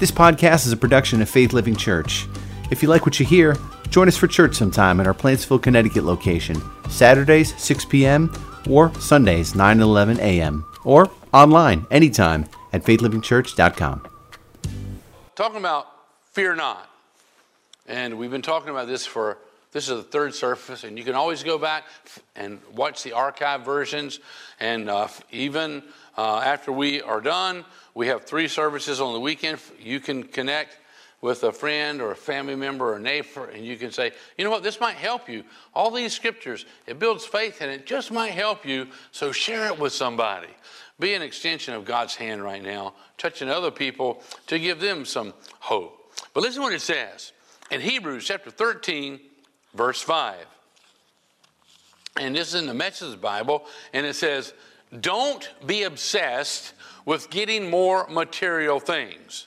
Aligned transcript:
This 0.00 0.10
podcast 0.10 0.64
is 0.64 0.72
a 0.72 0.78
production 0.78 1.20
of 1.20 1.28
Faith 1.28 1.52
Living 1.52 1.76
Church. 1.76 2.26
If 2.70 2.82
you 2.82 2.88
like 2.88 3.04
what 3.04 3.20
you 3.20 3.26
hear, 3.26 3.54
join 3.90 4.08
us 4.08 4.16
for 4.16 4.26
church 4.26 4.54
sometime 4.54 4.98
at 4.98 5.06
our 5.06 5.12
Plantsville, 5.12 5.62
Connecticut 5.62 6.04
location, 6.04 6.56
Saturdays 6.88 7.54
6 7.62 7.84
p.m. 7.84 8.32
or 8.66 8.94
Sundays 8.94 9.54
9 9.54 9.72
and 9.72 9.82
11 9.82 10.18
a.m. 10.20 10.64
or 10.84 11.10
online 11.34 11.86
anytime 11.90 12.46
at 12.72 12.82
faithlivingchurch.com. 12.82 14.08
Talking 15.34 15.58
about 15.58 15.88
fear 16.32 16.54
not. 16.54 16.88
And 17.86 18.16
we've 18.16 18.30
been 18.30 18.40
talking 18.40 18.70
about 18.70 18.86
this 18.86 19.04
for 19.04 19.36
this 19.72 19.90
is 19.90 19.98
the 19.98 20.02
third 20.02 20.34
surface, 20.34 20.82
and 20.82 20.96
you 20.96 21.04
can 21.04 21.14
always 21.14 21.42
go 21.42 21.58
back 21.58 21.84
and 22.34 22.58
watch 22.74 23.02
the 23.02 23.12
archive 23.12 23.66
versions. 23.66 24.18
And 24.60 24.88
uh, 24.88 25.08
even 25.30 25.82
uh, 26.20 26.38
after 26.40 26.70
we 26.70 27.00
are 27.00 27.22
done, 27.22 27.64
we 27.94 28.08
have 28.08 28.26
three 28.26 28.46
services 28.46 29.00
on 29.00 29.14
the 29.14 29.20
weekend. 29.20 29.58
You 29.80 30.00
can 30.00 30.22
connect 30.22 30.76
with 31.22 31.42
a 31.44 31.50
friend 31.50 32.02
or 32.02 32.10
a 32.10 32.16
family 32.16 32.56
member 32.56 32.90
or 32.90 32.96
a 32.96 33.00
neighbor, 33.00 33.46
and 33.46 33.64
you 33.64 33.78
can 33.78 33.90
say, 33.90 34.12
you 34.36 34.44
know 34.44 34.50
what, 34.50 34.62
this 34.62 34.80
might 34.80 34.96
help 34.96 35.30
you. 35.30 35.44
All 35.74 35.90
these 35.90 36.12
scriptures, 36.12 36.66
it 36.86 36.98
builds 36.98 37.24
faith, 37.24 37.62
and 37.62 37.70
it 37.70 37.86
just 37.86 38.12
might 38.12 38.32
help 38.32 38.66
you. 38.66 38.88
So 39.12 39.32
share 39.32 39.64
it 39.68 39.78
with 39.78 39.94
somebody. 39.94 40.50
Be 40.98 41.14
an 41.14 41.22
extension 41.22 41.72
of 41.72 41.86
God's 41.86 42.16
hand 42.16 42.44
right 42.44 42.62
now, 42.62 42.92
touching 43.16 43.48
other 43.48 43.70
people 43.70 44.22
to 44.48 44.58
give 44.58 44.78
them 44.78 45.06
some 45.06 45.32
hope. 45.58 46.12
But 46.34 46.42
listen 46.42 46.60
what 46.60 46.74
it 46.74 46.82
says 46.82 47.32
in 47.70 47.80
Hebrews 47.80 48.26
chapter 48.26 48.50
13 48.50 49.20
verse 49.72 50.02
5. 50.02 50.36
And 52.18 52.36
this 52.36 52.48
is 52.48 52.60
in 52.60 52.66
the 52.66 52.74
Message 52.74 53.18
Bible, 53.22 53.64
and 53.94 54.04
it 54.04 54.16
says, 54.16 54.52
Don't 54.98 55.48
be 55.66 55.84
obsessed 55.84 56.74
with 57.04 57.30
getting 57.30 57.70
more 57.70 58.06
material 58.08 58.80
things. 58.80 59.46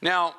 Now, 0.00 0.34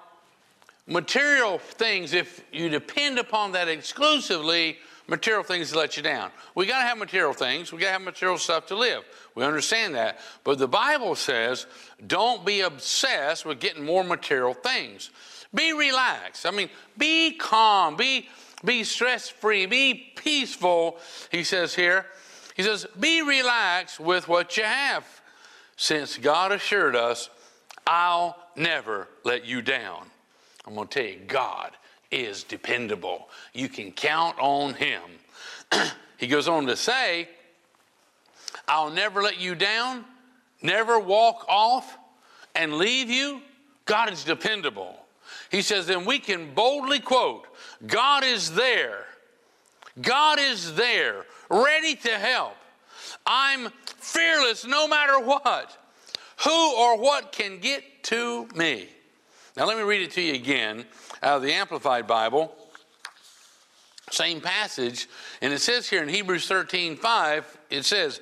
material 0.88 1.58
things, 1.60 2.14
if 2.14 2.44
you 2.52 2.70
depend 2.70 3.20
upon 3.20 3.52
that 3.52 3.68
exclusively, 3.68 4.78
material 5.08 5.44
things 5.44 5.76
let 5.76 5.98
you 5.98 6.04
down. 6.04 6.32
We 6.56 6.66
got 6.66 6.80
to 6.80 6.88
have 6.88 6.98
material 6.98 7.34
things. 7.34 7.72
We 7.72 7.80
got 7.80 7.88
to 7.88 7.94
have 7.94 8.02
material 8.02 8.38
stuff 8.38 8.68
to 8.68 8.76
live. 8.76 9.04
We 9.36 9.44
understand 9.44 9.96
that. 9.96 10.20
But 10.44 10.58
the 10.58 10.68
Bible 10.68 11.16
says, 11.16 11.66
don't 12.08 12.46
be 12.46 12.62
obsessed 12.62 13.46
with 13.46 13.60
getting 13.60 13.86
more 13.86 14.04
material 14.04 14.54
things. 14.54 15.10
Be 15.54 15.74
relaxed. 15.74 16.46
I 16.46 16.52
mean, 16.52 16.70
be 16.98 17.34
calm. 17.34 17.98
Be 17.98 18.30
be 18.64 18.84
stress 18.84 19.30
free, 19.30 19.66
be 19.66 19.94
peaceful, 20.16 20.98
he 21.32 21.44
says 21.44 21.74
here. 21.74 22.06
He 22.60 22.64
says, 22.64 22.86
be 23.00 23.22
relaxed 23.22 24.02
with 24.02 24.28
what 24.28 24.58
you 24.58 24.64
have, 24.64 25.06
since 25.78 26.18
God 26.18 26.52
assured 26.52 26.94
us, 26.94 27.30
I'll 27.88 28.36
never 28.58 29.08
let 29.24 29.46
you 29.46 29.62
down. 29.62 30.08
I'm 30.68 30.76
going 30.76 30.90
to 30.90 31.00
tell 31.00 31.10
you, 31.10 31.22
God 31.26 31.72
is 32.12 32.44
dependable. 32.44 33.30
You 33.54 33.70
can 33.70 33.94
count 33.94 34.38
on 34.40 34.74
Him. 34.74 35.02
he 36.18 36.28
goes 36.28 36.50
on 36.50 36.66
to 36.66 36.76
say, 36.76 37.30
I'll 38.68 38.92
never 38.92 39.22
let 39.22 39.40
you 39.40 39.56
down, 39.56 40.04
never 40.62 41.00
walk 41.00 41.46
off 41.48 41.98
and 42.56 42.74
leave 42.74 43.10
you. 43.10 43.40
God 43.86 44.12
is 44.12 44.26
dependable. 44.26 45.00
He 45.50 45.62
says, 45.62 45.88
then 45.88 46.04
we 46.04 46.20
can 46.20 46.54
boldly 46.54 47.00
quote, 47.00 47.48
God 47.88 48.26
is 48.26 48.54
there. 48.54 49.06
God 50.02 50.40
is 50.40 50.76
there, 50.76 51.26
ready 51.50 51.96
to 51.96 52.10
help. 52.10 52.56
I'm 53.26 53.70
fearless 53.98 54.66
no 54.66 54.88
matter 54.88 55.20
what. 55.20 55.76
Who 56.46 56.76
or 56.76 56.98
what 56.98 57.32
can 57.32 57.60
get 57.60 58.04
to 58.04 58.48
me? 58.56 58.88
Now, 59.58 59.66
let 59.66 59.78
me 59.78 59.84
read 59.84 60.02
it 60.02 60.12
to 60.12 60.22
you 60.22 60.36
again 60.36 60.86
out 61.22 61.38
of 61.38 61.42
the 61.42 61.52
Amplified 61.52 62.08
Bible. 62.08 62.56
Same 64.10 64.40
passage. 64.42 65.08
And 65.42 65.54
it 65.54 65.60
says 65.60 65.90
here 65.90 66.02
in 66.02 66.10
Hebrews 66.10 66.48
13 66.48 66.96
5, 66.96 67.58
it 67.70 67.84
says, 67.84 68.22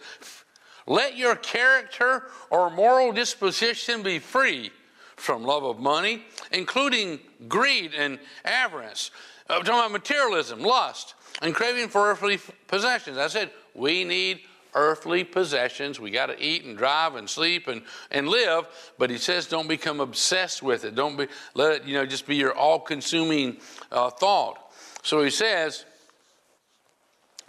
Let 0.88 1.16
your 1.16 1.36
character 1.36 2.24
or 2.50 2.70
moral 2.70 3.12
disposition 3.12 4.04
be 4.04 4.20
free 4.20 4.72
from 5.16 5.44
love 5.44 5.64
of 5.64 5.80
money, 5.80 6.24
including 6.52 7.20
greed 7.48 7.94
and 7.96 8.20
avarice. 8.44 9.12
I'm 9.50 9.64
talking 9.64 9.80
about 9.80 9.92
materialism, 9.92 10.60
lust, 10.60 11.16
and 11.42 11.54
craving 11.54 11.90
for 11.90 12.10
earthly 12.10 12.40
possessions. 12.68 13.18
I 13.18 13.28
said 13.28 13.52
we 13.74 14.04
need 14.04 14.42
earthly 14.74 15.24
possessions. 15.24 16.00
We 16.00 16.12
got 16.12 16.28
to 16.28 16.42
eat 16.42 16.64
and 16.64 16.78
drive 16.78 17.16
and 17.16 17.30
sleep 17.30 17.68
and, 17.68 17.82
and 18.12 18.30
live. 18.30 18.68
But 18.98 19.10
he 19.10 19.18
says, 19.18 19.48
don't 19.48 19.68
become 19.68 20.00
obsessed 20.00 20.62
with 20.62 20.86
it. 20.86 20.96
Don't 20.96 21.18
be 21.18 21.28
let 21.56 21.74
it 21.74 21.84
you 21.86 21.96
know 21.96 22.06
just 22.06 22.28
be 22.28 22.36
your 22.36 22.54
all-consuming 22.56 23.58
uh, 23.92 24.10
thought. 24.12 24.72
So 25.04 25.24
he 25.24 25.30
says, 25.30 25.86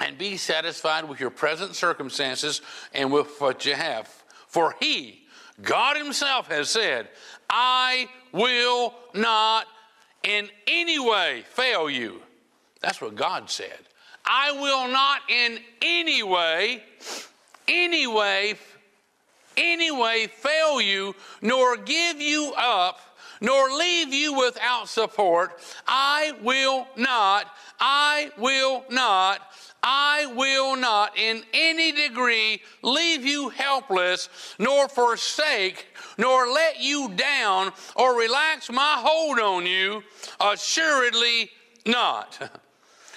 and 0.00 0.16
be 0.16 0.36
satisfied 0.36 1.08
with 1.08 1.20
your 1.20 1.30
present 1.30 1.74
circumstances 1.74 2.62
and 2.94 3.12
with 3.12 3.40
what 3.40 3.66
you 3.66 3.74
have. 3.74 4.08
For 4.46 4.74
he, 4.80 5.22
God 5.60 5.96
Himself, 5.96 6.48
has 6.48 6.70
said, 6.70 7.08
I 7.50 8.08
will 8.32 8.94
not 9.12 9.66
in 10.22 10.48
any 10.66 10.98
way 10.98 11.42
fail 11.48 11.90
you. 11.90 12.22
That's 12.80 13.00
what 13.00 13.14
God 13.14 13.50
said. 13.50 13.78
I 14.24 14.52
will 14.52 14.88
not 14.88 15.22
in 15.28 15.58
any 15.82 16.22
way, 16.22 16.82
any 17.66 18.06
way, 18.06 18.54
any 19.56 19.90
way 19.90 20.26
fail 20.26 20.80
you, 20.80 21.14
nor 21.40 21.76
give 21.76 22.20
you 22.20 22.52
up, 22.56 23.00
nor 23.40 23.70
leave 23.70 24.12
you 24.12 24.34
without 24.34 24.88
support. 24.88 25.60
I 25.86 26.34
will 26.42 26.86
not, 26.96 27.46
I 27.80 28.30
will 28.36 28.84
not, 28.90 29.40
I 29.82 30.26
will 30.34 30.76
not 30.76 31.16
in 31.16 31.42
any 31.54 31.92
degree 31.92 32.60
leave 32.82 33.24
you 33.24 33.48
helpless, 33.48 34.28
nor 34.58 34.88
forsake, 34.88 35.86
nor 36.18 36.48
let 36.48 36.80
you 36.80 37.10
down, 37.14 37.72
or 37.96 38.18
relax 38.18 38.70
my 38.70 38.96
hold 38.98 39.38
on 39.38 39.66
you. 39.66 40.02
Assuredly 40.40 41.50
not. 41.86 42.50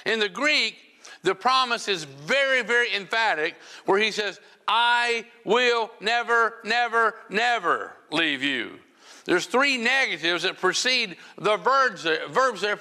In 0.05 0.19
the 0.19 0.29
Greek, 0.29 0.75
the 1.23 1.35
promise 1.35 1.87
is 1.87 2.03
very, 2.03 2.63
very 2.63 2.93
emphatic, 2.95 3.55
where 3.85 3.99
he 3.99 4.11
says, 4.11 4.39
I 4.67 5.25
will 5.43 5.91
never, 5.99 6.55
never, 6.63 7.15
never 7.29 7.93
leave 8.11 8.43
you. 8.43 8.79
There's 9.25 9.45
three 9.45 9.77
negatives 9.77 10.43
that 10.43 10.57
precede 10.57 11.17
the 11.37 11.57
verbs, 11.57 12.07
verbs 12.29 12.61
there 12.61 12.79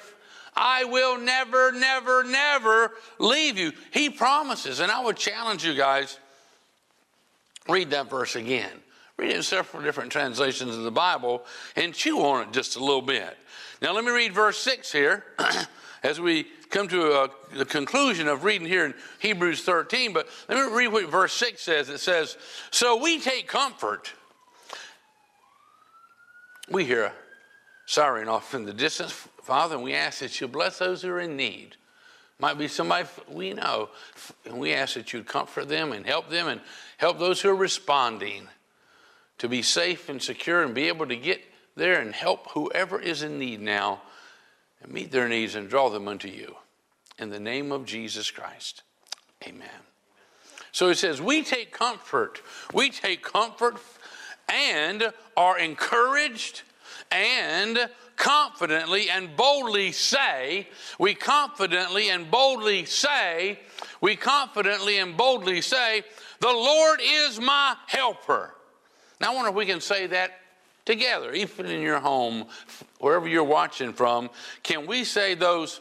I 0.55 0.83
will 0.83 1.17
never, 1.17 1.71
never, 1.71 2.23
never 2.23 2.91
leave 3.19 3.57
you. 3.57 3.71
He 3.91 4.09
promises. 4.09 4.79
And 4.79 4.91
I 4.91 5.03
would 5.03 5.17
challenge 5.17 5.63
you 5.63 5.73
guys 5.75 6.17
read 7.69 7.91
that 7.91 8.09
verse 8.09 8.35
again. 8.35 8.71
Read 9.17 9.31
it 9.31 9.35
in 9.37 9.43
several 9.43 9.83
different 9.83 10.11
translations 10.11 10.75
of 10.75 10.83
the 10.83 10.91
Bible 10.91 11.45
and 11.75 11.93
chew 11.93 12.19
on 12.21 12.47
it 12.47 12.53
just 12.53 12.75
a 12.75 12.79
little 12.79 13.01
bit. 13.01 13.37
Now, 13.81 13.93
let 13.93 14.03
me 14.03 14.11
read 14.11 14.33
verse 14.33 14.57
6 14.57 14.91
here 14.91 15.25
as 16.03 16.19
we 16.19 16.45
come 16.69 16.87
to 16.87 17.23
a, 17.23 17.29
the 17.55 17.65
conclusion 17.65 18.27
of 18.27 18.43
reading 18.43 18.67
here 18.67 18.85
in 18.85 18.93
Hebrews 19.19 19.63
13. 19.63 20.13
But 20.13 20.27
let 20.49 20.57
me 20.57 20.75
read 20.75 20.87
what 20.87 21.09
verse 21.09 21.33
6 21.33 21.61
says. 21.61 21.89
It 21.89 21.99
says, 21.99 22.37
So 22.71 23.01
we 23.01 23.19
take 23.19 23.47
comfort. 23.47 24.13
We 26.69 26.85
hear 26.85 27.05
a 27.05 27.13
siren 27.85 28.29
off 28.29 28.53
in 28.53 28.65
the 28.65 28.73
distance 28.73 29.11
Father, 29.41 29.75
and 29.75 29.83
we 29.83 29.93
ask 29.93 30.19
that 30.19 30.39
you 30.39 30.47
bless 30.47 30.79
those 30.79 31.01
who 31.01 31.09
are 31.09 31.19
in 31.19 31.35
need. 31.35 31.75
Might 32.39 32.57
be 32.57 32.67
somebody 32.67 33.07
we 33.29 33.53
know, 33.53 33.89
and 34.45 34.59
we 34.59 34.73
ask 34.73 34.95
that 34.95 35.13
you 35.13 35.23
comfort 35.23 35.67
them 35.67 35.91
and 35.91 36.05
help 36.05 36.29
them 36.29 36.47
and 36.47 36.61
help 36.97 37.19
those 37.19 37.41
who 37.41 37.49
are 37.49 37.55
responding 37.55 38.47
to 39.39 39.49
be 39.49 39.61
safe 39.61 40.09
and 40.09 40.21
secure 40.21 40.63
and 40.63 40.73
be 40.73 40.87
able 40.87 41.07
to 41.07 41.15
get 41.15 41.41
there 41.75 41.99
and 41.99 42.13
help 42.13 42.51
whoever 42.51 42.99
is 42.99 43.23
in 43.23 43.39
need 43.39 43.59
now 43.59 44.01
and 44.81 44.91
meet 44.91 45.11
their 45.11 45.27
needs 45.27 45.55
and 45.55 45.69
draw 45.69 45.89
them 45.89 46.07
unto 46.07 46.27
you. 46.27 46.55
In 47.19 47.29
the 47.29 47.39
name 47.39 47.71
of 47.71 47.85
Jesus 47.85 48.31
Christ, 48.31 48.83
amen. 49.47 49.69
So 50.71 50.89
it 50.89 50.97
says, 50.97 51.21
We 51.21 51.43
take 51.43 51.71
comfort. 51.71 52.41
We 52.73 52.89
take 52.89 53.21
comfort 53.21 53.77
and 54.49 55.13
are 55.37 55.59
encouraged 55.59 56.63
and 57.11 57.89
confidently 58.15 59.09
and 59.09 59.35
boldly 59.35 59.91
say, 59.91 60.67
we 60.99 61.15
confidently 61.15 62.09
and 62.09 62.29
boldly 62.29 62.85
say, 62.85 63.59
we 63.99 64.15
confidently 64.15 64.99
and 64.99 65.17
boldly 65.17 65.61
say, 65.61 66.03
the 66.39 66.47
Lord 66.47 66.99
is 67.03 67.39
my 67.39 67.75
helper. 67.87 68.53
Now, 69.19 69.31
I 69.31 69.35
wonder 69.35 69.49
if 69.49 69.55
we 69.55 69.65
can 69.65 69.81
say 69.81 70.07
that 70.07 70.40
together, 70.85 71.33
even 71.33 71.65
in 71.65 71.81
your 71.81 71.99
home, 71.99 72.45
wherever 72.99 73.27
you're 73.27 73.43
watching 73.43 73.93
from. 73.93 74.29
Can 74.63 74.87
we 74.87 75.03
say 75.03 75.35
those 75.35 75.79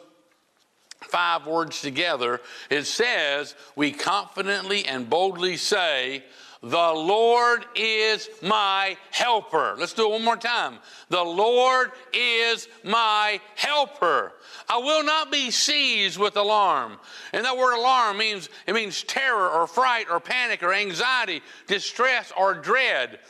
five 1.01 1.47
words 1.47 1.81
together? 1.81 2.41
It 2.69 2.85
says, 2.85 3.55
We 3.77 3.93
confidently 3.93 4.85
and 4.87 5.09
boldly 5.09 5.57
say, 5.57 6.25
The 6.63 6.93
Lord 6.93 7.65
is 7.75 8.29
my 8.43 8.99
helper. 9.13 9.77
Let's 9.79 9.95
do 9.95 10.07
it 10.07 10.11
one 10.11 10.25
more 10.25 10.37
time. 10.37 10.79
The 11.09 11.23
Lord 11.23 11.91
is 12.13 12.69
my 12.85 13.41
helper. 13.57 14.35
I 14.69 14.77
will 14.77 15.03
not 15.03 15.33
be 15.33 15.51
seized 15.51 16.19
with 16.19 16.37
alarm. 16.37 16.99
And 17.33 17.47
that 17.47 17.57
word 17.57 17.79
alarm 17.79 18.19
means 18.19 18.51
it 18.67 18.75
means 18.75 19.03
terror 19.03 19.49
or 19.49 19.67
fright 19.67 20.09
or 20.11 20.21
panic 20.21 20.63
or 20.63 20.75
anxiety, 20.75 21.41
distress 21.67 22.31
or 22.37 22.53
dread. 22.55 23.21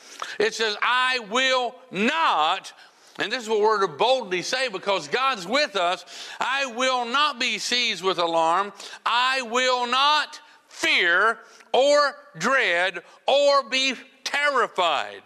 It 0.41 0.55
says, 0.55 0.76
I 0.83 1.21
will 1.31 1.76
not 1.93 2.73
and 3.19 3.31
this 3.31 3.43
is 3.43 3.50
what 3.50 3.61
we're 3.61 3.83
to 3.83 3.88
boldly 3.88 4.41
say 4.41 4.69
because 4.69 5.06
God's 5.06 5.47
with 5.47 5.76
us. 5.76 6.06
I 6.41 6.67
will 6.75 7.05
not 7.05 7.38
be 7.38 7.59
seized 7.59 8.03
with 8.03 8.19
alarm. 8.19 8.73
I 9.05 9.43
will 9.43 9.87
not 9.87 10.41
fear 10.69 11.38
or 11.72 12.14
dread 12.38 13.02
or 13.26 13.69
be 13.69 13.94
terrified. 14.25 15.22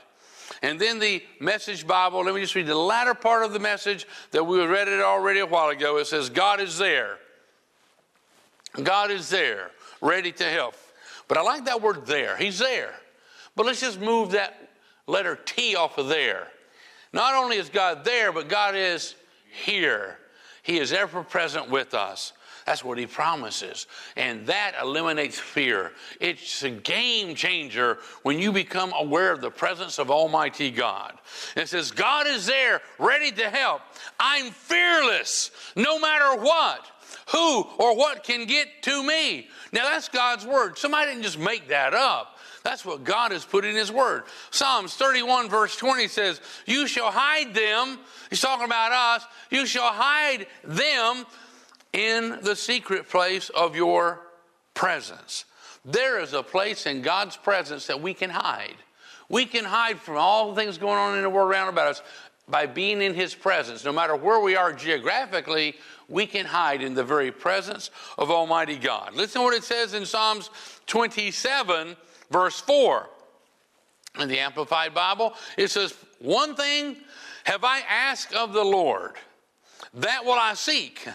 And 0.63 0.81
then 0.81 0.99
the 0.99 1.23
message 1.41 1.87
Bible, 1.87 2.25
let 2.25 2.35
me 2.35 2.41
just 2.41 2.55
read 2.55 2.67
the 2.67 2.75
latter 2.75 3.15
part 3.15 3.45
of 3.45 3.53
the 3.53 3.59
message 3.59 4.07
that 4.31 4.45
we 4.45 4.65
read 4.65 4.89
it 4.89 5.01
already 5.01 5.41
a 5.41 5.47
while 5.47 5.69
ago. 5.69 5.99
It 5.99 6.07
says, 6.07 6.31
God 6.31 6.61
is 6.61 6.79
there. 6.79 7.19
God 8.83 9.11
is 9.11 9.29
there, 9.29 9.71
ready 10.01 10.33
to 10.33 10.45
help. 10.45 10.75
But 11.29 11.39
I 11.39 11.43
like 11.43 11.67
that 11.67 11.81
word 11.81 12.07
there. 12.07 12.37
He's 12.37 12.59
there. 12.59 12.95
But 13.57 13.67
let's 13.67 13.81
just 13.81 14.01
move 14.01 14.33
that 14.33 14.69
letter 15.07 15.39
T 15.45 15.77
off 15.77 15.99
of 15.99 16.09
there. 16.09 16.49
Not 17.13 17.35
only 17.35 17.57
is 17.57 17.69
God 17.69 18.05
there, 18.05 18.33
but 18.33 18.49
God 18.49 18.75
is 18.75 19.15
here. 19.65 20.19
He 20.63 20.79
is 20.79 20.93
ever 20.93 21.23
present 21.23 21.71
with 21.71 21.95
us. 21.95 22.33
That's 22.67 22.83
what 22.83 22.97
he 22.97 23.07
promises. 23.07 23.87
And 24.17 24.47
that 24.47 24.73
eliminates 24.81 25.39
fear. 25.39 25.93
It's 26.21 26.63
a 26.63 26.71
game 26.71 27.35
changer 27.35 27.99
when 28.23 28.39
you 28.39 28.53
become 28.53 28.93
aware 28.99 29.33
of 29.33 29.41
the 29.41 29.51
presence 29.51 29.99
of 29.99 30.11
Almighty 30.11 30.71
God. 30.71 31.19
It 31.57 31.69
says, 31.69 31.91
God 31.91 32.27
is 32.27 32.47
there, 32.47 32.81
ready 32.99 33.31
to 33.33 33.51
help. 33.51 33.83
I'm 34.19 34.51
fearless, 34.51 35.51
no 35.77 35.99
matter 35.99 36.41
what. 36.41 36.91
Who 37.33 37.63
or 37.79 37.97
what 37.97 38.25
can 38.25 38.47
get 38.47 38.69
to 38.83 39.03
me? 39.03 39.49
Now 39.73 39.85
that's 39.85 40.09
God's 40.09 40.47
word. 40.47 40.77
Somebody 40.79 41.11
didn't 41.11 41.23
just 41.23 41.39
make 41.39 41.69
that 41.69 41.95
up. 41.95 42.39
That's 42.65 42.85
what 42.85 43.05
God 43.05 43.33
has 43.33 43.45
put 43.45 43.67
in 43.67 43.77
His 43.77 43.93
Word. 43.93 44.23
Psalms 44.51 44.95
31, 44.95 45.51
verse 45.51 45.77
20 45.77 46.09
says, 46.09 46.41
You 46.67 46.87
shall 46.87 47.11
hide 47.11 47.53
them. 47.53 47.99
He's 48.31 48.41
talking 48.41 48.65
about 48.65 48.91
us. 48.91 49.27
You 49.51 49.67
shall 49.67 49.93
hide 49.93 50.47
them 50.65 51.27
in 51.95 52.41
the 52.43 52.57
secret 52.57 53.09
place 53.09 53.49
of 53.51 53.77
your 53.77 54.21
presence. 54.75 55.45
There 55.85 56.21
is 56.21 56.33
a 56.33 56.43
place 56.43 56.87
in 56.87 57.03
God's 57.03 57.37
presence 57.37 57.87
that 57.87 58.03
we 58.03 58.13
can 58.13 58.31
hide. 58.31 58.77
We 59.29 59.47
can 59.47 59.65
hide 59.65 59.99
from 60.01 60.17
all 60.17 60.51
the 60.51 60.61
things 60.61 60.77
going 60.77 60.99
on 60.99 61.17
in 61.17 61.23
the 61.23 61.31
world 61.31 61.51
around 61.51 61.69
about 61.69 61.89
us 61.89 62.03
by 62.49 62.67
being 62.67 63.01
in 63.01 63.15
His 63.15 63.35
presence. 63.35 63.85
No 63.85 63.93
matter 63.93 64.17
where 64.17 64.41
we 64.41 64.57
are 64.57 64.73
geographically, 64.73 65.77
we 66.09 66.27
can 66.27 66.45
hide 66.45 66.83
in 66.83 66.95
the 66.95 67.05
very 67.05 67.31
presence 67.31 67.91
of 68.19 68.31
Almighty 68.31 68.77
God. 68.77 69.15
Listen 69.15 69.41
to 69.41 69.45
what 69.45 69.55
it 69.55 69.65
says 69.65 69.95
in 69.95 70.05
Psalms 70.05 70.51
27, 70.87 71.97
verse 72.31 72.61
4. 72.61 73.09
In 74.21 74.29
the 74.29 74.41
Amplified 74.41 74.95
Bible, 74.95 75.35
it 75.57 75.71
says, 75.71 75.95
One 76.19 76.55
thing 76.55 76.97
have 77.45 77.65
I 77.65 77.81
asked 77.89 78.33
of 78.33 78.53
the 78.53 78.65
Lord, 78.65 79.13
that 79.95 80.25
will 80.25 80.33
I 80.33 80.55
seek 80.55 81.07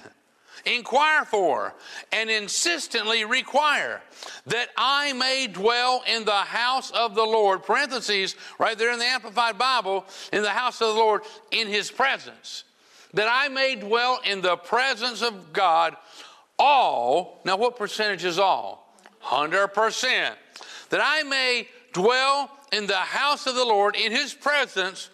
inquire 0.65 1.25
for, 1.25 1.73
and 2.11 2.29
insistently 2.29 3.25
require 3.25 4.01
that 4.47 4.69
I 4.77 5.13
may 5.13 5.47
dwell 5.47 6.03
in 6.07 6.25
the 6.25 6.31
house 6.31 6.91
of 6.91 7.15
the 7.15 7.23
Lord. 7.23 7.63
Parentheses, 7.63 8.35
right 8.57 8.77
there 8.77 8.91
in 8.91 8.99
the 8.99 9.05
Amplified 9.05 9.57
Bible, 9.57 10.05
in 10.33 10.41
the 10.41 10.49
house 10.49 10.81
of 10.81 10.93
the 10.93 10.99
Lord, 10.99 11.21
in 11.51 11.67
his 11.67 11.91
presence. 11.91 12.63
That 13.13 13.27
I 13.29 13.47
may 13.47 13.75
dwell 13.75 14.19
in 14.23 14.41
the 14.41 14.57
presence 14.57 15.21
of 15.21 15.53
God 15.53 15.95
all. 16.57 17.41
Now, 17.45 17.57
what 17.57 17.77
percentage 17.77 18.25
is 18.25 18.37
all? 18.37 18.93
100%. 19.23 20.33
That 20.89 21.01
I 21.03 21.23
may 21.23 21.67
dwell 21.93 22.51
in 22.71 22.85
the 22.87 22.95
house 22.95 23.47
of 23.47 23.55
the 23.55 23.65
Lord, 23.65 23.95
in 23.95 24.11
his 24.11 24.33
presence, 24.33 25.09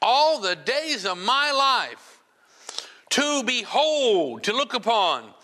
all 0.00 0.40
the 0.40 0.56
days 0.56 1.04
of 1.06 1.18
my 1.18 1.50
life 1.50 2.11
to 3.12 3.42
behold, 3.44 4.42
to 4.42 4.54
look 4.54 4.72
upon, 4.72 5.34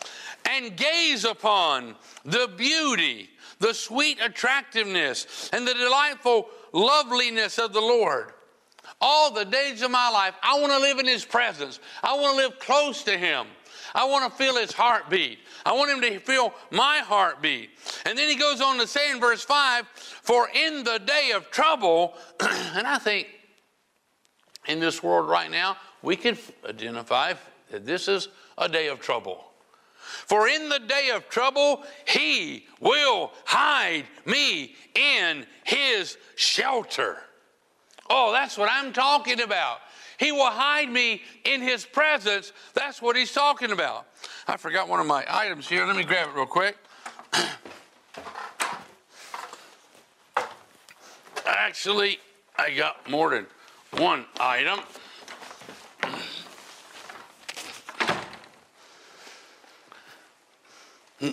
and 0.49 0.75
gaze 0.75 1.27
upon 1.27 1.95
the 2.25 2.51
beauty, 2.57 3.29
the 3.59 3.75
sweet 3.75 4.19
attractiveness, 4.23 5.51
and 5.53 5.69
the 5.69 5.75
delightful 5.75 6.49
loveliness 6.73 7.59
of 7.59 7.75
the 7.75 7.81
Lord. 7.81 8.33
All 9.03 9.31
the 9.31 9.45
days 9.45 9.83
of 9.83 9.91
my 9.91 10.09
life, 10.09 10.35
I 10.43 10.59
want 10.59 10.73
to 10.73 10.79
live 10.79 10.99
in 10.99 11.07
His 11.07 11.27
presence. 11.27 11.79
I 12.03 12.15
want 12.15 12.39
to 12.39 12.43
live 12.43 12.59
close 12.59 13.03
to 13.03 13.19
Him. 13.19 13.47
I 13.95 14.07
want 14.07 14.31
to 14.31 14.39
feel 14.39 14.57
His 14.57 14.73
heartbeat. 14.73 15.39
I 15.67 15.73
want 15.73 15.91
Him 15.91 16.01
to 16.01 16.21
feel 16.21 16.55
my 16.71 16.99
heartbeat. 17.05 17.69
And 18.07 18.17
then 18.17 18.31
He 18.31 18.37
goes 18.37 18.63
on 18.63 18.79
to 18.79 18.87
say 18.87 19.11
in 19.11 19.21
verse 19.21 19.43
5 19.43 19.87
For 20.23 20.49
in 20.55 20.85
the 20.85 21.01
day 21.01 21.33
of 21.35 21.51
trouble, 21.51 22.15
and 22.41 22.87
I 22.87 22.97
think 22.97 23.29
in 24.67 24.81
this 24.81 25.03
world 25.03 25.29
right 25.29 25.51
now, 25.51 25.77
we 26.01 26.17
could 26.17 26.39
identify 26.67 27.35
that 27.71 27.85
this 27.85 28.09
is 28.09 28.29
a 28.57 28.69
day 28.69 28.89
of 28.89 29.01
trouble. 29.01 29.45
For 30.27 30.49
in 30.49 30.69
the 30.69 30.79
day 30.79 31.11
of 31.15 31.29
trouble, 31.29 31.85
he 32.07 32.67
will 32.81 33.33
hide 33.45 34.07
me 34.25 34.75
in 34.95 35.47
his 35.65 36.17
shelter. 36.35 37.19
Oh, 38.09 38.33
that's 38.33 38.57
what 38.57 38.71
I'm 38.71 38.93
talking 38.93 39.41
about. 39.41 39.81
He 40.19 40.33
will 40.33 40.51
hide 40.51 40.91
me 40.91 41.23
in 41.45 41.61
his 41.61 41.85
presence. 41.85 42.53
That's 42.75 43.01
what 43.01 43.17
he's 43.17 43.33
talking 43.33 43.71
about. 43.71 44.07
I 44.47 44.57
forgot 44.57 44.89
one 44.89 44.99
of 44.99 45.07
my 45.07 45.25
items 45.29 45.69
here. 45.69 45.87
Let 45.87 45.95
me 45.95 46.05
grab 46.05 46.29
it 46.29 46.35
real 46.35 46.47
quick. 46.47 46.77
Actually, 51.47 52.19
I 52.57 52.71
got 52.71 53.09
more 53.09 53.31
than 53.31 53.47
one 53.93 54.25
item. 54.41 54.81
I 61.21 61.33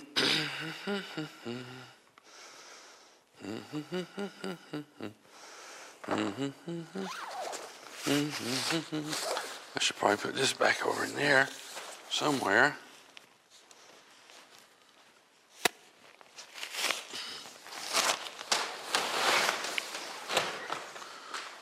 should 9.78 9.96
probably 9.96 10.16
put 10.16 10.34
this 10.34 10.52
back 10.54 10.84
over 10.84 11.04
in 11.04 11.14
there 11.14 11.48
somewhere. 12.10 12.76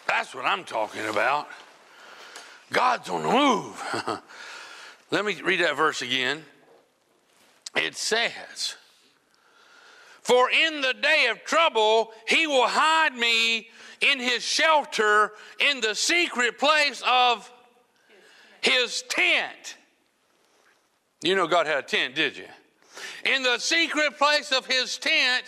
That's 0.09 0.35
what 0.35 0.47
I'm 0.47 0.65
talking 0.65 1.05
about. 1.05 1.49
God's 2.73 3.11
on 3.11 3.23
the 3.23 3.29
move. 3.29 4.23
Let 5.11 5.27
me 5.27 5.43
read 5.43 5.61
that 5.61 5.77
verse 5.77 6.01
again 6.01 6.45
it 7.77 7.97
says, 7.97 8.77
For 10.23 10.51
in 10.51 10.81
the 10.81 10.95
day 10.95 11.29
of 11.31 11.45
trouble, 11.45 12.13
he 12.27 12.47
will 12.47 12.69
hide 12.69 13.15
me 13.15 13.69
in 14.01 14.19
his 14.19 14.43
shelter 14.43 15.33
in 15.59 15.81
the 15.81 15.95
secret 15.95 16.59
place 16.59 17.03
of 17.07 17.51
his 18.61 19.03
tent. 19.09 19.77
You 21.23 21.35
know, 21.35 21.47
God 21.47 21.67
had 21.67 21.79
a 21.79 21.83
tent, 21.83 22.15
did 22.15 22.37
you? 22.37 22.47
In 23.25 23.43
the 23.43 23.59
secret 23.59 24.19
place 24.19 24.53
of 24.53 24.67
his 24.67 24.99
tent 24.99 25.45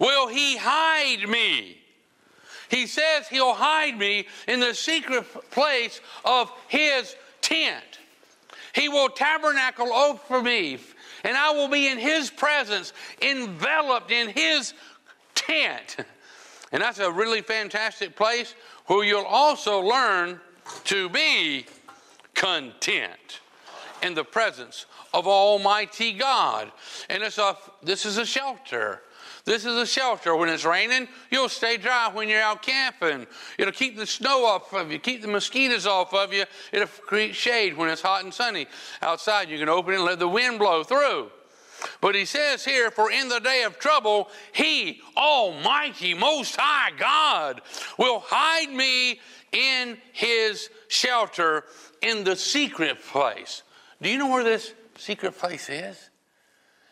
will 0.00 0.26
he 0.26 0.56
hide 0.56 1.28
me. 1.28 1.78
He 2.70 2.86
says 2.86 3.28
he'll 3.28 3.54
hide 3.54 3.98
me 3.98 4.26
in 4.46 4.60
the 4.60 4.74
secret 4.74 5.24
place 5.50 6.00
of 6.24 6.52
his 6.68 7.16
tent. 7.40 7.98
He 8.74 8.88
will 8.88 9.08
tabernacle 9.08 9.92
over 9.92 10.42
me 10.42 10.78
and 11.24 11.36
I 11.36 11.50
will 11.52 11.68
be 11.68 11.88
in 11.88 11.98
his 11.98 12.30
presence, 12.30 12.92
enveloped 13.20 14.10
in 14.10 14.28
his 14.28 14.74
tent. 15.34 15.96
And 16.70 16.82
that's 16.82 16.98
a 16.98 17.10
really 17.10 17.40
fantastic 17.40 18.14
place 18.14 18.54
where 18.88 19.02
you'll 19.02 19.24
also 19.24 19.80
learn 19.80 20.38
to 20.84 21.08
be 21.08 21.64
content 22.34 23.40
in 24.02 24.14
the 24.14 24.22
presence 24.24 24.84
of 25.14 25.26
Almighty 25.26 26.12
God. 26.12 26.70
And 27.08 27.22
it's 27.22 27.38
a, 27.38 27.56
this 27.82 28.04
is 28.04 28.18
a 28.18 28.26
shelter. 28.26 29.00
This 29.48 29.64
is 29.64 29.76
a 29.76 29.86
shelter. 29.86 30.36
When 30.36 30.50
it's 30.50 30.66
raining, 30.66 31.08
you'll 31.30 31.48
stay 31.48 31.78
dry 31.78 32.10
when 32.12 32.28
you're 32.28 32.42
out 32.42 32.60
camping. 32.60 33.26
It'll 33.56 33.72
keep 33.72 33.96
the 33.96 34.04
snow 34.04 34.44
off 34.44 34.74
of 34.74 34.92
you, 34.92 34.98
keep 34.98 35.22
the 35.22 35.28
mosquitoes 35.28 35.86
off 35.86 36.12
of 36.12 36.34
you. 36.34 36.44
It'll 36.70 36.86
create 36.86 37.34
shade 37.34 37.74
when 37.74 37.88
it's 37.88 38.02
hot 38.02 38.24
and 38.24 38.34
sunny. 38.34 38.66
Outside, 39.00 39.48
you 39.48 39.58
can 39.58 39.70
open 39.70 39.94
it 39.94 39.96
and 39.96 40.04
let 40.04 40.18
the 40.18 40.28
wind 40.28 40.58
blow 40.58 40.84
through. 40.84 41.30
But 42.02 42.14
he 42.14 42.26
says 42.26 42.62
here, 42.62 42.90
for 42.90 43.10
in 43.10 43.30
the 43.30 43.38
day 43.38 43.62
of 43.62 43.78
trouble, 43.78 44.28
he, 44.52 45.00
Almighty, 45.16 46.12
Most 46.12 46.54
High 46.58 46.90
God, 46.98 47.62
will 47.98 48.20
hide 48.26 48.68
me 48.70 49.18
in 49.52 49.96
his 50.12 50.68
shelter 50.88 51.64
in 52.02 52.22
the 52.22 52.36
secret 52.36 53.02
place. 53.02 53.62
Do 54.02 54.10
you 54.10 54.18
know 54.18 54.28
where 54.28 54.44
this 54.44 54.74
secret 54.98 55.38
place 55.38 55.70
is? 55.70 56.07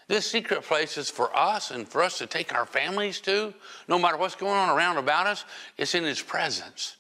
This 0.09 0.31
secret 0.31 0.63
place 0.63 0.97
is 0.97 1.11
for 1.11 1.37
us 1.37 1.73
and 1.73 1.89
for 1.89 2.03
us 2.03 2.19
to 2.19 2.27
take 2.27 2.55
our 2.55 2.65
families 2.65 3.21
to, 3.23 3.53
no 3.89 3.99
matter 3.99 4.17
what's 4.17 4.37
going 4.37 4.57
on 4.57 4.77
around 4.77 4.99
about 4.99 5.27
us. 5.27 5.45
It's 5.77 5.95
in 5.95 6.05
His 6.05 6.23
presence. 6.23 6.97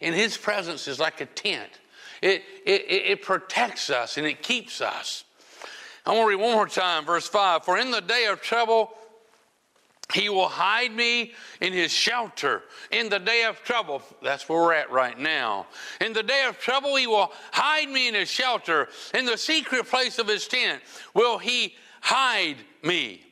In 0.00 0.12
His 0.12 0.36
presence 0.36 0.86
is 0.86 0.98
like 0.98 1.20
a 1.20 1.26
tent. 1.26 1.70
It, 2.20 2.42
it, 2.66 2.84
it 2.88 3.22
protects 3.22 3.88
us 3.88 4.18
and 4.18 4.26
it 4.26 4.42
keeps 4.42 4.82
us. 4.82 5.24
I 6.04 6.10
want 6.10 6.24
to 6.24 6.28
read 6.28 6.42
one 6.42 6.52
more 6.52 6.66
time, 6.66 7.06
verse 7.06 7.26
5. 7.26 7.64
For 7.64 7.78
in 7.78 7.90
the 7.90 8.00
day 8.00 8.26
of 8.26 8.42
trouble, 8.42 8.90
he 10.12 10.28
will 10.28 10.48
hide 10.48 10.92
me 10.92 11.32
in 11.60 11.72
his 11.72 11.92
shelter 11.92 12.62
in 12.90 13.08
the 13.08 13.18
day 13.18 13.44
of 13.44 13.62
trouble. 13.62 14.02
That's 14.22 14.48
where 14.48 14.60
we're 14.60 14.74
at 14.74 14.90
right 14.90 15.18
now. 15.18 15.66
In 16.00 16.12
the 16.12 16.22
day 16.22 16.44
of 16.48 16.58
trouble, 16.58 16.96
he 16.96 17.06
will 17.06 17.32
hide 17.52 17.88
me 17.88 18.08
in 18.08 18.14
his 18.14 18.30
shelter. 18.30 18.88
In 19.14 19.24
the 19.24 19.38
secret 19.38 19.86
place 19.86 20.18
of 20.18 20.26
his 20.26 20.48
tent 20.48 20.82
will 21.14 21.38
he 21.38 21.74
hide 22.00 22.56
me. 22.82 23.22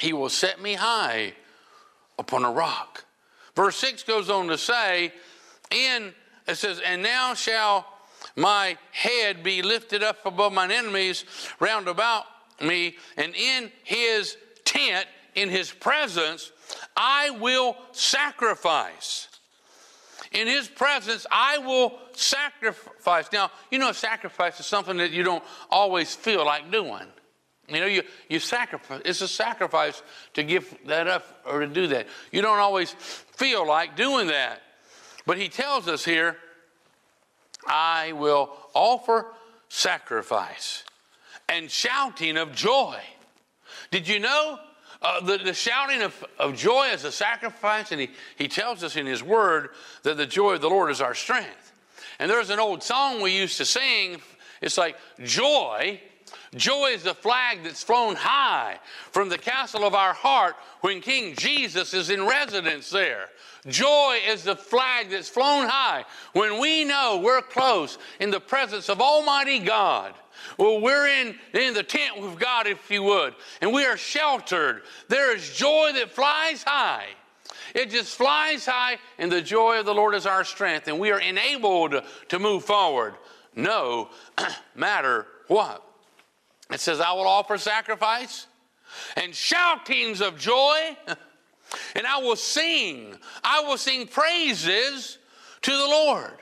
He 0.00 0.12
will 0.12 0.28
set 0.28 0.60
me 0.60 0.74
high 0.74 1.32
upon 2.18 2.44
a 2.44 2.50
rock. 2.50 3.04
Verse 3.54 3.76
6 3.76 4.02
goes 4.02 4.28
on 4.28 4.48
to 4.48 4.58
say, 4.58 5.12
in 5.70 6.12
it 6.46 6.56
says, 6.56 6.80
And 6.80 7.02
now 7.02 7.34
shall 7.34 7.86
my 8.36 8.76
head 8.92 9.42
be 9.42 9.62
lifted 9.62 10.02
up 10.02 10.24
above 10.24 10.52
mine 10.52 10.70
enemies 10.70 11.24
round 11.60 11.88
about 11.88 12.24
me, 12.60 12.96
and 13.16 13.34
in 13.34 13.70
his 13.84 14.36
tent, 14.64 15.06
in 15.34 15.48
his 15.48 15.70
presence, 15.70 16.52
I 16.96 17.30
will 17.30 17.76
sacrifice. 17.92 19.28
In 20.32 20.46
his 20.46 20.68
presence, 20.68 21.26
I 21.30 21.58
will 21.58 21.98
sacrifice. 22.12 23.30
Now, 23.32 23.50
you 23.70 23.78
know, 23.78 23.92
sacrifice 23.92 24.58
is 24.60 24.66
something 24.66 24.96
that 24.98 25.10
you 25.10 25.22
don't 25.22 25.44
always 25.70 26.14
feel 26.14 26.44
like 26.44 26.70
doing. 26.70 27.06
You 27.68 27.80
know, 27.80 27.86
you, 27.86 28.02
you 28.28 28.38
sacrifice. 28.38 29.02
It's 29.04 29.20
a 29.20 29.28
sacrifice 29.28 30.02
to 30.34 30.42
give 30.42 30.74
that 30.86 31.08
up 31.08 31.42
or 31.44 31.60
to 31.60 31.66
do 31.66 31.88
that. 31.88 32.06
You 32.30 32.42
don't 32.42 32.58
always 32.58 32.92
feel 32.92 33.66
like 33.66 33.96
doing 33.96 34.28
that. 34.28 34.62
But 35.26 35.38
he 35.38 35.48
tells 35.48 35.88
us 35.88 36.04
here, 36.04 36.36
I 37.66 38.12
will 38.12 38.56
offer 38.74 39.26
sacrifice 39.68 40.84
and 41.48 41.70
shouting 41.70 42.36
of 42.36 42.52
joy. 42.52 43.00
Did 43.90 44.06
you 44.06 44.20
know 44.20 44.58
uh, 45.06 45.20
the, 45.20 45.38
the, 45.38 45.54
shouting 45.54 46.02
of, 46.02 46.24
of 46.38 46.56
joy 46.56 46.88
is 46.88 47.04
a 47.04 47.12
sacrifice? 47.12 47.92
And 47.92 48.00
he, 48.00 48.10
he 48.36 48.48
tells 48.48 48.82
us 48.82 48.96
in 48.96 49.06
his 49.06 49.22
word 49.22 49.70
that 50.02 50.16
the 50.16 50.26
joy 50.26 50.54
of 50.54 50.60
the 50.60 50.70
Lord 50.70 50.90
is 50.90 51.00
our 51.00 51.14
strength. 51.14 51.72
And 52.18 52.30
there's 52.30 52.50
an 52.50 52.58
old 52.58 52.82
song 52.82 53.20
we 53.20 53.36
used 53.36 53.58
to 53.58 53.64
sing. 53.64 54.20
It's 54.60 54.78
like, 54.78 54.96
Joy 55.22 56.00
Joy 56.54 56.88
is 56.88 57.02
the 57.02 57.14
flag 57.14 57.62
that's 57.64 57.82
flown 57.82 58.16
high 58.16 58.78
from 59.10 59.28
the 59.28 59.38
castle 59.38 59.84
of 59.84 59.94
our 59.94 60.14
heart 60.14 60.56
when 60.80 61.00
King 61.00 61.34
Jesus 61.36 61.92
is 61.92 62.10
in 62.10 62.26
residence 62.26 62.88
there. 62.90 63.28
Joy 63.66 64.20
is 64.26 64.44
the 64.44 64.56
flag 64.56 65.10
that's 65.10 65.28
flown 65.28 65.68
high 65.68 66.04
when 66.32 66.60
we 66.60 66.84
know 66.84 67.20
we're 67.22 67.42
close 67.42 67.98
in 68.20 68.30
the 68.30 68.40
presence 68.40 68.88
of 68.88 69.00
Almighty 69.00 69.58
God. 69.58 70.14
Well, 70.58 70.80
we're 70.80 71.06
in, 71.06 71.34
in 71.54 71.74
the 71.74 71.82
tent 71.82 72.20
with 72.20 72.38
God, 72.38 72.66
if 72.66 72.90
you 72.90 73.02
would, 73.02 73.34
and 73.60 73.72
we 73.72 73.84
are 73.84 73.96
sheltered. 73.96 74.82
There 75.08 75.34
is 75.34 75.54
joy 75.54 75.92
that 75.94 76.10
flies 76.10 76.62
high. 76.62 77.06
It 77.74 77.90
just 77.90 78.16
flies 78.16 78.66
high, 78.66 78.98
and 79.18 79.30
the 79.30 79.42
joy 79.42 79.78
of 79.80 79.86
the 79.86 79.94
Lord 79.94 80.14
is 80.14 80.26
our 80.26 80.44
strength, 80.44 80.88
and 80.88 80.98
we 80.98 81.10
are 81.10 81.20
enabled 81.20 81.94
to 82.28 82.38
move 82.38 82.64
forward 82.64 83.14
no 83.56 84.10
matter 84.74 85.26
what. 85.48 85.82
It 86.70 86.80
says, 86.80 87.00
I 87.00 87.12
will 87.12 87.26
offer 87.26 87.58
sacrifice 87.58 88.46
and 89.16 89.34
shoutings 89.34 90.20
of 90.20 90.38
joy, 90.38 90.96
and 91.94 92.06
I 92.06 92.18
will 92.18 92.36
sing. 92.36 93.14
I 93.42 93.60
will 93.60 93.78
sing 93.78 94.06
praises 94.06 95.18
to 95.62 95.70
the 95.70 95.86
Lord. 95.86 96.38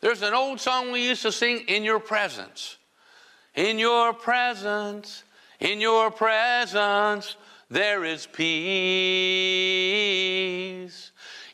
There's 0.00 0.22
an 0.22 0.32
old 0.34 0.60
song 0.60 0.92
we 0.92 1.08
used 1.08 1.22
to 1.22 1.32
sing, 1.32 1.64
In 1.68 1.84
Your 1.84 2.00
Presence. 2.00 2.78
In 3.54 3.78
your 3.78 4.12
presence, 4.12 5.24
in 5.58 5.80
your 5.80 6.10
presence, 6.10 7.36
there 7.68 8.04
is 8.04 8.26
peace. 8.26 8.40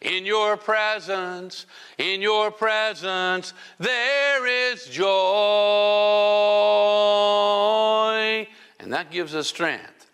In 0.02 0.26
your 0.26 0.58
presence, 0.58 1.66
in 1.98 2.20
your 2.20 2.50
presence, 2.50 3.54
there 3.78 4.46
is 4.72 4.84
joy. 4.86 5.06
And 8.78 8.92
that 8.92 9.10
gives 9.10 9.34
us 9.34 9.48
strength. 9.48 10.06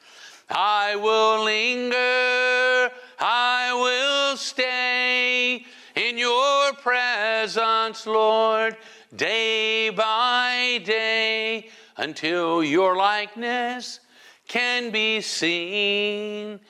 I 0.48 0.96
will 0.96 1.42
linger, 1.44 2.90
I 3.18 3.72
will 3.74 4.36
stay 4.36 5.66
in 5.94 6.16
your 6.18 6.72
presence, 6.74 8.06
Lord, 8.06 8.76
day 9.14 9.90
by 9.90 10.80
day, 10.84 11.68
until 11.96 12.64
your 12.64 12.96
likeness 12.96 14.00
can 14.48 14.90
be 14.90 15.20
seen 15.20 16.60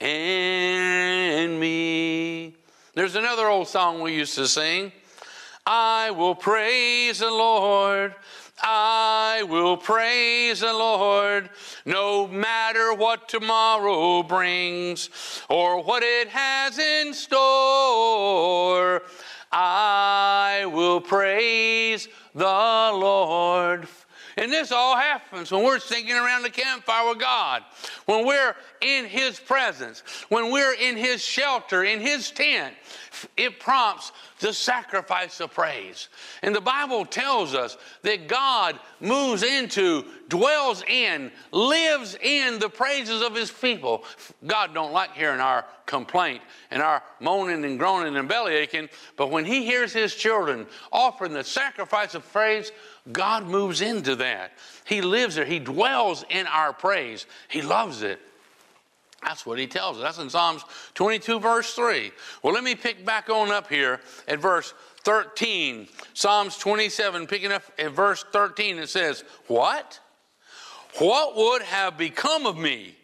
in 0.00 1.60
me. 1.60 2.56
There's 2.94 3.14
another 3.14 3.46
old 3.46 3.68
song 3.68 4.00
we 4.00 4.14
used 4.14 4.34
to 4.34 4.48
sing. 4.48 4.92
I 5.64 6.10
will 6.10 6.34
praise 6.34 7.20
the 7.20 7.30
Lord. 7.30 8.14
I 8.62 9.44
will 9.48 9.76
praise 9.76 10.60
the 10.60 10.72
Lord 10.72 11.50
no 11.84 12.28
matter 12.28 12.94
what 12.94 13.28
tomorrow 13.28 14.22
brings 14.22 15.10
or 15.48 15.82
what 15.82 16.02
it 16.04 16.28
has 16.28 16.78
in 16.78 17.12
store. 17.12 19.02
I 19.50 20.66
will 20.66 21.00
praise 21.00 22.08
the 22.34 22.44
Lord 22.44 23.88
and 24.36 24.50
this 24.50 24.72
all 24.72 24.96
happens 24.96 25.52
when 25.52 25.62
we're 25.62 25.78
singing 25.78 26.14
around 26.14 26.42
the 26.42 26.50
campfire 26.50 27.08
with 27.08 27.18
God, 27.18 27.62
when 28.06 28.26
we're 28.26 28.54
in 28.80 29.04
His 29.04 29.38
presence, 29.38 30.02
when 30.28 30.50
we're 30.50 30.74
in 30.74 30.96
His 30.96 31.22
shelter, 31.22 31.84
in 31.84 32.00
His 32.00 32.30
tent. 32.30 32.74
It 33.36 33.60
prompts 33.60 34.12
the 34.42 34.52
sacrifice 34.52 35.40
of 35.40 35.54
praise. 35.54 36.08
And 36.42 36.54
the 36.54 36.60
Bible 36.60 37.06
tells 37.06 37.54
us 37.54 37.78
that 38.02 38.28
God 38.28 38.78
moves 39.00 39.42
into, 39.42 40.04
dwells 40.28 40.84
in, 40.86 41.30
lives 41.52 42.18
in 42.20 42.58
the 42.58 42.68
praises 42.68 43.22
of 43.22 43.34
his 43.34 43.50
people. 43.50 44.04
God 44.46 44.74
don't 44.74 44.92
like 44.92 45.14
hearing 45.14 45.40
our 45.40 45.64
complaint 45.86 46.42
and 46.70 46.82
our 46.82 47.02
moaning 47.20 47.64
and 47.64 47.78
groaning 47.78 48.16
and 48.16 48.28
belly 48.28 48.54
aching, 48.54 48.88
but 49.16 49.30
when 49.30 49.44
he 49.44 49.64
hears 49.64 49.92
his 49.92 50.14
children 50.14 50.66
offering 50.90 51.32
the 51.32 51.44
sacrifice 51.44 52.14
of 52.14 52.30
praise, 52.32 52.72
God 53.12 53.46
moves 53.46 53.80
into 53.80 54.16
that. 54.16 54.52
He 54.84 55.02
lives 55.02 55.36
there. 55.36 55.44
He 55.44 55.58
dwells 55.58 56.24
in 56.28 56.46
our 56.48 56.72
praise. 56.72 57.26
He 57.48 57.62
loves 57.62 58.02
it. 58.02 58.20
That's 59.22 59.46
what 59.46 59.58
he 59.58 59.66
tells 59.66 59.98
us. 59.98 60.02
That's 60.02 60.18
in 60.18 60.30
Psalms 60.30 60.64
22, 60.94 61.38
verse 61.38 61.74
3. 61.74 62.10
Well, 62.42 62.52
let 62.52 62.64
me 62.64 62.74
pick 62.74 63.04
back 63.04 63.30
on 63.30 63.50
up 63.50 63.68
here 63.68 64.00
at 64.26 64.40
verse 64.40 64.74
13. 65.04 65.86
Psalms 66.14 66.56
27, 66.58 67.26
picking 67.26 67.52
up 67.52 67.62
at 67.78 67.92
verse 67.92 68.24
13, 68.32 68.78
it 68.78 68.88
says, 68.88 69.24
What? 69.46 70.00
What 70.98 71.36
would 71.36 71.62
have 71.62 71.96
become 71.96 72.46
of 72.46 72.58
me 72.58 72.94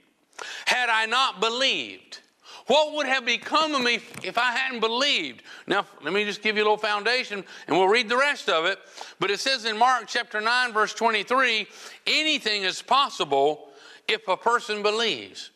had 0.67 0.89
I 0.89 1.07
not 1.07 1.41
believed? 1.41 2.21
What 2.67 2.95
would 2.95 3.07
have 3.07 3.25
become 3.25 3.75
of 3.75 3.83
me 3.83 4.01
if 4.23 4.37
I 4.37 4.53
hadn't 4.53 4.81
believed? 4.81 5.43
Now, 5.67 5.87
let 6.03 6.13
me 6.13 6.25
just 6.25 6.43
give 6.43 6.57
you 6.57 6.63
a 6.63 6.65
little 6.65 6.77
foundation 6.77 7.43
and 7.67 7.77
we'll 7.77 7.89
read 7.89 8.11
the 8.11 8.17
rest 8.17 8.51
of 8.51 8.67
it. 8.67 8.79
But 9.19 9.31
it 9.31 9.41
says 9.41 9.65
in 9.65 9.79
Mark 9.79 10.05
chapter 10.07 10.41
9, 10.41 10.75
verse 10.75 10.93
23 10.93 11.67
anything 12.07 12.65
is 12.65 12.83
possible 12.83 13.71
if 14.07 14.29
a 14.29 14.37
person 14.37 14.83
believes. 14.83 15.51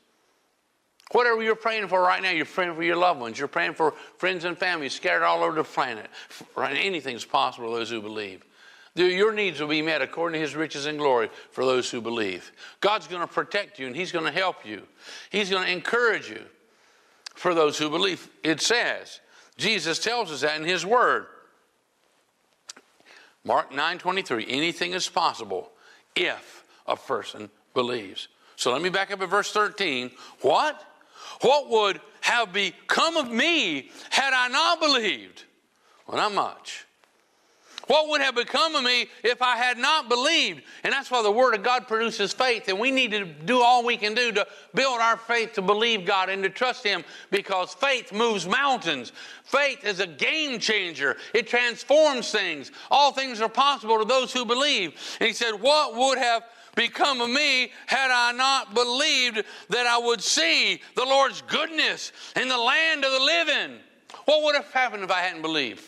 Whatever 1.13 1.43
you're 1.43 1.55
praying 1.55 1.89
for 1.89 2.01
right 2.01 2.23
now, 2.23 2.31
you're 2.31 2.47
praying 2.47 2.75
for 2.75 2.83
your 2.83 2.97
loved 2.97 3.21
ones, 3.21 3.39
you're 3.39 3.49
praying 3.49 3.75
for 3.75 3.93
friends 4.17 4.45
and 4.45 4.57
family 4.57 4.89
scattered 4.89 5.25
all 5.25 5.43
over 5.43 5.55
the 5.55 5.65
planet. 5.65 6.09
Right? 6.57 6.77
Anything's 6.77 7.25
possible 7.25 7.71
for 7.71 7.79
those 7.79 7.91
who 7.91 8.01
believe. 8.01 8.45
Your 8.95 9.33
needs 9.33 9.59
will 9.59 9.69
be 9.69 9.81
met 9.81 10.03
according 10.03 10.39
to 10.39 10.47
his 10.47 10.55
riches 10.55 10.85
and 10.85 10.99
glory 10.99 11.31
for 11.51 11.65
those 11.65 11.91
who 11.91 12.01
believe. 12.01 12.53
God's 12.81 13.07
going 13.07 13.23
to 13.23 13.27
protect 13.27 13.79
you 13.79 13.87
and 13.87 13.97
he's 13.97 14.13
going 14.13 14.27
to 14.27 14.31
help 14.31 14.67
you. 14.67 14.83
He's 15.31 15.49
going 15.49 15.65
to 15.65 15.73
encourage 15.73 16.29
you 16.29 16.43
for 17.35 17.55
those 17.55 17.79
who 17.79 17.89
believe. 17.89 18.29
It 18.45 18.61
says, 18.61 19.21
Jesus 19.57 19.99
tells 19.99 20.31
us 20.31 20.43
that 20.43 20.61
in 20.61 20.67
his 20.67 20.85
word. 20.85 21.27
Mark 23.45 23.73
9 23.73 23.99
23, 23.99 24.47
anything 24.49 24.93
is 24.93 25.09
possible 25.09 25.73
if 26.15 26.65
a 26.87 26.97
person 26.97 27.51
believes. 27.75 28.29
So 28.57 28.73
let 28.73 28.83
me 28.83 28.91
back 28.91 29.11
up 29.11 29.23
at 29.23 29.29
verse 29.29 29.53
13. 29.53 30.11
What? 30.43 30.85
What 31.41 31.69
would 31.71 32.01
have 32.21 32.53
become 32.53 33.17
of 33.17 33.31
me 33.31 33.91
had 34.11 34.33
I 34.33 34.49
not 34.49 34.81
believed? 34.81 35.45
Well, 36.07 36.19
not 36.19 36.35
much. 36.35 36.87
What 37.89 38.09
would 38.09 38.21
have 38.21 38.37
become 38.37 38.77
of 38.77 38.85
me 38.85 39.07
if 39.25 39.43
I 39.43 39.57
had 39.57 39.77
not 39.77 40.09
believed? 40.09 40.63
And 40.85 40.93
that's 40.93 41.11
why 41.11 41.23
the 41.23 41.33
Word 41.33 41.55
of 41.55 41.63
God 41.63 41.89
produces 41.89 42.33
faith. 42.33 42.69
And 42.69 42.79
we 42.79 42.91
need 42.91 43.11
to 43.11 43.25
do 43.25 43.61
all 43.61 43.85
we 43.85 43.97
can 43.97 44.15
do 44.15 44.31
to 44.33 44.47
build 44.75 45.01
our 45.01 45.17
faith 45.17 45.55
to 45.55 45.63
believe 45.63 46.07
God 46.07 46.29
and 46.29 46.43
to 46.45 46.49
trust 46.49 46.85
Him 46.85 47.05
because 47.31 47.75
faith 47.75 48.13
moves 48.13 48.47
mountains. 48.47 49.13
Faith 49.45 49.85
is 49.85 50.01
a 50.01 50.07
game 50.07 50.61
changer, 50.61 51.17
it 51.35 51.49
transforms 51.49 52.31
things. 52.31 52.71
All 52.91 53.13
things 53.13 53.41
are 53.41 53.49
possible 53.49 53.99
to 53.99 54.05
those 54.05 54.33
who 54.33 54.45
believe. 54.45 54.95
And 55.21 55.27
He 55.27 55.35
said, 55.35 55.53
What 55.53 55.97
would 55.97 56.19
have 56.19 56.45
become 56.75 57.21
of 57.21 57.31
me 57.31 57.71
had 57.87 58.11
I 58.11 58.33
not 58.33 58.75
believed 58.75 59.43
that 59.69 59.87
I 59.87 59.99
would 59.99 60.23
see 60.23 60.81
the 60.97 61.05
Lord's 61.05 61.43
goodness 61.43 62.13
in 62.37 62.49
the 62.49 62.59
land 62.59 63.05
of 63.05 63.13
the 63.13 63.21
living? 63.21 63.79
What 64.25 64.43
would 64.45 64.55
have 64.55 64.71
happened 64.73 65.03
if 65.03 65.11
I 65.11 65.21
hadn't 65.21 65.43
believed? 65.43 65.85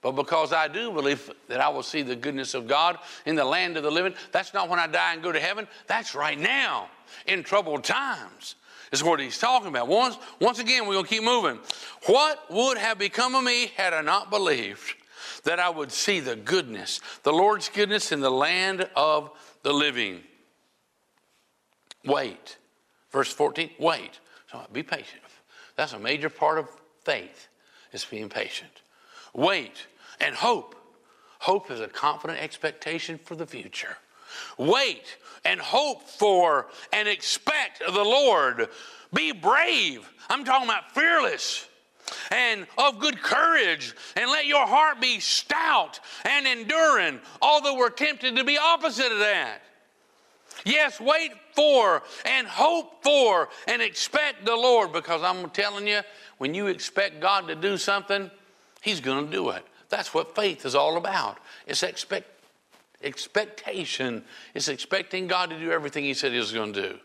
But 0.00 0.12
because 0.12 0.52
I 0.52 0.68
do 0.68 0.92
believe 0.92 1.30
that 1.48 1.60
I 1.60 1.68
will 1.68 1.82
see 1.82 2.02
the 2.02 2.14
goodness 2.14 2.54
of 2.54 2.68
God 2.68 2.98
in 3.26 3.34
the 3.34 3.44
land 3.44 3.76
of 3.76 3.82
the 3.82 3.90
living, 3.90 4.14
that's 4.30 4.54
not 4.54 4.68
when 4.68 4.78
I 4.78 4.86
die 4.86 5.14
and 5.14 5.22
go 5.22 5.32
to 5.32 5.40
heaven. 5.40 5.66
That's 5.86 6.14
right 6.14 6.38
now 6.38 6.88
in 7.26 7.42
troubled 7.42 7.82
times, 7.82 8.54
is 8.92 9.02
what 9.02 9.18
he's 9.18 9.38
talking 9.38 9.68
about. 9.68 9.88
Once, 9.88 10.16
once 10.40 10.60
again, 10.60 10.86
we're 10.86 10.94
going 10.94 11.04
to 11.04 11.10
keep 11.10 11.24
moving. 11.24 11.58
What 12.06 12.44
would 12.50 12.78
have 12.78 12.98
become 12.98 13.34
of 13.34 13.42
me 13.42 13.72
had 13.76 13.92
I 13.92 14.02
not 14.02 14.30
believed 14.30 14.94
that 15.44 15.58
I 15.58 15.68
would 15.68 15.90
see 15.90 16.20
the 16.20 16.36
goodness, 16.36 17.00
the 17.24 17.32
Lord's 17.32 17.68
goodness 17.68 18.12
in 18.12 18.20
the 18.20 18.30
land 18.30 18.88
of 18.94 19.32
the 19.62 19.72
living? 19.72 20.20
Wait. 22.04 22.56
Verse 23.10 23.32
14, 23.32 23.70
wait. 23.78 24.20
So 24.50 24.60
be 24.72 24.82
patient. 24.82 25.22
That's 25.76 25.92
a 25.92 25.98
major 25.98 26.28
part 26.28 26.58
of 26.58 26.68
faith, 27.04 27.48
is 27.92 28.04
being 28.04 28.28
patient. 28.28 28.82
Wait 29.34 29.86
and 30.20 30.34
hope. 30.34 30.74
Hope 31.38 31.70
is 31.70 31.80
a 31.80 31.88
confident 31.88 32.40
expectation 32.40 33.18
for 33.18 33.36
the 33.36 33.46
future. 33.46 33.96
Wait 34.58 35.16
and 35.44 35.60
hope 35.60 36.02
for 36.02 36.66
and 36.92 37.08
expect 37.08 37.80
the 37.80 38.04
Lord. 38.04 38.68
Be 39.14 39.32
brave. 39.32 40.10
I'm 40.28 40.44
talking 40.44 40.68
about 40.68 40.92
fearless 40.92 41.66
and 42.30 42.66
of 42.78 42.98
good 42.98 43.20
courage, 43.20 43.94
and 44.16 44.30
let 44.30 44.46
your 44.46 44.66
heart 44.66 44.98
be 44.98 45.20
stout 45.20 46.00
and 46.24 46.46
enduring, 46.46 47.20
although 47.42 47.76
we're 47.76 47.90
tempted 47.90 48.34
to 48.36 48.44
be 48.44 48.56
opposite 48.56 49.12
of 49.12 49.18
that. 49.18 49.60
Yes, 50.64 51.00
wait 51.00 51.32
for 51.54 52.02
and 52.24 52.46
hope 52.46 53.02
for 53.02 53.48
and 53.66 53.80
expect 53.82 54.44
the 54.44 54.56
Lord 54.56 54.92
because 54.92 55.22
I'm 55.22 55.50
telling 55.50 55.86
you, 55.86 56.00
when 56.38 56.54
you 56.54 56.66
expect 56.66 57.20
God 57.20 57.48
to 57.48 57.54
do 57.54 57.76
something, 57.76 58.30
He's 58.80 59.00
going 59.00 59.26
to 59.26 59.32
do 59.32 59.50
it. 59.50 59.64
That's 59.88 60.14
what 60.14 60.34
faith 60.34 60.64
is 60.64 60.74
all 60.74 60.96
about. 60.96 61.38
It's 61.66 61.82
expect, 61.82 62.26
expectation. 63.02 64.24
It's 64.54 64.68
expecting 64.68 65.26
God 65.26 65.50
to 65.50 65.58
do 65.58 65.70
everything 65.70 66.04
He 66.04 66.14
said 66.14 66.32
He 66.32 66.38
was 66.38 66.52
going 66.52 66.72
to 66.74 66.82
do. 66.82 66.98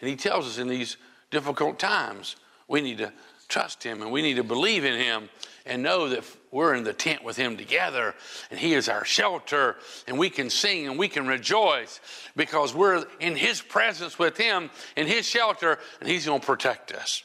And 0.00 0.08
He 0.08 0.16
tells 0.16 0.46
us 0.46 0.58
in 0.58 0.68
these 0.68 0.96
difficult 1.30 1.78
times, 1.78 2.36
we 2.68 2.80
need 2.80 2.98
to 2.98 3.12
trust 3.48 3.82
Him 3.82 4.02
and 4.02 4.10
we 4.10 4.22
need 4.22 4.36
to 4.36 4.44
believe 4.44 4.84
in 4.84 4.98
Him 4.98 5.28
and 5.66 5.82
know 5.82 6.08
that 6.08 6.24
we're 6.52 6.74
in 6.74 6.84
the 6.84 6.92
tent 6.92 7.24
with 7.24 7.36
Him 7.36 7.56
together 7.56 8.14
and 8.50 8.60
He 8.60 8.74
is 8.74 8.88
our 8.88 9.04
shelter 9.04 9.76
and 10.06 10.16
we 10.16 10.30
can 10.30 10.50
sing 10.50 10.86
and 10.86 10.98
we 10.98 11.08
can 11.08 11.26
rejoice 11.26 11.98
because 12.36 12.72
we're 12.74 13.04
in 13.18 13.34
His 13.34 13.60
presence 13.60 14.18
with 14.18 14.36
Him 14.36 14.70
in 14.96 15.08
His 15.08 15.26
shelter 15.26 15.78
and 15.98 16.08
He's 16.08 16.26
going 16.26 16.40
to 16.40 16.46
protect 16.46 16.92
us. 16.92 17.24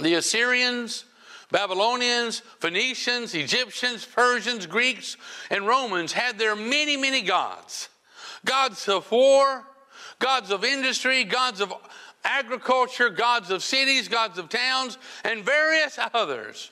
The 0.00 0.14
Assyrians 0.14 1.04
Babylonians, 1.50 2.40
Phoenicians, 2.60 3.34
Egyptians, 3.34 4.04
Persians, 4.04 4.66
Greeks, 4.66 5.16
and 5.50 5.66
Romans 5.66 6.12
had 6.12 6.38
their 6.38 6.54
many, 6.54 6.96
many 6.96 7.22
gods 7.22 7.88
gods 8.44 8.88
of 8.88 9.10
war, 9.10 9.64
gods 10.18 10.50
of 10.50 10.64
industry, 10.64 11.24
gods 11.24 11.60
of 11.60 11.74
agriculture, 12.24 13.10
gods 13.10 13.50
of 13.50 13.62
cities, 13.62 14.08
gods 14.08 14.38
of 14.38 14.48
towns, 14.48 14.96
and 15.24 15.44
various 15.44 15.98
others. 16.14 16.70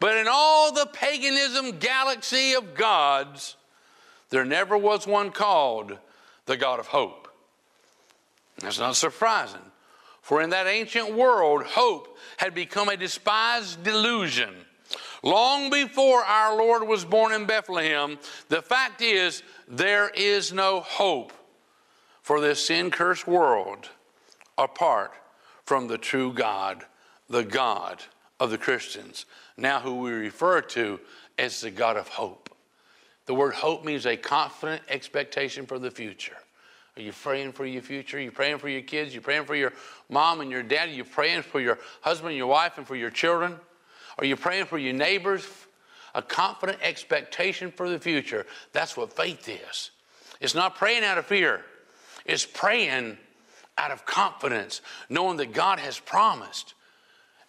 But 0.00 0.16
in 0.16 0.26
all 0.28 0.72
the 0.72 0.86
paganism 0.86 1.78
galaxy 1.78 2.54
of 2.54 2.74
gods, 2.74 3.56
there 4.30 4.46
never 4.46 4.76
was 4.76 5.06
one 5.06 5.30
called 5.30 5.98
the 6.46 6.56
God 6.56 6.80
of 6.80 6.86
hope. 6.86 7.28
That's 8.58 8.78
not 8.78 8.96
surprising, 8.96 9.60
for 10.22 10.40
in 10.42 10.50
that 10.50 10.66
ancient 10.66 11.14
world, 11.14 11.64
hope 11.64 12.18
had 12.38 12.54
become 12.54 12.88
a 12.88 12.96
despised 12.96 13.82
delusion. 13.82 14.54
Long 15.22 15.70
before 15.70 16.24
our 16.24 16.56
Lord 16.56 16.88
was 16.88 17.04
born 17.04 17.32
in 17.32 17.44
Bethlehem, 17.44 18.18
the 18.48 18.62
fact 18.62 19.02
is, 19.02 19.42
there 19.68 20.08
is 20.08 20.50
no 20.52 20.80
hope 20.80 21.32
for 22.22 22.40
this 22.40 22.66
sin 22.66 22.90
cursed 22.90 23.26
world 23.26 23.90
apart 24.56 25.12
from 25.64 25.88
the 25.88 25.98
true 25.98 26.32
God, 26.32 26.84
the 27.28 27.44
God 27.44 28.02
of 28.40 28.50
the 28.50 28.58
Christians, 28.58 29.26
now 29.56 29.78
who 29.78 30.00
we 30.00 30.10
refer 30.10 30.62
to 30.62 30.98
as 31.38 31.60
the 31.60 31.70
God 31.70 31.96
of 31.96 32.08
hope. 32.08 32.48
The 33.26 33.34
word 33.34 33.54
hope 33.54 33.84
means 33.84 34.06
a 34.06 34.16
confident 34.16 34.82
expectation 34.88 35.66
for 35.66 35.78
the 35.78 35.90
future. 35.90 36.36
Are 36.96 37.02
you 37.02 37.12
praying 37.12 37.52
for 37.52 37.64
your 37.64 37.82
future? 37.82 38.16
Are 38.16 38.20
you 38.20 38.32
praying 38.32 38.58
for 38.58 38.68
your 38.68 38.82
kids? 38.82 39.12
Are 39.12 39.14
you 39.14 39.20
praying 39.20 39.44
for 39.44 39.54
your 39.54 39.72
mom 40.08 40.40
and 40.40 40.50
your 40.50 40.62
dad? 40.62 40.88
Are 40.88 40.92
you 40.92 41.04
praying 41.04 41.42
for 41.42 41.60
your 41.60 41.78
husband 42.00 42.30
and 42.30 42.36
your 42.36 42.48
wife 42.48 42.78
and 42.78 42.86
for 42.86 42.96
your 42.96 43.10
children? 43.10 43.56
Are 44.18 44.24
you 44.24 44.36
praying 44.36 44.64
for 44.64 44.78
your 44.78 44.94
neighbors? 44.94 45.46
A 46.14 46.22
confident 46.22 46.78
expectation 46.82 47.70
for 47.70 47.88
the 47.88 48.00
future. 48.00 48.44
That's 48.72 48.96
what 48.96 49.12
faith 49.12 49.48
is. 49.48 49.92
It's 50.40 50.54
not 50.54 50.74
praying 50.74 51.04
out 51.04 51.18
of 51.18 51.26
fear, 51.26 51.64
it's 52.24 52.46
praying 52.46 53.18
out 53.78 53.90
of 53.92 54.04
confidence, 54.04 54.80
knowing 55.08 55.36
that 55.36 55.52
God 55.52 55.78
has 55.78 55.98
promised. 55.98 56.74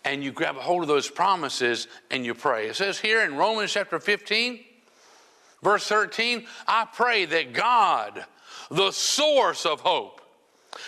And 0.04 0.24
you 0.24 0.32
grab 0.32 0.58
a 0.58 0.62
hold 0.62 0.82
of 0.82 0.88
those 0.88 1.10
promises 1.10 1.88
and 2.10 2.26
you 2.26 2.34
pray. 2.34 2.68
It 2.68 2.76
says 2.76 3.00
here 3.00 3.22
in 3.22 3.36
Romans 3.36 3.72
chapter 3.72 4.00
15, 4.00 4.60
verse 5.62 5.88
13, 5.88 6.46
I 6.68 6.88
pray 6.92 7.26
that 7.26 7.54
God, 7.54 8.26
the 8.70 8.92
source 8.92 9.66
of 9.66 9.82
hope. 9.82 10.22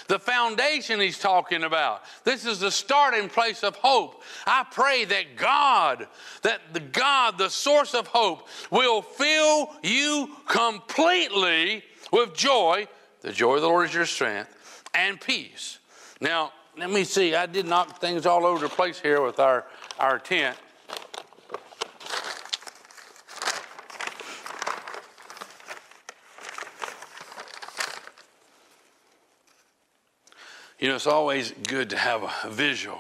The 0.07 0.17
foundation 0.17 0.99
he's 0.99 1.19
talking 1.19 1.63
about. 1.63 2.03
This 2.23 2.45
is 2.45 2.59
the 2.59 2.71
starting 2.71 3.29
place 3.29 3.63
of 3.63 3.75
hope. 3.75 4.23
I 4.47 4.65
pray 4.69 5.05
that 5.05 5.35
God, 5.35 6.07
that 6.41 6.61
the 6.73 6.79
God, 6.79 7.37
the 7.37 7.49
source 7.49 7.93
of 7.93 8.07
hope, 8.07 8.47
will 8.71 9.01
fill 9.01 9.71
you 9.83 10.29
completely 10.47 11.83
with 12.11 12.33
joy. 12.33 12.87
The 13.21 13.33
joy 13.33 13.55
of 13.55 13.61
the 13.61 13.67
Lord 13.67 13.89
is 13.89 13.93
your 13.93 14.05
strength 14.05 14.83
and 14.93 15.19
peace. 15.19 15.79
Now, 16.21 16.53
let 16.77 16.89
me 16.89 17.03
see. 17.03 17.35
I 17.35 17.45
did 17.45 17.67
knock 17.67 17.99
things 17.99 18.25
all 18.25 18.45
over 18.45 18.67
the 18.67 18.73
place 18.73 18.99
here 18.99 19.21
with 19.21 19.39
our, 19.39 19.65
our 19.99 20.19
tent. 20.19 20.57
You 30.79 30.89
know, 30.89 30.95
it's 30.95 31.07
always 31.07 31.53
good 31.67 31.91
to 31.91 31.97
have 31.97 32.23
a 32.23 32.49
visual 32.49 32.99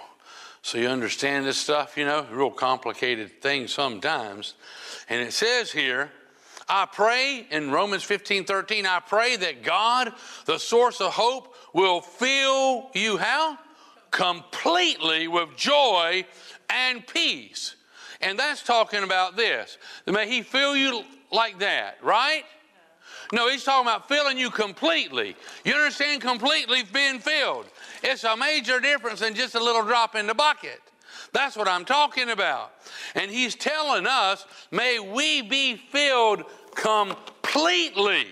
so 0.63 0.77
you 0.77 0.87
understand 0.87 1.45
this 1.45 1.57
stuff, 1.57 1.97
you 1.97 2.05
know, 2.05 2.25
real 2.31 2.49
complicated 2.49 3.41
things 3.41 3.73
sometimes. 3.73 4.53
And 5.09 5.21
it 5.21 5.33
says 5.33 5.69
here, 5.73 6.09
I 6.69 6.87
pray 6.91 7.45
in 7.51 7.69
Romans 7.69 8.01
15 8.03 8.45
13, 8.45 8.85
I 8.85 9.01
pray 9.01 9.35
that 9.35 9.61
God, 9.61 10.13
the 10.45 10.57
source 10.57 11.01
of 11.01 11.11
hope, 11.11 11.53
will 11.73 11.99
fill 11.99 12.89
you 12.93 13.17
how? 13.17 13.59
Completely 14.13 15.27
with 15.27 15.57
joy 15.57 16.23
and 16.69 17.05
peace. 17.05 17.75
And 18.21 18.37
that's 18.39 18.61
talking 18.61 19.03
about 19.03 19.35
this. 19.35 19.77
May 20.05 20.29
He 20.29 20.43
fill 20.43 20.77
you 20.77 21.03
like 21.31 21.59
that, 21.59 21.97
right? 22.01 22.43
No, 23.33 23.49
he's 23.49 23.63
talking 23.63 23.87
about 23.87 24.07
filling 24.07 24.37
you 24.37 24.51
completely. 24.51 25.35
You 25.65 25.73
understand 25.73 26.21
completely 26.21 26.83
being 26.83 27.19
filled. 27.19 27.65
It's 28.03 28.23
a 28.23 28.37
major 28.37 28.79
difference 28.79 29.21
than 29.21 29.33
just 29.33 29.55
a 29.55 29.63
little 29.63 29.83
drop 29.83 30.13
in 30.13 30.27
the 30.27 30.35
bucket. 30.35 30.79
That's 31.31 31.55
what 31.55 31.67
I'm 31.67 31.83
talking 31.83 32.29
about. 32.29 32.71
And 33.15 33.31
he's 33.31 33.55
telling 33.55 34.05
us, 34.05 34.45
may 34.69 34.99
we 34.99 35.41
be 35.41 35.75
filled 35.75 36.43
completely. 36.75 38.27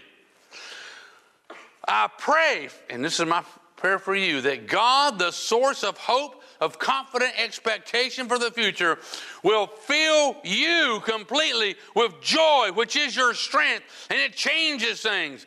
I 1.87 2.07
pray, 2.19 2.69
and 2.87 3.03
this 3.03 3.19
is 3.19 3.25
my 3.25 3.43
prayer 3.81 3.97
for 3.97 4.15
you, 4.15 4.41
that 4.41 4.67
God, 4.67 5.17
the 5.17 5.31
source 5.31 5.83
of 5.83 5.97
hope, 5.97 6.43
of 6.61 6.77
confident 6.77 7.33
expectation 7.35 8.27
for 8.27 8.37
the 8.37 8.51
future 8.51 8.99
will 9.43 9.65
fill 9.65 10.37
you 10.43 11.01
completely 11.03 11.75
with 11.95 12.21
joy, 12.21 12.69
which 12.75 12.95
is 12.95 13.15
your 13.15 13.33
strength, 13.33 13.83
and 14.11 14.19
it 14.19 14.33
changes 14.33 15.01
things. 15.01 15.45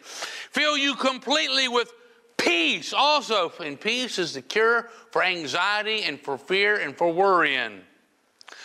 Fill 0.50 0.76
you 0.76 0.96
completely 0.96 1.68
with 1.68 1.92
peace 2.36 2.92
also. 2.92 3.52
And 3.60 3.80
peace 3.80 4.18
is 4.18 4.34
the 4.34 4.42
cure 4.42 4.90
for 5.12 5.22
anxiety 5.22 6.02
and 6.02 6.20
for 6.20 6.36
fear 6.36 6.80
and 6.80 6.98
for 6.98 7.12
worrying. 7.12 7.82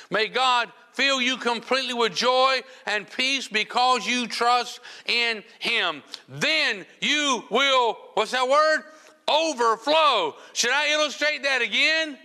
May 0.10 0.30
God 0.30 0.72
fill 0.94 1.22
you 1.22 1.38
completely 1.38 1.94
with 1.94 2.16
joy 2.16 2.62
and 2.88 3.08
peace 3.08 3.48
because 3.48 4.08
you 4.08 4.26
trust 4.26 4.80
in 5.06 5.44
Him. 5.60 6.02
Then 6.28 6.88
you 7.02 7.44
will, 7.52 8.00
what's 8.16 8.32
that 8.32 8.50
word? 8.50 8.82
Overflow. 9.30 10.36
Should 10.54 10.72
I 10.72 10.92
illustrate 10.94 11.44
that 11.44 11.62
again? 11.62 12.18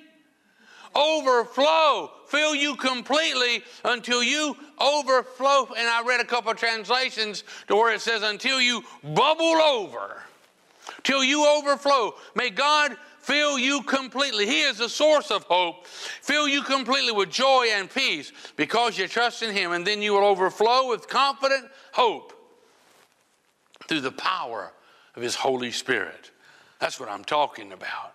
Overflow. 0.95 2.11
Fill 2.29 2.55
you 2.55 2.77
completely 2.77 3.63
until 3.85 4.23
you 4.23 4.57
overflow. 4.81 5.67
And 5.77 5.89
I 5.89 6.03
read 6.07 6.21
a 6.21 6.25
couple 6.25 6.51
of 6.51 6.57
translations 6.57 7.45
to 7.69 7.77
where 7.77 7.93
it 7.93 8.01
says, 8.01 8.23
until 8.23 8.61
you 8.61 8.83
bubble 9.03 9.45
over, 9.45 10.23
till 11.03 11.23
you 11.23 11.47
overflow. 11.47 12.15
May 12.35 12.51
God 12.51 12.97
fill 13.21 13.59
you 13.59 13.83
completely. 13.83 14.47
He 14.47 14.63
is 14.63 14.79
the 14.79 14.89
source 14.89 15.31
of 15.31 15.45
hope. 15.45 15.87
Fill 15.87 16.49
you 16.49 16.63
completely 16.63 17.13
with 17.13 17.31
joy 17.31 17.69
and 17.73 17.91
peace 17.91 18.33
because 18.57 18.97
you 18.97 19.07
trust 19.09 19.43
in 19.43 19.55
Him, 19.55 19.73
and 19.73 19.87
then 19.87 20.01
you 20.01 20.13
will 20.13 20.25
overflow 20.25 20.89
with 20.89 21.09
confident 21.09 21.67
hope 21.93 22.33
through 23.89 24.01
the 24.01 24.13
power 24.13 24.73
of 25.17 25.23
His 25.23 25.35
Holy 25.35 25.71
Spirit. 25.71 26.31
That's 26.85 27.01
what 27.01 27.09
I'm 27.09 27.25
talking 27.25 27.73
about. 27.73 28.15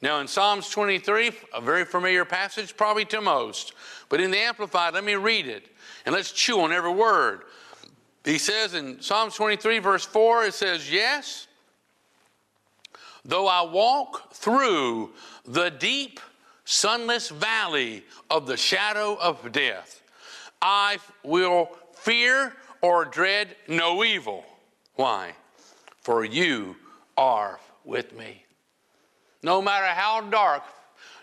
Now, 0.00 0.20
in 0.20 0.26
Psalms 0.26 0.70
23, 0.70 1.32
a 1.52 1.60
very 1.60 1.84
familiar 1.84 2.24
passage, 2.24 2.74
probably 2.74 3.04
to 3.04 3.20
most, 3.20 3.74
but 4.08 4.22
in 4.22 4.30
the 4.30 4.38
Amplified, 4.38 4.94
let 4.94 5.04
me 5.04 5.16
read 5.16 5.46
it 5.46 5.68
and 6.06 6.14
let's 6.14 6.32
chew 6.32 6.62
on 6.62 6.72
every 6.72 6.94
word. 6.94 7.42
He 8.24 8.38
says 8.38 8.72
in 8.72 9.02
Psalms 9.02 9.34
23, 9.34 9.80
verse 9.80 10.06
4, 10.06 10.44
it 10.44 10.54
says, 10.54 10.90
Yes, 10.90 11.46
though 13.22 13.46
I 13.46 13.60
walk 13.70 14.32
through 14.32 15.12
the 15.44 15.68
deep, 15.68 16.18
sunless 16.64 17.28
valley 17.28 18.02
of 18.30 18.46
the 18.46 18.56
shadow 18.56 19.18
of 19.20 19.52
death, 19.52 20.00
I 20.62 20.96
will 21.22 21.68
fear 21.92 22.54
or 22.80 23.04
dread 23.04 23.56
no 23.68 24.02
evil. 24.04 24.42
Why? 24.94 25.32
For 26.00 26.24
you 26.24 26.76
are 27.18 27.60
with 27.86 28.12
me. 28.16 28.44
No 29.42 29.62
matter 29.62 29.86
how 29.86 30.20
dark, 30.22 30.64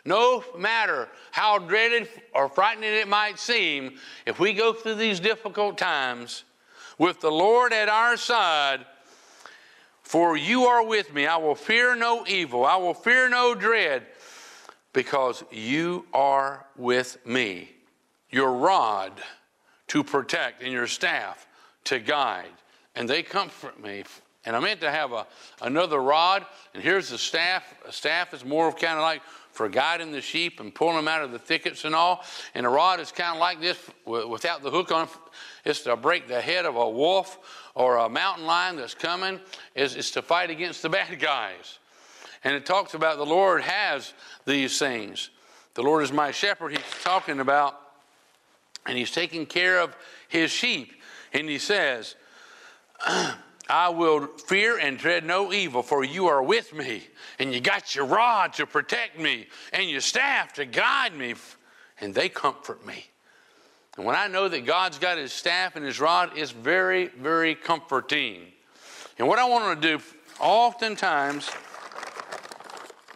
no 0.05 0.43
matter 0.57 1.09
how 1.31 1.59
dreaded 1.59 2.07
or 2.33 2.49
frightening 2.49 2.93
it 2.93 3.07
might 3.07 3.37
seem, 3.37 3.97
if 4.25 4.39
we 4.39 4.53
go 4.53 4.73
through 4.73 4.95
these 4.95 5.19
difficult 5.19 5.77
times 5.77 6.43
with 6.97 7.19
the 7.21 7.31
Lord 7.31 7.73
at 7.73 7.89
our 7.89 8.17
side, 8.17 8.85
for 10.01 10.37
you 10.37 10.65
are 10.65 10.85
with 10.85 11.13
me, 11.13 11.25
I 11.25 11.37
will 11.37 11.55
fear 11.55 11.95
no 11.95 12.25
evil, 12.27 12.65
I 12.65 12.75
will 12.77 12.93
fear 12.93 13.29
no 13.29 13.55
dread, 13.55 14.03
because 14.93 15.43
you 15.51 16.05
are 16.13 16.65
with 16.75 17.25
me. 17.25 17.69
Your 18.29 18.53
rod 18.53 19.13
to 19.87 20.03
protect 20.03 20.61
and 20.61 20.71
your 20.71 20.87
staff 20.87 21.47
to 21.85 21.99
guide, 21.99 22.53
and 22.95 23.09
they 23.09 23.23
comfort 23.23 23.81
me. 23.81 24.03
And 24.45 24.55
I 24.55 24.59
meant 24.59 24.81
to 24.81 24.91
have 24.91 25.13
a, 25.13 25.25
another 25.61 25.99
rod, 25.99 26.45
and 26.73 26.83
here's 26.83 27.09
the 27.09 27.17
staff. 27.17 27.63
A 27.87 27.91
staff 27.91 28.33
is 28.33 28.43
more 28.43 28.67
of 28.67 28.75
kind 28.75 28.95
of 28.95 29.01
like 29.01 29.21
for 29.51 29.69
guiding 29.69 30.11
the 30.11 30.19
sheep 30.19 30.59
and 30.59 30.73
pulling 30.73 30.95
them 30.95 31.07
out 31.07 31.23
of 31.23 31.31
the 31.31 31.39
thickets 31.39 31.85
and 31.85 31.95
all. 31.95 32.23
And 32.55 32.65
a 32.65 32.69
rod 32.69 32.99
is 32.99 33.11
kind 33.11 33.35
of 33.35 33.39
like 33.39 33.61
this 33.61 33.77
without 34.05 34.63
the 34.63 34.71
hook 34.71 34.91
on. 34.91 35.03
it. 35.03 35.09
It's 35.63 35.81
to 35.81 35.95
break 35.95 36.27
the 36.27 36.41
head 36.41 36.65
of 36.65 36.75
a 36.75 36.89
wolf 36.89 37.69
or 37.75 37.97
a 37.97 38.09
mountain 38.09 38.45
lion 38.45 38.75
that's 38.75 38.95
coming. 38.95 39.39
Is 39.75 39.95
it's 39.95 40.11
to 40.11 40.21
fight 40.21 40.49
against 40.49 40.81
the 40.81 40.89
bad 40.89 41.19
guys. 41.19 41.79
And 42.43 42.55
it 42.55 42.65
talks 42.65 42.95
about 42.95 43.17
the 43.17 43.25
Lord 43.25 43.61
has 43.61 44.13
these 44.45 44.77
things. 44.77 45.29
The 45.75 45.83
Lord 45.83 46.03
is 46.03 46.11
my 46.11 46.31
shepherd. 46.31 46.71
He's 46.71 47.03
talking 47.03 47.39
about, 47.39 47.79
and 48.85 48.97
He's 48.97 49.11
taking 49.11 49.45
care 49.45 49.79
of 49.79 49.95
His 50.27 50.51
sheep. 50.51 50.93
And 51.31 51.47
He 51.47 51.59
says. 51.59 52.15
I 53.69 53.89
will 53.89 54.27
fear 54.27 54.77
and 54.77 54.97
dread 54.97 55.25
no 55.25 55.53
evil, 55.53 55.83
for 55.83 56.03
you 56.03 56.27
are 56.27 56.43
with 56.43 56.73
me, 56.73 57.03
and 57.39 57.53
you 57.53 57.61
got 57.61 57.95
your 57.95 58.05
rod 58.05 58.53
to 58.53 58.65
protect 58.65 59.17
me, 59.17 59.47
and 59.71 59.89
your 59.89 60.01
staff 60.01 60.53
to 60.53 60.65
guide 60.65 61.15
me, 61.15 61.35
and 62.01 62.13
they 62.13 62.29
comfort 62.29 62.85
me. 62.85 63.05
And 63.95 64.05
when 64.05 64.15
I 64.15 64.27
know 64.27 64.47
that 64.49 64.65
God's 64.65 64.97
got 64.97 65.17
his 65.17 65.31
staff 65.31 65.75
and 65.75 65.85
his 65.85 65.99
rod, 65.99 66.31
it's 66.35 66.51
very, 66.51 67.07
very 67.07 67.55
comforting. 67.55 68.41
And 69.17 69.27
what 69.27 69.39
I 69.39 69.45
want 69.45 69.81
to 69.81 69.97
do, 69.97 70.03
oftentimes, 70.39 71.49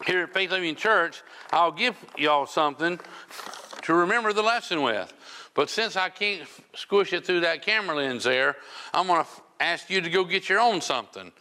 here 0.05 0.23
at 0.23 0.33
Faith 0.33 0.51
Living 0.51 0.75
Church, 0.75 1.21
I'll 1.51 1.71
give 1.71 1.95
y'all 2.17 2.45
something 2.45 2.99
to 3.81 3.93
remember 3.93 4.33
the 4.33 4.43
lesson 4.43 4.83
with. 4.83 5.12
But 5.53 5.69
since 5.69 5.95
I 5.95 6.10
can't 6.10 6.47
squish 6.75 7.12
it 7.13 7.25
through 7.25 7.39
that 7.41 7.65
camera 7.65 7.95
lens 7.95 8.23
there, 8.23 8.55
I'm 8.93 9.07
going 9.07 9.23
to 9.23 9.29
ask 9.60 9.89
you 9.89 10.02
to 10.02 10.10
go 10.10 10.24
get 10.24 10.50
your 10.50 10.60
own 10.60 10.82
something. 10.82 11.32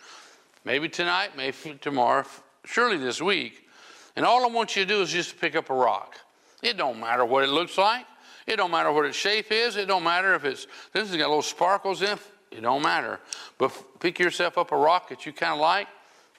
Maybe 0.65 0.89
tonight, 0.89 1.37
maybe 1.37 1.79
tomorrow, 1.81 2.25
surely 2.65 2.97
this 2.97 3.23
week. 3.23 3.69
And 4.17 4.25
all 4.25 4.45
I 4.45 4.49
want 4.49 4.77
you 4.77 4.85
to 4.85 4.89
do 4.89 5.03
is 5.03 5.13
just 5.13 5.41
pick 5.41 5.55
up 5.55 5.71
a 5.71 5.75
rock. 5.75 6.17
It 6.63 6.77
don't 6.77 6.99
matter 6.99 7.25
what 7.25 7.45
it 7.45 7.51
looks 7.51 7.77
like. 7.79 8.07
It 8.47 8.57
don't 8.57 8.71
matter 8.71 8.91
what 8.93 9.05
its 9.05 9.17
shape 9.17 9.51
is. 9.51 9.77
It 9.77 9.87
don't 9.87 10.05
matter 10.05 10.35
if 10.35 10.45
it's 10.45 10.67
this 10.93 11.09
has 11.09 11.17
got 11.17 11.29
little 11.29 11.43
sparkles 11.43 12.03
in. 12.03 12.19
It 12.51 12.57
It 12.57 12.63
don't 12.63 12.83
matter. 12.83 13.21
But 13.59 14.01
pick 14.01 14.19
yourself 14.19 14.57
up 14.57 14.73
a 14.73 14.77
rock 14.77 15.11
that 15.11 15.27
you 15.27 15.33
kind 15.33 15.53
of 15.53 15.61
like, 15.61 15.89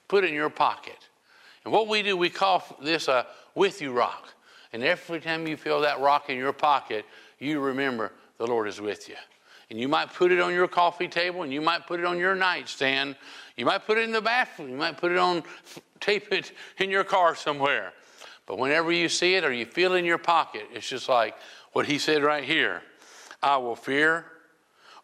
put 0.08 0.24
it 0.24 0.30
in 0.30 0.34
your 0.34 0.50
pocket. 0.50 0.98
And 1.64 1.72
what 1.72 1.88
we 1.88 2.02
do, 2.02 2.18
we 2.18 2.30
call 2.30 2.64
this 2.82 3.08
a 3.08 3.28
with 3.54 3.82
you 3.82 3.92
rock. 3.92 4.34
And 4.74 4.84
every 4.84 5.20
time 5.20 5.48
you 5.48 5.58
feel 5.58 5.82
that 5.82 6.00
rock 6.00 6.30
in 6.30 6.38
your 6.38 6.54
pocket, 6.54 7.06
you 7.40 7.60
remember 7.60 8.12
the 8.38 8.48
Lord 8.48 8.68
is 8.68 8.82
with 8.82 9.08
you. 9.08 9.16
And 9.70 9.80
you 9.80 9.88
might 9.88 10.14
put 10.14 10.32
it 10.32 10.40
on 10.40 10.54
your 10.54 10.68
coffee 10.68 11.08
table 11.08 11.44
and 11.44 11.52
you 11.52 11.62
might 11.62 11.88
put 11.88 12.00
it 12.00 12.06
on 12.06 12.18
your 12.18 12.36
nightstand. 12.36 13.16
You 13.58 13.66
might 13.66 13.86
put 13.86 13.98
it 13.98 14.06
in 14.06 14.12
the 14.12 14.22
bathroom. 14.22 14.70
You 14.70 14.78
might 14.78 14.98
put 14.98 15.12
it 15.12 15.18
on, 15.18 15.44
tape 16.00 16.32
it 16.32 16.54
in 16.78 16.90
your 16.90 17.04
car 17.04 17.36
somewhere. 17.36 17.92
But 18.46 18.60
whenever 18.60 18.92
you 18.92 19.10
see 19.10 19.36
it 19.36 19.44
or 19.44 19.52
you 19.52 19.66
feel 19.66 19.94
it 19.94 19.98
in 19.98 20.06
your 20.06 20.18
pocket, 20.18 20.68
it's 20.74 20.88
just 20.88 21.10
like 21.10 21.36
what 21.74 21.86
he 21.86 22.00
said 22.00 22.24
right 22.24 22.44
here 22.44 22.82
I 23.44 23.58
will 23.58 23.76
fear 23.76 24.26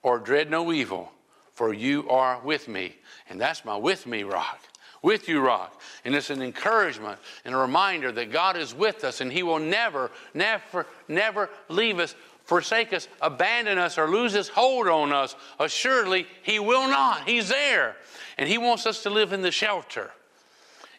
or 0.01 0.19
dread 0.19 0.49
no 0.49 0.71
evil, 0.71 1.11
for 1.53 1.73
you 1.73 2.09
are 2.09 2.39
with 2.43 2.67
me. 2.67 2.95
And 3.29 3.39
that's 3.39 3.63
my 3.63 3.75
with 3.77 4.05
me 4.05 4.23
rock. 4.23 4.59
With 5.01 5.27
you, 5.27 5.41
rock. 5.41 5.81
And 6.05 6.15
it's 6.15 6.29
an 6.29 6.41
encouragement 6.41 7.19
and 7.43 7.53
a 7.53 7.57
reminder 7.57 8.11
that 8.13 8.31
God 8.31 8.55
is 8.55 8.73
with 8.73 9.03
us 9.03 9.19
and 9.19 9.31
He 9.31 9.43
will 9.43 9.59
never, 9.59 10.11
never, 10.33 10.87
never 11.09 11.49
leave 11.67 11.99
us 11.99 12.15
forsake 12.43 12.93
us, 12.93 13.07
abandon 13.21 13.77
us, 13.77 13.97
or 13.97 14.09
lose 14.09 14.33
his 14.33 14.49
hold 14.49 14.87
on 14.87 15.13
us, 15.13 15.35
assuredly 15.59 16.27
he 16.43 16.59
will 16.59 16.87
not. 16.87 17.27
He's 17.27 17.49
there. 17.49 17.95
And 18.37 18.49
he 18.49 18.57
wants 18.57 18.85
us 18.85 19.03
to 19.03 19.09
live 19.09 19.33
in 19.33 19.41
the 19.41 19.51
shelter, 19.51 20.11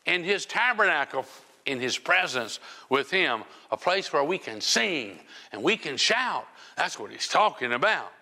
in 0.07 0.25
his 0.25 0.47
tabernacle, 0.47 1.27
in 1.67 1.81
his 1.81 1.99
presence 1.99 2.61
with 2.89 3.11
him, 3.11 3.45
a 3.71 3.77
place 3.77 4.13
where 4.13 4.25
we 4.25 4.39
can 4.39 4.61
sing 4.61 5.19
and 5.53 5.63
we 5.63 5.77
can 5.77 5.97
shout. 5.97 6.47
That's 6.77 6.99
what 6.99 7.11
he's 7.11 7.29
talking 7.29 7.73
about. 7.73 8.13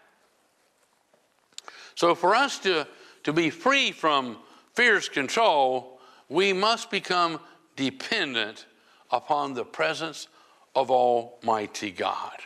So, 1.94 2.14
for 2.14 2.34
us 2.34 2.58
to, 2.60 2.86
to 3.24 3.32
be 3.32 3.50
free 3.50 3.92
from 3.92 4.38
fear's 4.74 5.08
control, 5.08 6.00
we 6.28 6.52
must 6.52 6.90
become 6.90 7.38
dependent 7.76 8.66
upon 9.10 9.54
the 9.54 9.64
presence 9.64 10.28
of 10.74 10.90
Almighty 10.90 11.90
God. 11.90 12.38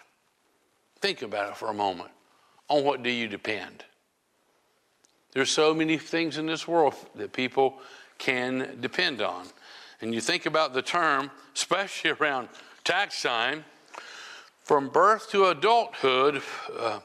Think 1.07 1.23
about 1.23 1.51
it 1.51 1.57
for 1.57 1.69
a 1.69 1.73
moment. 1.73 2.11
On 2.69 2.83
what 2.83 3.05
do 3.05 3.11
you 3.11 3.29
depend? 3.29 3.85
There's 5.31 5.51
so 5.51 5.73
many 5.73 5.99
things 5.99 6.37
in 6.37 6.47
this 6.47 6.67
world 6.67 6.97
that 7.15 7.33
people 7.33 7.79
can 8.19 8.79
depend 8.81 9.23
on. 9.23 9.47
And 10.01 10.13
you 10.13 10.21
think 10.21 10.47
about 10.47 10.75
the 10.75 10.83
term, 10.83 11.31
especially 11.55 12.11
around 12.11 12.49
tax 12.83 13.23
time, 13.23 13.65
from 14.65 14.89
birth 14.89 15.31
to 15.31 15.45
adulthood, 15.45 16.43
uh, 16.77 16.99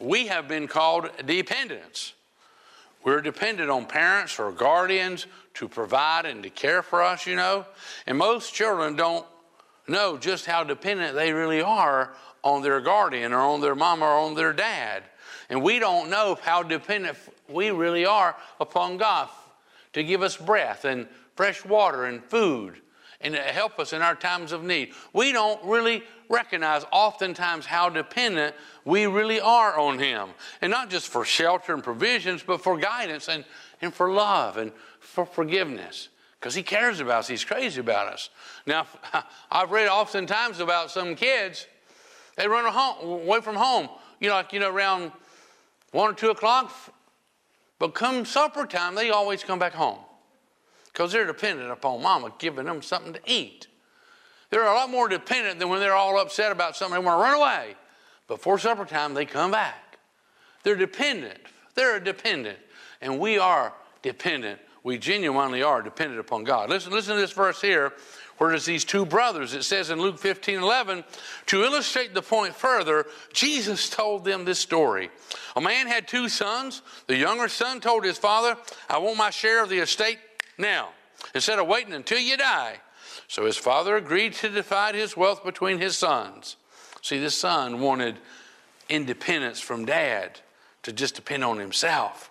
we 0.00 0.26
have 0.26 0.48
been 0.48 0.66
called 0.66 1.08
dependents. 1.24 2.14
We're 3.04 3.20
dependent 3.20 3.70
on 3.70 3.86
parents 3.86 4.40
or 4.40 4.50
guardians 4.50 5.28
to 5.54 5.68
provide 5.68 6.26
and 6.26 6.42
to 6.42 6.50
care 6.50 6.82
for 6.82 7.00
us, 7.00 7.28
you 7.28 7.36
know. 7.36 7.64
And 8.08 8.18
most 8.18 8.52
children 8.52 8.96
don't 8.96 9.24
know 9.86 10.18
just 10.18 10.46
how 10.46 10.64
dependent 10.64 11.14
they 11.14 11.32
really 11.32 11.62
are 11.62 12.10
on 12.42 12.62
their 12.62 12.80
guardian 12.80 13.32
or 13.32 13.40
on 13.40 13.60
their 13.60 13.74
mom 13.74 14.02
or 14.02 14.06
on 14.08 14.34
their 14.34 14.52
dad. 14.52 15.02
And 15.48 15.62
we 15.62 15.78
don't 15.78 16.10
know 16.10 16.38
how 16.40 16.62
dependent 16.62 17.16
we 17.48 17.70
really 17.70 18.04
are 18.06 18.36
upon 18.60 18.96
God 18.96 19.28
to 19.92 20.02
give 20.02 20.22
us 20.22 20.36
breath 20.36 20.84
and 20.84 21.06
fresh 21.36 21.64
water 21.64 22.04
and 22.04 22.22
food 22.24 22.80
and 23.20 23.34
to 23.34 23.40
help 23.40 23.78
us 23.78 23.92
in 23.92 24.02
our 24.02 24.14
times 24.14 24.52
of 24.52 24.62
need. 24.62 24.92
We 25.12 25.32
don't 25.32 25.62
really 25.64 26.02
recognize 26.28 26.84
oftentimes 26.92 27.66
how 27.66 27.88
dependent 27.88 28.54
we 28.84 29.06
really 29.06 29.40
are 29.40 29.78
on 29.78 29.98
Him. 29.98 30.30
And 30.60 30.70
not 30.70 30.90
just 30.90 31.08
for 31.08 31.24
shelter 31.24 31.72
and 31.72 31.82
provisions, 31.82 32.42
but 32.42 32.60
for 32.60 32.76
guidance 32.76 33.28
and, 33.28 33.44
and 33.80 33.94
for 33.94 34.12
love 34.12 34.56
and 34.56 34.72
for 35.00 35.24
forgiveness. 35.24 36.08
Because 36.38 36.54
He 36.54 36.62
cares 36.62 37.00
about 37.00 37.20
us, 37.20 37.28
He's 37.28 37.44
crazy 37.44 37.80
about 37.80 38.12
us. 38.12 38.30
Now, 38.66 38.86
I've 39.50 39.70
read 39.70 39.88
oftentimes 39.88 40.60
about 40.60 40.90
some 40.90 41.14
kids, 41.14 41.66
they 42.36 42.46
run 42.46 42.70
home, 42.72 43.22
away 43.22 43.40
from 43.40 43.56
home, 43.56 43.88
you 44.20 44.28
know, 44.28 44.34
like, 44.34 44.52
you 44.52 44.60
know, 44.60 44.70
around 44.70 45.12
one 45.92 46.10
or 46.10 46.14
two 46.14 46.30
o'clock. 46.30 46.72
But 47.78 47.94
come 47.94 48.24
supper 48.24 48.66
time, 48.66 48.94
they 48.94 49.10
always 49.10 49.42
come 49.42 49.58
back 49.58 49.72
home 49.72 49.98
because 50.92 51.12
they're 51.12 51.26
dependent 51.26 51.70
upon 51.70 52.02
mama 52.02 52.32
giving 52.38 52.66
them 52.66 52.82
something 52.82 53.12
to 53.14 53.20
eat. 53.26 53.66
They're 54.50 54.64
a 54.64 54.74
lot 54.74 54.90
more 54.90 55.08
dependent 55.08 55.58
than 55.58 55.68
when 55.68 55.80
they're 55.80 55.94
all 55.94 56.18
upset 56.18 56.52
about 56.52 56.76
something, 56.76 57.00
they 57.00 57.04
want 57.04 57.18
to 57.18 57.22
run 57.22 57.34
away. 57.34 57.74
Before 58.28 58.58
supper 58.58 58.84
time, 58.84 59.14
they 59.14 59.24
come 59.24 59.50
back. 59.50 59.98
They're 60.62 60.76
dependent. 60.76 61.38
They're 61.74 62.00
dependent. 62.00 62.58
And 63.00 63.18
we 63.20 63.38
are 63.38 63.72
dependent. 64.02 64.60
We 64.82 64.98
genuinely 64.98 65.62
are 65.62 65.82
dependent 65.82 66.20
upon 66.20 66.44
God. 66.44 66.70
Listen, 66.70 66.92
listen 66.92 67.14
to 67.14 67.20
this 67.20 67.32
verse 67.32 67.60
here 67.60 67.92
where 68.38 68.50
there's 68.50 68.64
these 68.64 68.84
two 68.84 69.06
brothers. 69.06 69.54
It 69.54 69.64
says 69.64 69.90
in 69.90 70.00
Luke 70.00 70.18
15 70.18 70.60
11, 70.60 71.04
to 71.46 71.62
illustrate 71.62 72.14
the 72.14 72.22
point 72.22 72.54
further, 72.54 73.06
Jesus 73.32 73.88
told 73.88 74.24
them 74.24 74.44
this 74.44 74.58
story. 74.58 75.10
A 75.54 75.60
man 75.60 75.86
had 75.86 76.06
two 76.06 76.28
sons. 76.28 76.82
The 77.06 77.16
younger 77.16 77.48
son 77.48 77.80
told 77.80 78.04
his 78.04 78.18
father, 78.18 78.56
I 78.88 78.98
want 78.98 79.16
my 79.16 79.30
share 79.30 79.62
of 79.62 79.68
the 79.68 79.78
estate 79.78 80.18
now, 80.58 80.90
instead 81.34 81.58
of 81.58 81.66
waiting 81.66 81.94
until 81.94 82.18
you 82.18 82.36
die. 82.36 82.80
So 83.28 83.46
his 83.46 83.56
father 83.56 83.96
agreed 83.96 84.34
to 84.34 84.48
divide 84.48 84.94
his 84.94 85.16
wealth 85.16 85.44
between 85.44 85.78
his 85.78 85.98
sons. 85.98 86.56
See, 87.02 87.18
this 87.18 87.36
son 87.36 87.80
wanted 87.80 88.18
independence 88.88 89.60
from 89.60 89.84
dad 89.84 90.40
to 90.82 90.92
just 90.92 91.14
depend 91.14 91.44
on 91.44 91.58
himself. 91.58 92.30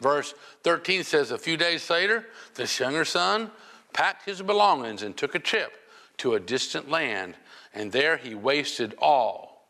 Verse 0.00 0.34
13 0.64 1.04
says, 1.04 1.30
A 1.30 1.38
few 1.38 1.56
days 1.56 1.88
later, 1.88 2.26
this 2.54 2.78
younger 2.78 3.04
son 3.04 3.50
packed 3.92 4.24
his 4.24 4.42
belongings 4.42 5.02
and 5.02 5.16
took 5.16 5.34
a 5.34 5.38
trip 5.38 5.72
to 6.18 6.34
a 6.34 6.40
distant 6.40 6.90
land, 6.90 7.34
and 7.74 7.92
there 7.92 8.16
he 8.16 8.34
wasted 8.34 8.94
all. 8.98 9.66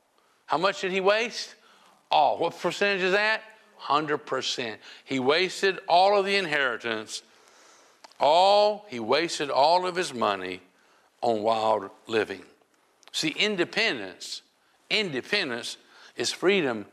How 0.47 0.59
much 0.59 0.81
did 0.81 0.93
he 0.93 1.01
waste? 1.01 1.55
All. 2.11 2.39
What 2.39 2.59
percentage 2.59 3.03
is 3.03 3.13
that? 3.13 3.43
100%. 3.81 4.77
He 5.05 5.19
wasted 5.19 5.79
all 5.89 6.19
of 6.19 6.25
the 6.25 6.37
inheritance. 6.37 7.23
All, 8.21 8.87
he 8.89 9.01
wasted 9.01 9.51
all 9.51 9.87
of 9.87 9.97
his 9.97 10.13
money 10.13 10.61
on 11.21 11.43
wild 11.43 11.91
living. 12.07 12.43
See, 13.13 13.31
independence, 13.31 14.43
independence 14.91 15.77
is 16.17 16.31
freedom 16.31 16.87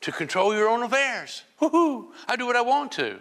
to 0.00 0.12
control 0.12 0.54
your 0.54 0.68
own 0.68 0.82
affairs. 0.82 1.42
Woohoo! 1.60 2.08
I 2.26 2.36
do 2.36 2.46
what 2.46 2.56
I 2.56 2.62
want 2.62 2.92
to. 2.92 3.18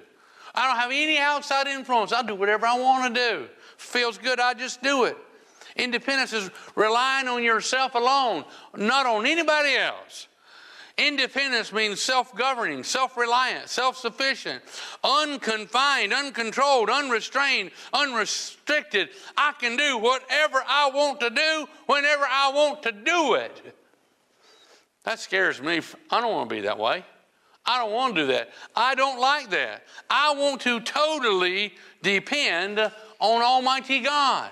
I 0.53 0.67
don't 0.67 0.77
have 0.77 0.91
any 0.91 1.17
outside 1.17 1.67
influence. 1.67 2.11
I'll 2.11 2.23
do 2.23 2.35
whatever 2.35 2.65
I 2.65 2.77
want 2.77 3.13
to 3.13 3.19
do. 3.19 3.47
Feels 3.77 4.17
good, 4.17 4.39
I 4.39 4.53
just 4.53 4.81
do 4.81 5.05
it. 5.05 5.17
Independence 5.75 6.33
is 6.33 6.49
relying 6.75 7.27
on 7.27 7.43
yourself 7.43 7.95
alone, 7.95 8.43
not 8.75 9.05
on 9.05 9.25
anybody 9.25 9.75
else. 9.75 10.27
Independence 10.97 11.71
means 11.71 12.01
self 12.01 12.35
governing, 12.35 12.83
self 12.83 13.15
reliant, 13.17 13.69
self 13.69 13.97
sufficient, 13.97 14.61
unconfined, 15.03 16.13
uncontrolled, 16.13 16.89
unrestrained, 16.89 17.71
unrestricted. 17.93 19.09
I 19.37 19.53
can 19.53 19.77
do 19.77 19.97
whatever 19.97 20.61
I 20.67 20.91
want 20.93 21.21
to 21.21 21.29
do 21.29 21.67
whenever 21.87 22.25
I 22.29 22.51
want 22.53 22.83
to 22.83 22.91
do 22.91 23.35
it. 23.35 23.75
That 25.03 25.19
scares 25.19 25.61
me. 25.61 25.81
I 26.09 26.21
don't 26.21 26.31
want 26.31 26.49
to 26.49 26.55
be 26.55 26.61
that 26.61 26.77
way. 26.77 27.05
I 27.65 27.77
don't 27.77 27.91
want 27.91 28.15
to 28.15 28.21
do 28.21 28.27
that. 28.27 28.49
I 28.75 28.95
don't 28.95 29.19
like 29.19 29.49
that. 29.51 29.83
I 30.09 30.33
want 30.33 30.61
to 30.61 30.79
totally 30.79 31.73
depend 32.01 32.79
on 32.79 33.41
Almighty 33.41 33.99
God. 33.99 34.49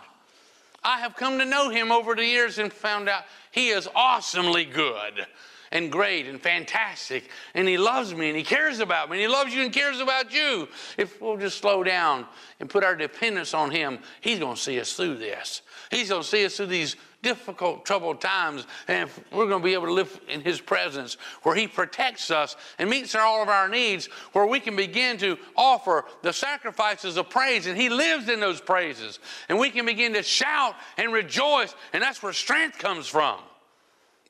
I 0.84 1.00
have 1.00 1.16
come 1.16 1.40
to 1.40 1.46
know 1.46 1.70
Him 1.70 1.92
over 1.92 2.16
the 2.16 2.26
years 2.26 2.60
and 2.60 2.72
found 2.72 3.10
out 3.10 3.24
He 3.52 3.70
is 3.70 3.88
awesomely 3.96 4.66
good 4.66 5.26
and 5.72 5.92
great 5.92 6.28
and 6.28 6.42
fantastic. 6.42 7.30
And 7.54 7.68
He 7.68 7.78
loves 7.78 8.14
me 8.14 8.30
and 8.30 8.38
He 8.38 8.44
cares 8.44 8.80
about 8.80 9.10
me 9.10 9.18
and 9.18 9.22
He 9.22 9.28
loves 9.28 9.54
you 9.54 9.64
and 9.64 9.74
cares 9.74 10.00
about 10.00 10.34
you. 10.34 10.68
If 10.98 11.22
we'll 11.22 11.38
just 11.38 11.58
slow 11.58 11.84
down 11.84 12.26
and 12.60 12.70
put 12.70 12.84
our 12.84 12.96
dependence 12.96 13.54
on 13.54 13.72
Him, 13.72 14.00
He's 14.22 14.40
going 14.40 14.56
to 14.56 14.62
see 14.62 14.80
us 14.80 14.94
through 14.94 15.18
this. 15.18 15.62
He's 15.92 16.10
going 16.10 16.22
to 16.22 16.28
see 16.28 16.46
us 16.46 16.58
through 16.58 16.68
these 16.68 16.96
difficult, 17.22 17.86
troubled 17.86 18.22
times, 18.22 18.66
and 18.88 19.10
we're 19.32 19.48
going 19.48 19.62
to 19.62 19.66
be 19.66 19.74
able 19.74 19.88
to 19.88 19.94
live 19.94 20.20
in 20.30 20.42
His 20.42 20.62
presence 20.62 21.18
where 21.44 21.56
He 21.56 21.68
protects 21.68 22.32
us 22.32 22.56
and 22.78 22.90
meets 22.90 23.16
all 23.16 23.42
of 23.42 23.50
our 23.50 23.68
needs, 23.68 24.08
where 24.34 24.46
we 24.46 24.60
can 24.60 24.76
begin 24.76 25.18
to 25.18 25.38
offer 25.56 26.06
the 26.22 26.32
sacrifices 26.32 27.18
of 27.18 27.30
praise, 27.30 27.66
and 27.68 27.78
He 27.78 27.90
lives 27.90 28.30
in 28.30 28.40
those 28.40 28.62
praises. 28.62 29.20
And 29.50 29.60
we 29.60 29.70
can 29.70 29.86
begin 29.86 30.14
to 30.14 30.24
shout 30.24 30.76
and 30.98 31.12
rejoice, 31.12 31.76
and 31.94 32.02
that's 32.02 32.24
where 32.24 32.34
strength 32.34 32.78
comes 32.78 33.08
from. 33.08 33.40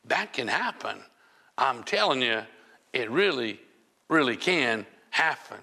That 0.06 0.34
can 0.34 0.47
happen 0.47 1.04
I'm 1.59 1.83
telling 1.83 2.21
you, 2.21 2.41
it 2.93 3.11
really, 3.11 3.59
really 4.07 4.37
can 4.37 4.85
happen. 5.09 5.57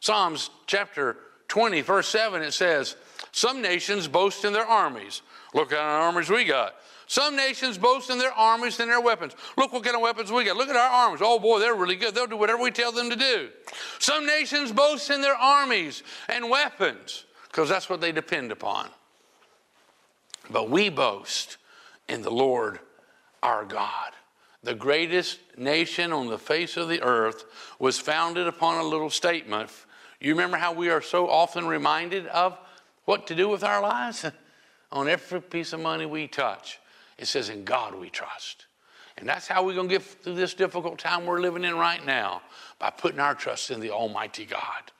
Psalms 0.00 0.48
chapter 0.66 1.18
20, 1.48 1.82
verse 1.82 2.08
7, 2.08 2.42
it 2.42 2.52
says, 2.52 2.96
Some 3.30 3.60
nations 3.60 4.08
boast 4.08 4.46
in 4.46 4.54
their 4.54 4.64
armies. 4.64 5.20
Look 5.52 5.72
at 5.72 5.78
our 5.78 6.00
armies 6.00 6.30
we 6.30 6.44
got. 6.44 6.74
Some 7.06 7.36
nations 7.36 7.76
boast 7.76 8.08
in 8.08 8.18
their 8.18 8.32
armies 8.32 8.80
and 8.80 8.88
their 8.88 9.00
weapons. 9.00 9.34
Look 9.58 9.72
what 9.72 9.84
kind 9.84 9.96
of 9.96 10.00
weapons 10.00 10.32
we 10.32 10.44
got. 10.44 10.56
Look 10.56 10.70
at 10.70 10.76
our 10.76 10.90
armies. 10.90 11.20
Oh 11.22 11.38
boy, 11.38 11.58
they're 11.58 11.74
really 11.74 11.96
good. 11.96 12.14
They'll 12.14 12.26
do 12.26 12.36
whatever 12.36 12.62
we 12.62 12.70
tell 12.70 12.92
them 12.92 13.10
to 13.10 13.16
do. 13.16 13.50
Some 13.98 14.24
nations 14.26 14.72
boast 14.72 15.10
in 15.10 15.20
their 15.20 15.34
armies 15.34 16.02
and 16.28 16.48
weapons 16.48 17.24
because 17.48 17.68
that's 17.68 17.90
what 17.90 18.00
they 18.00 18.12
depend 18.12 18.52
upon. 18.52 18.88
But 20.50 20.70
we 20.70 20.88
boast 20.88 21.58
in 22.08 22.22
the 22.22 22.30
Lord 22.30 22.78
our 23.42 23.64
God. 23.64 24.12
The 24.62 24.74
greatest 24.74 25.38
nation 25.56 26.12
on 26.12 26.26
the 26.26 26.38
face 26.38 26.76
of 26.76 26.88
the 26.88 27.02
earth 27.02 27.44
was 27.78 27.98
founded 27.98 28.46
upon 28.46 28.78
a 28.78 28.86
little 28.86 29.10
statement. 29.10 29.70
You 30.20 30.32
remember 30.32 30.58
how 30.58 30.72
we 30.72 30.90
are 30.90 31.00
so 31.00 31.28
often 31.28 31.66
reminded 31.66 32.26
of 32.26 32.58
what 33.06 33.26
to 33.28 33.34
do 33.34 33.48
with 33.48 33.64
our 33.64 33.80
lives? 33.80 34.26
on 34.92 35.08
every 35.08 35.40
piece 35.40 35.72
of 35.72 35.80
money 35.80 36.06
we 36.06 36.26
touch, 36.26 36.80
it 37.18 37.26
says, 37.26 37.48
In 37.48 37.64
God 37.64 37.94
we 37.94 38.10
trust. 38.10 38.66
And 39.16 39.28
that's 39.28 39.46
how 39.46 39.64
we're 39.64 39.74
going 39.74 39.88
to 39.88 39.94
get 39.94 40.02
through 40.02 40.34
this 40.34 40.54
difficult 40.54 40.98
time 40.98 41.26
we're 41.26 41.40
living 41.40 41.64
in 41.64 41.76
right 41.76 42.04
now 42.04 42.40
by 42.78 42.90
putting 42.90 43.20
our 43.20 43.34
trust 43.34 43.70
in 43.70 43.80
the 43.80 43.90
Almighty 43.90 44.46
God. 44.46 44.92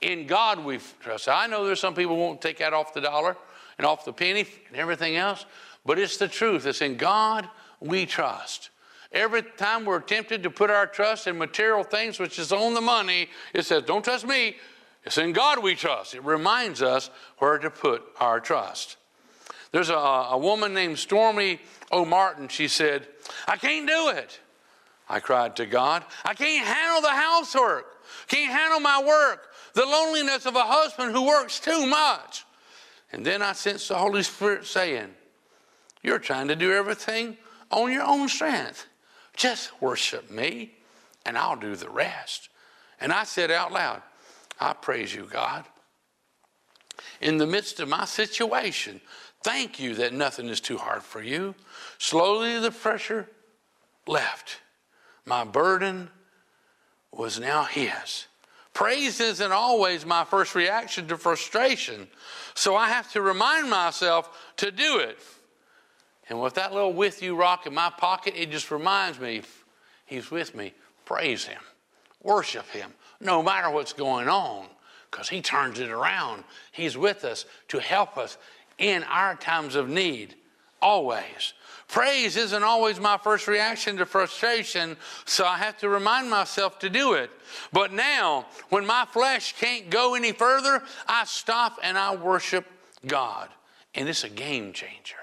In 0.00 0.26
God 0.26 0.64
we 0.64 0.80
trust. 1.00 1.28
I 1.28 1.46
know 1.46 1.64
there's 1.64 1.78
some 1.78 1.94
people 1.94 2.16
won't 2.16 2.42
take 2.42 2.58
that 2.58 2.72
off 2.72 2.92
the 2.92 3.00
dollar 3.00 3.36
and 3.78 3.86
off 3.86 4.04
the 4.04 4.12
penny 4.12 4.46
and 4.68 4.76
everything 4.76 5.16
else, 5.16 5.46
but 5.86 5.98
it's 5.98 6.16
the 6.16 6.26
truth. 6.26 6.66
It's 6.66 6.82
in 6.82 6.96
God 6.96 7.48
we 7.80 8.04
trust. 8.04 8.70
Every 9.12 9.42
time 9.42 9.84
we're 9.84 10.00
tempted 10.00 10.42
to 10.42 10.50
put 10.50 10.70
our 10.70 10.86
trust 10.86 11.26
in 11.26 11.36
material 11.36 11.84
things, 11.84 12.18
which 12.18 12.38
is 12.38 12.50
on 12.50 12.74
the 12.74 12.80
money, 12.80 13.28
it 13.52 13.66
says, 13.66 13.82
Don't 13.82 14.04
trust 14.04 14.26
me. 14.26 14.56
It's 15.04 15.18
in 15.18 15.32
God 15.32 15.62
we 15.62 15.74
trust. 15.74 16.14
It 16.14 16.22
reminds 16.22 16.80
us 16.80 17.10
where 17.38 17.58
to 17.58 17.70
put 17.70 18.04
our 18.20 18.40
trust. 18.40 18.96
There's 19.72 19.90
a, 19.90 19.94
a 19.94 20.38
woman 20.38 20.74
named 20.74 20.98
Stormy 20.98 21.60
O. 21.90 22.04
Martin. 22.04 22.48
She 22.48 22.68
said, 22.68 23.08
I 23.48 23.56
can't 23.56 23.88
do 23.88 24.10
it. 24.10 24.38
I 25.08 25.20
cried 25.20 25.56
to 25.56 25.66
God, 25.66 26.04
I 26.24 26.32
can't 26.32 26.66
handle 26.66 27.02
the 27.02 27.14
housework, 27.14 27.84
can't 28.28 28.50
handle 28.50 28.80
my 28.80 29.02
work, 29.02 29.48
the 29.74 29.84
loneliness 29.84 30.46
of 30.46 30.56
a 30.56 30.62
husband 30.62 31.12
who 31.12 31.26
works 31.26 31.60
too 31.60 31.86
much. 31.86 32.46
And 33.12 33.26
then 33.26 33.42
I 33.42 33.52
sensed 33.52 33.88
the 33.88 33.96
Holy 33.96 34.22
Spirit 34.22 34.64
saying, 34.64 35.08
You're 36.02 36.18
trying 36.18 36.48
to 36.48 36.56
do 36.56 36.72
everything 36.72 37.36
on 37.70 37.92
your 37.92 38.04
own 38.04 38.28
strength. 38.28 38.86
Just 39.34 39.70
worship 39.80 40.30
me, 40.30 40.72
and 41.24 41.36
I'll 41.38 41.56
do 41.56 41.74
the 41.76 41.90
rest. 41.90 42.48
And 43.00 43.12
I 43.12 43.24
said 43.24 43.50
out 43.50 43.72
loud, 43.72 44.02
I 44.60 44.74
praise 44.74 45.14
you, 45.14 45.28
God. 45.30 45.64
In 47.20 47.38
the 47.38 47.46
midst 47.46 47.80
of 47.80 47.88
my 47.88 48.04
situation, 48.04 49.00
thank 49.42 49.80
you 49.80 49.94
that 49.96 50.12
nothing 50.12 50.48
is 50.48 50.60
too 50.60 50.78
hard 50.78 51.02
for 51.02 51.22
you. 51.22 51.54
Slowly 51.98 52.58
the 52.58 52.70
pressure 52.70 53.28
left. 54.06 54.58
My 55.24 55.44
burden 55.44 56.10
was 57.12 57.38
now 57.40 57.64
His. 57.64 58.26
Praise 58.74 59.20
isn't 59.20 59.52
always 59.52 60.06
my 60.06 60.24
first 60.24 60.54
reaction 60.54 61.06
to 61.08 61.18
frustration, 61.18 62.08
so 62.54 62.74
I 62.74 62.88
have 62.88 63.10
to 63.12 63.20
remind 63.20 63.68
myself 63.68 64.52
to 64.56 64.70
do 64.70 64.98
it. 64.98 65.18
And 66.28 66.40
with 66.40 66.54
that 66.54 66.72
little 66.72 66.92
with 66.92 67.22
you 67.22 67.36
rock 67.36 67.66
in 67.66 67.74
my 67.74 67.90
pocket, 67.90 68.34
it 68.36 68.50
just 68.50 68.70
reminds 68.70 69.18
me 69.18 69.42
He's 70.06 70.30
with 70.30 70.54
me. 70.54 70.74
Praise 71.04 71.44
Him, 71.44 71.60
worship 72.22 72.68
Him, 72.68 72.92
no 73.20 73.42
matter 73.42 73.70
what's 73.70 73.92
going 73.92 74.28
on. 74.28 74.66
because 75.10 75.28
He 75.28 75.40
turns 75.40 75.80
it 75.80 75.90
around. 75.90 76.44
He's 76.70 76.96
with 76.96 77.24
us 77.24 77.44
to 77.68 77.78
help 77.78 78.16
us 78.16 78.38
in 78.78 79.04
our 79.04 79.34
times 79.34 79.74
of 79.74 79.88
need, 79.88 80.34
always. 80.80 81.54
Praise 81.88 82.36
isn't 82.36 82.62
always 82.62 82.98
my 82.98 83.18
first 83.18 83.46
reaction 83.46 83.98
to 83.98 84.06
frustration, 84.06 84.96
so 85.26 85.44
I 85.44 85.58
have 85.58 85.76
to 85.78 85.88
remind 85.88 86.30
myself 86.30 86.78
to 86.78 86.88
do 86.88 87.12
it. 87.14 87.30
But 87.72 87.92
now, 87.92 88.46
when 88.70 88.86
my 88.86 89.06
flesh 89.10 89.54
can't 89.58 89.90
go 89.90 90.14
any 90.14 90.32
further, 90.32 90.82
I 91.06 91.24
stop 91.24 91.78
and 91.82 91.98
I 91.98 92.16
worship 92.16 92.66
God. 93.06 93.50
And 93.94 94.08
it's 94.08 94.24
a 94.24 94.30
game 94.30 94.72
changer. 94.72 95.16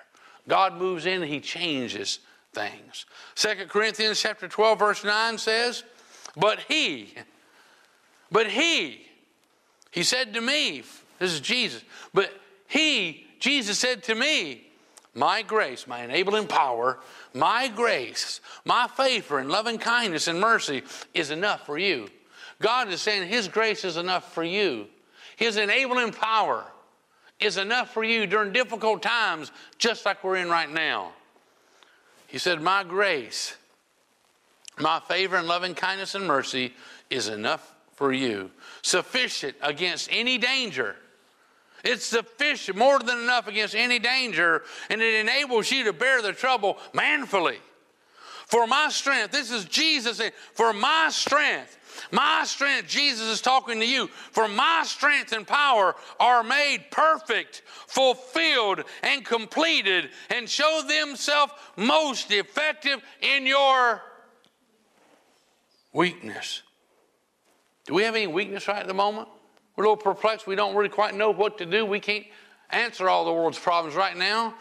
God 0.49 0.73
moves 0.73 1.05
in 1.05 1.21
and 1.21 1.31
he 1.31 1.39
changes 1.39 2.19
things. 2.53 3.05
Second 3.35 3.69
Corinthians 3.69 4.21
chapter 4.21 4.47
12 4.47 4.79
verse 4.79 5.03
9 5.03 5.37
says, 5.37 5.83
"But 6.35 6.59
he 6.67 7.13
but 8.31 8.47
he 8.47 9.05
he 9.91 10.03
said 10.03 10.33
to 10.33 10.41
me, 10.41 10.83
this 11.19 11.33
is 11.33 11.39
Jesus, 11.39 11.83
but 12.13 12.31
he 12.67 13.25
Jesus 13.39 13.79
said 13.79 14.03
to 14.03 14.15
me, 14.15 14.65
my 15.15 15.41
grace, 15.41 15.87
my 15.87 16.03
enabling 16.03 16.47
power, 16.47 16.99
my 17.33 17.67
grace, 17.67 18.41
my 18.65 18.87
favor 18.87 19.39
and 19.39 19.49
loving 19.49 19.77
kindness 19.77 20.27
and 20.27 20.39
mercy 20.39 20.83
is 21.13 21.31
enough 21.31 21.65
for 21.65 21.77
you. 21.77 22.09
God 22.61 22.89
is 22.89 23.01
saying 23.01 23.27
His 23.27 23.47
grace 23.47 23.85
is 23.85 23.97
enough 23.97 24.33
for 24.33 24.43
you. 24.43 24.87
His 25.37 25.57
enabling 25.57 26.11
power 26.11 26.65
is 27.39 27.57
enough 27.57 27.93
for 27.93 28.03
you 28.03 28.27
during 28.27 28.53
difficult 28.53 29.01
times, 29.01 29.51
just 29.77 30.05
like 30.05 30.23
we're 30.23 30.37
in 30.37 30.49
right 30.49 30.69
now. 30.69 31.11
He 32.27 32.37
said, 32.37 32.61
My 32.61 32.83
grace, 32.83 33.55
my 34.77 34.99
favor 34.99 35.37
and 35.37 35.47
loving 35.47 35.75
kindness 35.75 36.15
and 36.15 36.25
mercy 36.25 36.73
is 37.09 37.27
enough 37.27 37.75
for 37.93 38.13
you, 38.13 38.51
sufficient 38.81 39.55
against 39.61 40.09
any 40.11 40.37
danger 40.37 40.95
it's 41.83 42.05
sufficient, 42.05 42.77
more 42.77 42.99
than 42.99 43.19
enough 43.19 43.47
against 43.47 43.75
any 43.75 43.99
danger, 43.99 44.63
and 44.89 45.01
it 45.01 45.15
enables 45.15 45.71
you 45.71 45.85
to 45.85 45.93
bear 45.93 46.21
the 46.21 46.33
trouble 46.33 46.77
manfully. 46.93 47.59
For 48.47 48.67
my 48.67 48.89
strength, 48.89 49.31
this 49.31 49.51
is 49.51 49.65
Jesus 49.65 50.17
saying, 50.17 50.31
for 50.53 50.73
my 50.73 51.09
strength, 51.11 51.77
my 52.11 52.43
strength, 52.45 52.87
Jesus 52.87 53.27
is 53.27 53.41
talking 53.41 53.79
to 53.79 53.85
you, 53.85 54.07
for 54.07 54.47
my 54.47 54.83
strength 54.85 55.31
and 55.31 55.45
power 55.45 55.95
are 56.19 56.43
made 56.43 56.85
perfect, 56.91 57.63
fulfilled, 57.87 58.83
and 59.03 59.25
completed, 59.25 60.09
and 60.29 60.49
show 60.49 60.81
themselves 60.87 61.53
most 61.75 62.31
effective 62.31 63.01
in 63.21 63.45
your 63.45 64.01
weakness. 65.93 66.61
Do 67.85 67.93
we 67.93 68.03
have 68.03 68.15
any 68.15 68.27
weakness 68.27 68.67
right 68.67 68.81
at 68.81 68.87
the 68.87 68.93
moment? 68.93 69.27
We're 69.75 69.85
a 69.85 69.89
little 69.89 69.97
perplexed. 69.97 70.45
We 70.45 70.55
don't 70.55 70.75
really 70.75 70.89
quite 70.89 71.15
know 71.15 71.31
what 71.31 71.57
to 71.59 71.65
do. 71.65 71.85
We 71.85 71.99
can't 71.99 72.25
answer 72.69 73.09
all 73.09 73.25
the 73.25 73.33
world's 73.33 73.57
problems 73.57 73.95
right 73.95 74.15
now. 74.15 74.55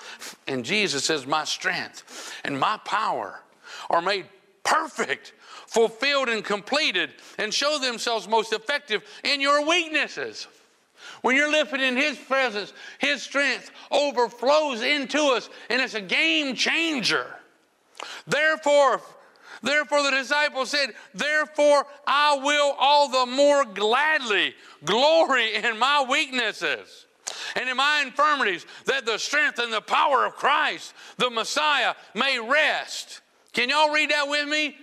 And 0.47 0.65
Jesus 0.65 1.05
says, 1.05 1.27
My 1.27 1.45
strength 1.45 2.33
and 2.45 2.59
my 2.59 2.79
power 2.85 3.43
are 3.91 4.01
made 4.01 4.27
perfect, 4.63 5.33
fulfilled, 5.69 6.29
and 6.29 6.45
completed, 6.45 7.11
and 7.39 7.55
show 7.55 7.79
themselves 7.79 8.27
most 8.27 8.53
effective 8.53 9.03
in 9.23 9.41
your 9.41 9.67
weaknesses. 9.67 10.49
When 11.23 11.37
you're 11.37 11.51
living 11.51 11.81
in 11.81 11.97
His 11.97 12.19
presence, 12.19 12.73
His 12.99 13.23
strength 13.23 13.71
overflows 13.91 14.83
into 14.83 15.19
us, 15.19 15.49
and 15.71 15.81
it's 15.81 15.95
a 15.95 16.01
game 16.01 16.57
changer. 16.57 17.27
Therefore, 18.27 19.01
Therefore, 19.61 20.05
the 20.05 20.13
disciples 20.13 20.71
said, 20.71 20.91
Therefore, 21.15 21.85
I 22.07 22.39
will 22.41 22.77
all 22.79 23.09
the 23.09 23.27
more 23.27 23.65
gladly 23.65 24.55
glory 24.85 25.57
in 25.57 25.79
my 25.81 26.07
weaknesses 26.09 27.07
and 27.57 27.69
in 27.69 27.77
my 27.77 28.05
infirmities, 28.07 28.67
that 28.87 29.05
the 29.05 29.19
strength 29.19 29.59
and 29.59 29.73
the 29.73 29.81
power 29.81 30.25
of 30.25 30.37
Christ, 30.37 30.95
the 31.17 31.29
Messiah, 31.29 31.95
may 32.15 32.39
rest. 32.39 33.21
Can 33.53 33.69
y'all 33.69 33.93
read 33.93 34.11
that 34.11 34.29
with 34.29 34.49
me? 34.49 34.77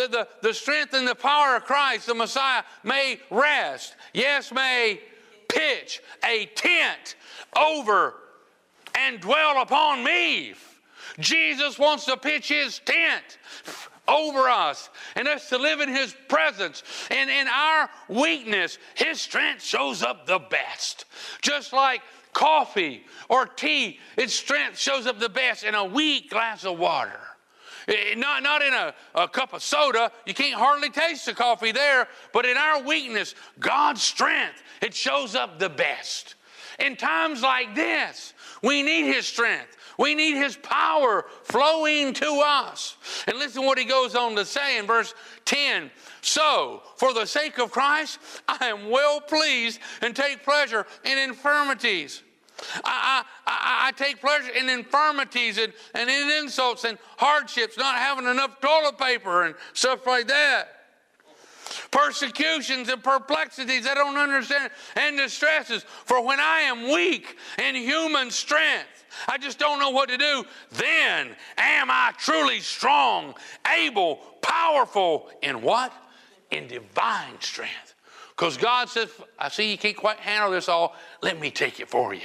That 0.00 0.12
the, 0.12 0.28
the 0.40 0.54
strength 0.54 0.94
and 0.94 1.06
the 1.06 1.14
power 1.14 1.56
of 1.56 1.64
Christ, 1.64 2.06
the 2.06 2.14
Messiah, 2.14 2.62
may 2.82 3.20
rest. 3.30 3.96
Yes, 4.14 4.50
may 4.50 4.98
pitch 5.46 6.00
a 6.24 6.46
tent 6.54 7.16
over 7.54 8.14
and 8.94 9.20
dwell 9.20 9.60
upon 9.60 10.02
me. 10.02 10.54
Jesus 11.18 11.78
wants 11.78 12.06
to 12.06 12.16
pitch 12.16 12.48
his 12.48 12.78
tent 12.78 13.38
over 14.08 14.48
us 14.48 14.88
and 15.16 15.28
us 15.28 15.50
to 15.50 15.58
live 15.58 15.80
in 15.80 15.88
His 15.88 16.16
presence. 16.28 16.82
And 17.10 17.28
in 17.28 17.46
our 17.46 17.90
weakness, 18.08 18.78
His 18.94 19.20
strength 19.20 19.62
shows 19.62 20.02
up 20.02 20.26
the 20.26 20.38
best. 20.38 21.04
Just 21.42 21.74
like 21.74 22.00
coffee 22.32 23.04
or 23.28 23.44
tea, 23.44 24.00
its 24.16 24.32
strength 24.32 24.78
shows 24.78 25.06
up 25.06 25.18
the 25.18 25.28
best 25.28 25.62
in 25.62 25.74
a 25.74 25.84
weak 25.84 26.30
glass 26.30 26.64
of 26.64 26.78
water. 26.78 27.20
Eh, 27.90 28.14
not, 28.16 28.42
not 28.44 28.62
in 28.62 28.72
a, 28.72 28.94
a 29.16 29.28
cup 29.28 29.52
of 29.52 29.62
soda. 29.62 30.12
You 30.24 30.32
can't 30.32 30.54
hardly 30.54 30.90
taste 30.90 31.26
the 31.26 31.34
coffee 31.34 31.72
there. 31.72 32.06
But 32.32 32.46
in 32.46 32.56
our 32.56 32.82
weakness, 32.82 33.34
God's 33.58 34.00
strength, 34.00 34.62
it 34.80 34.94
shows 34.94 35.34
up 35.34 35.58
the 35.58 35.68
best. 35.68 36.36
In 36.78 36.96
times 36.96 37.42
like 37.42 37.74
this, 37.74 38.32
we 38.62 38.82
need 38.82 39.12
His 39.12 39.26
strength. 39.26 39.76
We 39.98 40.14
need 40.14 40.36
His 40.36 40.56
power 40.56 41.26
flowing 41.42 42.14
to 42.14 42.42
us. 42.44 42.96
And 43.26 43.38
listen 43.38 43.66
what 43.66 43.78
he 43.78 43.84
goes 43.84 44.14
on 44.14 44.36
to 44.36 44.44
say 44.44 44.78
in 44.78 44.86
verse 44.86 45.12
10. 45.44 45.90
So, 46.22 46.82
for 46.96 47.12
the 47.12 47.26
sake 47.26 47.58
of 47.58 47.70
Christ, 47.70 48.18
I 48.48 48.66
am 48.66 48.88
well 48.88 49.20
pleased 49.20 49.80
and 50.00 50.14
take 50.14 50.44
pleasure 50.44 50.86
in 51.04 51.18
infirmities. 51.18 52.22
I, 52.84 53.24
I, 53.46 53.88
I, 53.88 53.92
take 53.92 54.20
pleasure 54.20 54.52
in 54.52 54.68
infirmities 54.68 55.58
and, 55.58 55.72
and 55.94 56.10
in 56.10 56.30
insults 56.42 56.84
and 56.84 56.98
hardships, 57.16 57.78
not 57.78 57.96
having 57.96 58.26
enough 58.26 58.60
toilet 58.60 58.98
paper 58.98 59.44
and 59.44 59.54
stuff 59.72 60.06
like 60.06 60.28
that. 60.28 60.68
Persecutions 61.90 62.88
and 62.88 63.02
perplexities 63.02 63.86
I 63.86 63.94
don't 63.94 64.16
understand 64.16 64.70
and 64.96 65.16
distresses. 65.16 65.84
For 66.04 66.24
when 66.24 66.40
I 66.40 66.60
am 66.62 66.92
weak 66.92 67.36
in 67.58 67.74
human 67.76 68.30
strength, 68.30 69.04
I 69.28 69.38
just 69.38 69.58
don't 69.58 69.78
know 69.78 69.90
what 69.90 70.08
to 70.08 70.18
do. 70.18 70.44
Then 70.72 71.36
am 71.58 71.90
I 71.90 72.12
truly 72.18 72.60
strong, 72.60 73.34
able, 73.72 74.16
powerful 74.42 75.30
in 75.42 75.62
what? 75.62 75.92
In 76.50 76.66
divine 76.66 77.40
strength. 77.40 77.89
Because 78.40 78.56
God 78.56 78.88
says, 78.88 79.10
I 79.38 79.50
see 79.50 79.70
you 79.70 79.76
can't 79.76 79.94
quite 79.94 80.16
handle 80.16 80.50
this 80.50 80.66
all. 80.66 80.96
Let 81.20 81.38
me 81.38 81.50
take 81.50 81.78
it 81.78 81.90
for 81.90 82.14
you. 82.14 82.22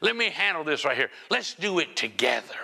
Let 0.00 0.16
me 0.16 0.30
handle 0.30 0.64
this 0.64 0.82
right 0.82 0.96
here. 0.96 1.10
Let's 1.30 1.52
do 1.52 1.78
it 1.78 1.94
together. 1.94 2.56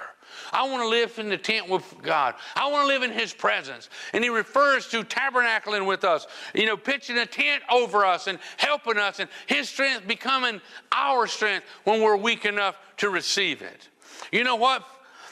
I 0.50 0.66
want 0.70 0.84
to 0.84 0.88
live 0.88 1.18
in 1.18 1.28
the 1.28 1.36
tent 1.36 1.68
with 1.68 1.84
God. 2.00 2.34
I 2.56 2.70
want 2.70 2.84
to 2.84 2.86
live 2.86 3.02
in 3.02 3.10
His 3.10 3.34
presence. 3.34 3.90
And 4.14 4.24
He 4.24 4.30
refers 4.30 4.88
to 4.88 5.04
tabernacling 5.04 5.86
with 5.86 6.02
us, 6.02 6.26
you 6.54 6.64
know, 6.64 6.78
pitching 6.78 7.18
a 7.18 7.26
tent 7.26 7.62
over 7.70 8.06
us 8.06 8.26
and 8.26 8.38
helping 8.56 8.96
us, 8.96 9.20
and 9.20 9.28
His 9.48 9.68
strength 9.68 10.08
becoming 10.08 10.62
our 10.90 11.26
strength 11.26 11.66
when 11.84 12.00
we're 12.00 12.16
weak 12.16 12.46
enough 12.46 12.78
to 12.96 13.10
receive 13.10 13.60
it. 13.60 13.90
You 14.32 14.44
know 14.44 14.56
what? 14.56 14.82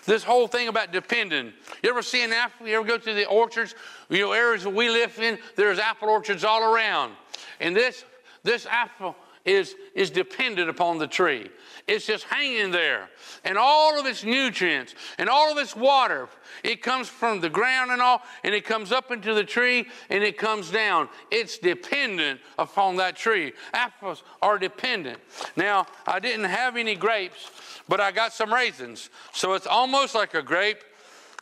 This 0.04 0.22
whole 0.22 0.46
thing 0.46 0.68
about 0.68 0.92
depending. 0.92 1.54
You 1.82 1.88
ever 1.88 2.02
see 2.02 2.22
an 2.22 2.34
apple? 2.34 2.68
You 2.68 2.76
ever 2.76 2.86
go 2.86 2.98
to 2.98 3.14
the 3.14 3.24
orchards? 3.24 3.74
You 4.10 4.18
know, 4.18 4.32
areas 4.32 4.64
that 4.64 4.74
we 4.74 4.90
live 4.90 5.18
in, 5.18 5.38
there's 5.56 5.78
apple 5.78 6.10
orchards 6.10 6.44
all 6.44 6.62
around. 6.74 7.14
And 7.62 7.74
this, 7.74 8.04
this 8.42 8.66
apple 8.66 9.16
is, 9.44 9.74
is 9.94 10.10
dependent 10.10 10.68
upon 10.68 10.98
the 10.98 11.06
tree. 11.06 11.48
It's 11.88 12.06
just 12.06 12.24
hanging 12.24 12.70
there. 12.70 13.08
And 13.44 13.56
all 13.56 13.98
of 13.98 14.06
its 14.06 14.24
nutrients 14.24 14.94
and 15.18 15.28
all 15.28 15.50
of 15.50 15.58
its 15.58 15.74
water, 15.74 16.28
it 16.62 16.82
comes 16.82 17.08
from 17.08 17.40
the 17.40 17.48
ground 17.48 17.90
and 17.90 18.00
all, 18.02 18.22
and 18.44 18.54
it 18.54 18.64
comes 18.64 18.92
up 18.92 19.10
into 19.10 19.34
the 19.34 19.44
tree 19.44 19.86
and 20.10 20.22
it 20.22 20.38
comes 20.38 20.70
down. 20.70 21.08
It's 21.30 21.58
dependent 21.58 22.40
upon 22.58 22.96
that 22.96 23.16
tree. 23.16 23.52
Apples 23.72 24.22
are 24.42 24.58
dependent. 24.58 25.18
Now, 25.56 25.86
I 26.06 26.18
didn't 26.20 26.44
have 26.46 26.76
any 26.76 26.94
grapes, 26.94 27.50
but 27.88 28.00
I 28.00 28.12
got 28.12 28.32
some 28.32 28.52
raisins. 28.52 29.10
So 29.32 29.54
it's 29.54 29.66
almost 29.66 30.14
like 30.14 30.34
a 30.34 30.42
grape. 30.42 30.82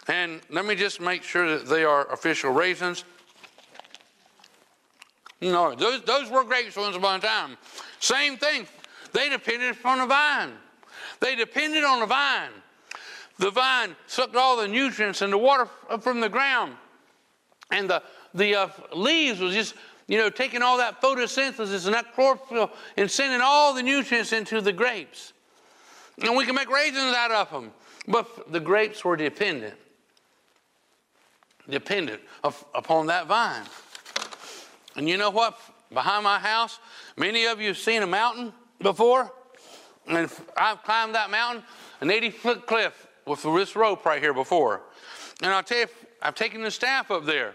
And 0.08 0.40
let 0.48 0.64
me 0.64 0.74
just 0.74 1.00
make 1.00 1.22
sure 1.22 1.58
that 1.58 1.68
they 1.68 1.84
are 1.84 2.10
official 2.10 2.50
raisins. 2.50 3.04
No, 5.40 5.74
those, 5.74 6.02
those 6.02 6.30
were 6.30 6.44
grapes 6.44 6.76
once 6.76 6.96
upon 6.96 7.18
a 7.18 7.22
time. 7.22 7.56
Same 7.98 8.36
thing. 8.36 8.66
They 9.12 9.28
depended 9.28 9.72
upon 9.72 9.98
the 9.98 10.06
vine. 10.06 10.52
They 11.20 11.34
depended 11.34 11.84
on 11.84 12.00
the 12.00 12.06
vine. 12.06 12.50
The 13.38 13.50
vine 13.50 13.96
sucked 14.06 14.36
all 14.36 14.56
the 14.58 14.68
nutrients 14.68 15.22
and 15.22 15.32
the 15.32 15.38
water 15.38 15.68
from 16.00 16.20
the 16.20 16.28
ground. 16.28 16.74
And 17.70 17.88
the, 17.88 18.02
the 18.34 18.54
uh, 18.54 18.68
leaves 18.92 19.40
was 19.40 19.54
just, 19.54 19.74
you 20.08 20.18
know, 20.18 20.28
taking 20.28 20.60
all 20.60 20.76
that 20.76 21.00
photosynthesis 21.00 21.86
and 21.86 21.94
that 21.94 22.14
chlorophyll 22.14 22.70
and 22.98 23.10
sending 23.10 23.40
all 23.42 23.72
the 23.72 23.82
nutrients 23.82 24.32
into 24.32 24.60
the 24.60 24.72
grapes. 24.72 25.32
And 26.22 26.36
we 26.36 26.44
can 26.44 26.54
make 26.54 26.70
raisins 26.70 27.14
out 27.14 27.30
of 27.30 27.50
them. 27.50 27.72
But 28.06 28.52
the 28.52 28.60
grapes 28.60 29.04
were 29.04 29.16
dependent, 29.16 29.74
dependent 31.68 32.20
of, 32.44 32.62
upon 32.74 33.06
that 33.06 33.26
vine. 33.26 33.62
And 35.00 35.08
you 35.08 35.16
know 35.16 35.30
what? 35.30 35.58
behind 35.92 36.24
my 36.24 36.38
house. 36.38 36.78
Many 37.16 37.46
of 37.46 37.60
you 37.60 37.68
have 37.68 37.78
seen 37.78 38.02
a 38.02 38.06
mountain 38.06 38.52
before. 38.80 39.32
And 40.06 40.30
I've 40.56 40.82
climbed 40.82 41.14
that 41.14 41.30
mountain, 41.30 41.62
an 42.00 42.10
80 42.10 42.30
foot 42.30 42.66
cliff 42.66 43.06
with 43.26 43.42
this 43.42 43.76
rope 43.76 44.04
right 44.04 44.20
here 44.20 44.34
before. 44.34 44.82
And 45.42 45.52
I'll 45.52 45.62
tell 45.62 45.80
you, 45.80 45.86
I've 46.22 46.34
taken 46.34 46.62
the 46.62 46.70
staff 46.70 47.10
up 47.10 47.26
there. 47.26 47.54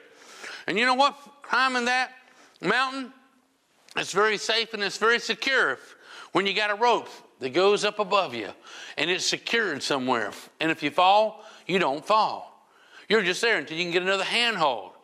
And 0.68 0.78
you 0.78 0.86
know 0.86 0.94
what? 0.94 1.18
Climbing 1.42 1.86
that 1.86 2.12
mountain, 2.62 3.12
it's 3.96 4.12
very 4.12 4.38
safe 4.38 4.74
and 4.74 4.84
it's 4.84 4.98
very 4.98 5.20
secure 5.20 5.80
when 6.32 6.46
you 6.46 6.54
got 6.54 6.72
a 6.72 6.76
rope 6.76 7.10
that 7.40 7.54
goes 7.54 7.84
up 7.84 8.00
above 8.00 8.34
you 8.34 8.50
and 8.98 9.10
it's 9.10 9.26
secured 9.26 9.84
somewhere. 9.84 10.32
And 10.60 10.72
if 10.72 10.82
you 10.84 10.92
fall, 10.92 11.44
you 11.68 11.80
don't 11.80 12.06
fall. 12.06 12.68
You're 13.10 13.22
just 13.24 13.42
there 13.42 13.58
until 13.58 13.78
you 13.78 13.84
can 13.84 13.92
get 13.92 14.02
another 14.02 14.24
handhold. 14.24 14.95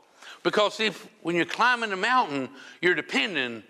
Because 0.44 0.80
if 0.80 1.08
when 1.22 1.36
you're 1.36 1.46
climbing 1.46 1.92
the 1.92 1.96
mountain, 1.96 2.50
you're 2.82 2.96
dependent 2.96 3.64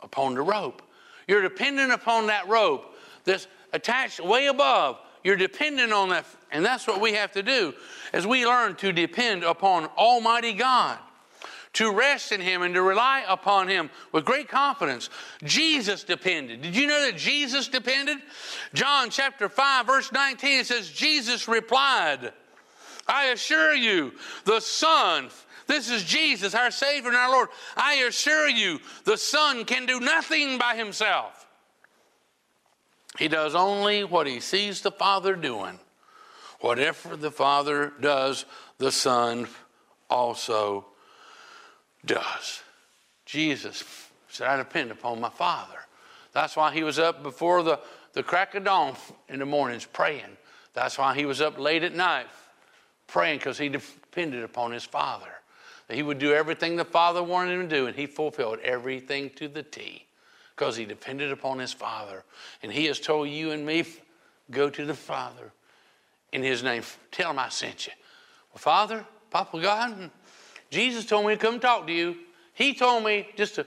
upon 0.00 0.34
the 0.34 0.42
rope. 0.42 0.82
You're 1.28 1.42
dependent 1.42 1.92
upon 1.92 2.26
that 2.28 2.48
rope 2.48 2.94
that's 3.24 3.46
attached 3.72 4.20
way 4.20 4.46
above. 4.46 4.98
You're 5.24 5.36
dependent 5.36 5.92
on 5.92 6.10
that. 6.10 6.24
And 6.52 6.64
that's 6.64 6.86
what 6.86 7.00
we 7.00 7.12
have 7.14 7.32
to 7.32 7.42
do 7.42 7.74
as 8.12 8.26
we 8.26 8.46
learn 8.46 8.76
to 8.76 8.92
depend 8.92 9.42
upon 9.42 9.86
Almighty 9.96 10.52
God, 10.52 10.98
to 11.74 11.92
rest 11.92 12.32
in 12.32 12.40
Him 12.40 12.62
and 12.62 12.74
to 12.74 12.82
rely 12.82 13.24
upon 13.28 13.68
Him 13.68 13.90
with 14.12 14.24
great 14.24 14.48
confidence. 14.48 15.10
Jesus 15.42 16.04
depended. 16.04 16.62
Did 16.62 16.76
you 16.76 16.86
know 16.86 17.02
that 17.02 17.16
Jesus 17.16 17.66
depended? 17.68 18.18
John 18.72 19.10
chapter 19.10 19.48
5, 19.48 19.86
verse 19.86 20.12
19, 20.12 20.60
it 20.60 20.66
says, 20.66 20.90
Jesus 20.90 21.48
replied, 21.48 22.32
I 23.08 23.26
assure 23.26 23.74
you, 23.74 24.12
the 24.44 24.60
Son, 24.60 25.28
this 25.66 25.90
is 25.90 26.04
Jesus, 26.04 26.54
our 26.54 26.70
Savior 26.70 27.08
and 27.08 27.16
our 27.16 27.30
Lord. 27.30 27.48
I 27.76 27.94
assure 27.94 28.48
you, 28.48 28.80
the 29.04 29.16
Son 29.16 29.64
can 29.64 29.86
do 29.86 30.00
nothing 30.00 30.58
by 30.58 30.76
Himself. 30.76 31.46
He 33.18 33.28
does 33.28 33.54
only 33.54 34.04
what 34.04 34.26
He 34.26 34.40
sees 34.40 34.80
the 34.80 34.90
Father 34.90 35.34
doing. 35.34 35.78
Whatever 36.60 37.16
the 37.16 37.30
Father 37.30 37.92
does, 38.00 38.44
the 38.78 38.92
Son 38.92 39.48
also 40.08 40.86
does. 42.04 42.62
Jesus 43.24 43.84
said, 44.28 44.46
I 44.46 44.56
depend 44.56 44.90
upon 44.90 45.20
my 45.20 45.30
Father. 45.30 45.78
That's 46.32 46.56
why 46.56 46.72
he 46.72 46.82
was 46.82 46.98
up 46.98 47.22
before 47.22 47.62
the, 47.62 47.80
the 48.12 48.22
crack 48.22 48.54
of 48.54 48.64
dawn 48.64 48.94
in 49.28 49.38
the 49.38 49.46
mornings 49.46 49.86
praying. 49.86 50.36
That's 50.74 50.98
why 50.98 51.14
he 51.14 51.24
was 51.24 51.40
up 51.40 51.58
late 51.58 51.82
at 51.82 51.94
night 51.94 52.26
praying 53.06 53.38
because 53.38 53.56
he 53.56 53.68
depended 53.68 54.42
upon 54.44 54.72
his 54.72 54.84
Father. 54.84 55.30
That 55.88 55.96
he 55.96 56.02
would 56.02 56.18
do 56.18 56.32
everything 56.32 56.76
the 56.76 56.84
Father 56.84 57.22
wanted 57.22 57.52
him 57.52 57.68
to 57.68 57.76
do, 57.76 57.86
and 57.86 57.96
he 57.96 58.06
fulfilled 58.06 58.58
everything 58.60 59.30
to 59.36 59.48
the 59.48 59.62
T 59.62 60.06
because 60.54 60.76
he 60.76 60.84
depended 60.84 61.30
upon 61.30 61.58
his 61.58 61.72
Father. 61.72 62.24
And 62.62 62.72
he 62.72 62.86
has 62.86 62.98
told 62.98 63.28
you 63.28 63.50
and 63.50 63.64
me, 63.64 63.84
go 64.50 64.70
to 64.70 64.84
the 64.84 64.94
Father 64.94 65.52
in 66.32 66.42
his 66.42 66.62
name. 66.62 66.82
Tell 67.10 67.30
him 67.30 67.38
I 67.38 67.50
sent 67.50 67.86
you. 67.86 67.92
Well, 68.52 68.58
Father, 68.58 69.04
Papa 69.30 69.60
God, 69.60 70.10
Jesus 70.70 71.04
told 71.04 71.26
me 71.26 71.34
to 71.34 71.40
come 71.40 71.60
talk 71.60 71.86
to 71.86 71.92
you. 71.92 72.16
He 72.54 72.74
told 72.74 73.04
me 73.04 73.28
just 73.36 73.56
to 73.56 73.66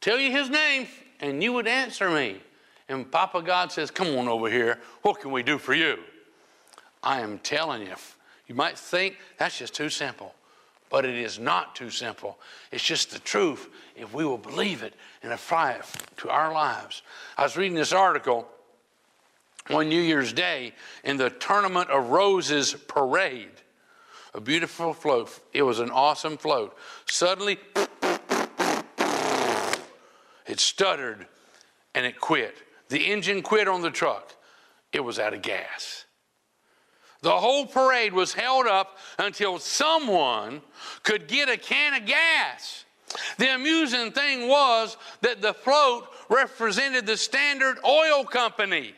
tell 0.00 0.18
you 0.18 0.30
his 0.30 0.50
name 0.50 0.86
and 1.20 1.42
you 1.42 1.52
would 1.54 1.66
answer 1.66 2.10
me. 2.10 2.36
And 2.88 3.10
Papa 3.10 3.42
God 3.42 3.72
says, 3.72 3.90
Come 3.90 4.08
on 4.16 4.28
over 4.28 4.50
here. 4.50 4.78
What 5.02 5.20
can 5.20 5.32
we 5.32 5.42
do 5.42 5.58
for 5.58 5.74
you? 5.74 5.98
I 7.02 7.20
am 7.20 7.38
telling 7.38 7.82
you, 7.82 7.94
you 8.46 8.54
might 8.54 8.78
think 8.78 9.16
that's 9.38 9.58
just 9.58 9.74
too 9.74 9.88
simple, 9.88 10.34
but 10.96 11.04
it 11.04 11.16
is 11.16 11.38
not 11.38 11.76
too 11.76 11.90
simple. 11.90 12.38
It's 12.72 12.82
just 12.82 13.10
the 13.10 13.18
truth 13.18 13.68
if 13.96 14.14
we 14.14 14.24
will 14.24 14.38
believe 14.38 14.82
it 14.82 14.94
and 15.22 15.30
apply 15.30 15.72
it 15.72 15.84
to 16.16 16.30
our 16.30 16.50
lives. 16.54 17.02
I 17.36 17.42
was 17.42 17.54
reading 17.54 17.76
this 17.76 17.92
article 17.92 18.48
one 19.66 19.90
New 19.90 20.00
Year's 20.00 20.32
Day 20.32 20.72
in 21.04 21.18
the 21.18 21.28
Tournament 21.28 21.90
of 21.90 22.08
Roses 22.08 22.72
parade. 22.88 23.60
A 24.32 24.40
beautiful 24.40 24.94
float. 24.94 25.38
It 25.52 25.64
was 25.64 25.80
an 25.80 25.90
awesome 25.90 26.38
float. 26.38 26.74
Suddenly, 27.04 27.58
it 30.46 30.58
stuttered 30.60 31.26
and 31.94 32.06
it 32.06 32.18
quit. 32.18 32.56
The 32.88 33.12
engine 33.12 33.42
quit 33.42 33.68
on 33.68 33.82
the 33.82 33.90
truck. 33.90 34.34
It 34.94 35.00
was 35.00 35.18
out 35.18 35.34
of 35.34 35.42
gas. 35.42 36.05
The 37.26 37.32
whole 37.32 37.66
parade 37.66 38.12
was 38.12 38.32
held 38.32 38.68
up 38.68 38.98
until 39.18 39.58
someone 39.58 40.62
could 41.02 41.26
get 41.26 41.48
a 41.48 41.56
can 41.56 42.00
of 42.00 42.06
gas. 42.06 42.84
The 43.38 43.52
amusing 43.52 44.12
thing 44.12 44.46
was 44.46 44.96
that 45.22 45.42
the 45.42 45.52
float 45.52 46.06
represented 46.28 47.04
the 47.04 47.16
Standard 47.16 47.78
Oil 47.84 48.22
Company. 48.22 48.94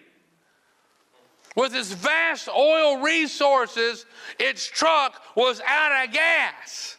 With 1.57 1.75
its 1.75 1.91
vast 1.91 2.51
oil 2.51 2.99
resources, 2.99 4.05
its 4.39 4.67
truck 4.67 5.23
was 5.35 5.63
out 5.67 6.05
of 6.05 6.13
gas. 6.13 6.99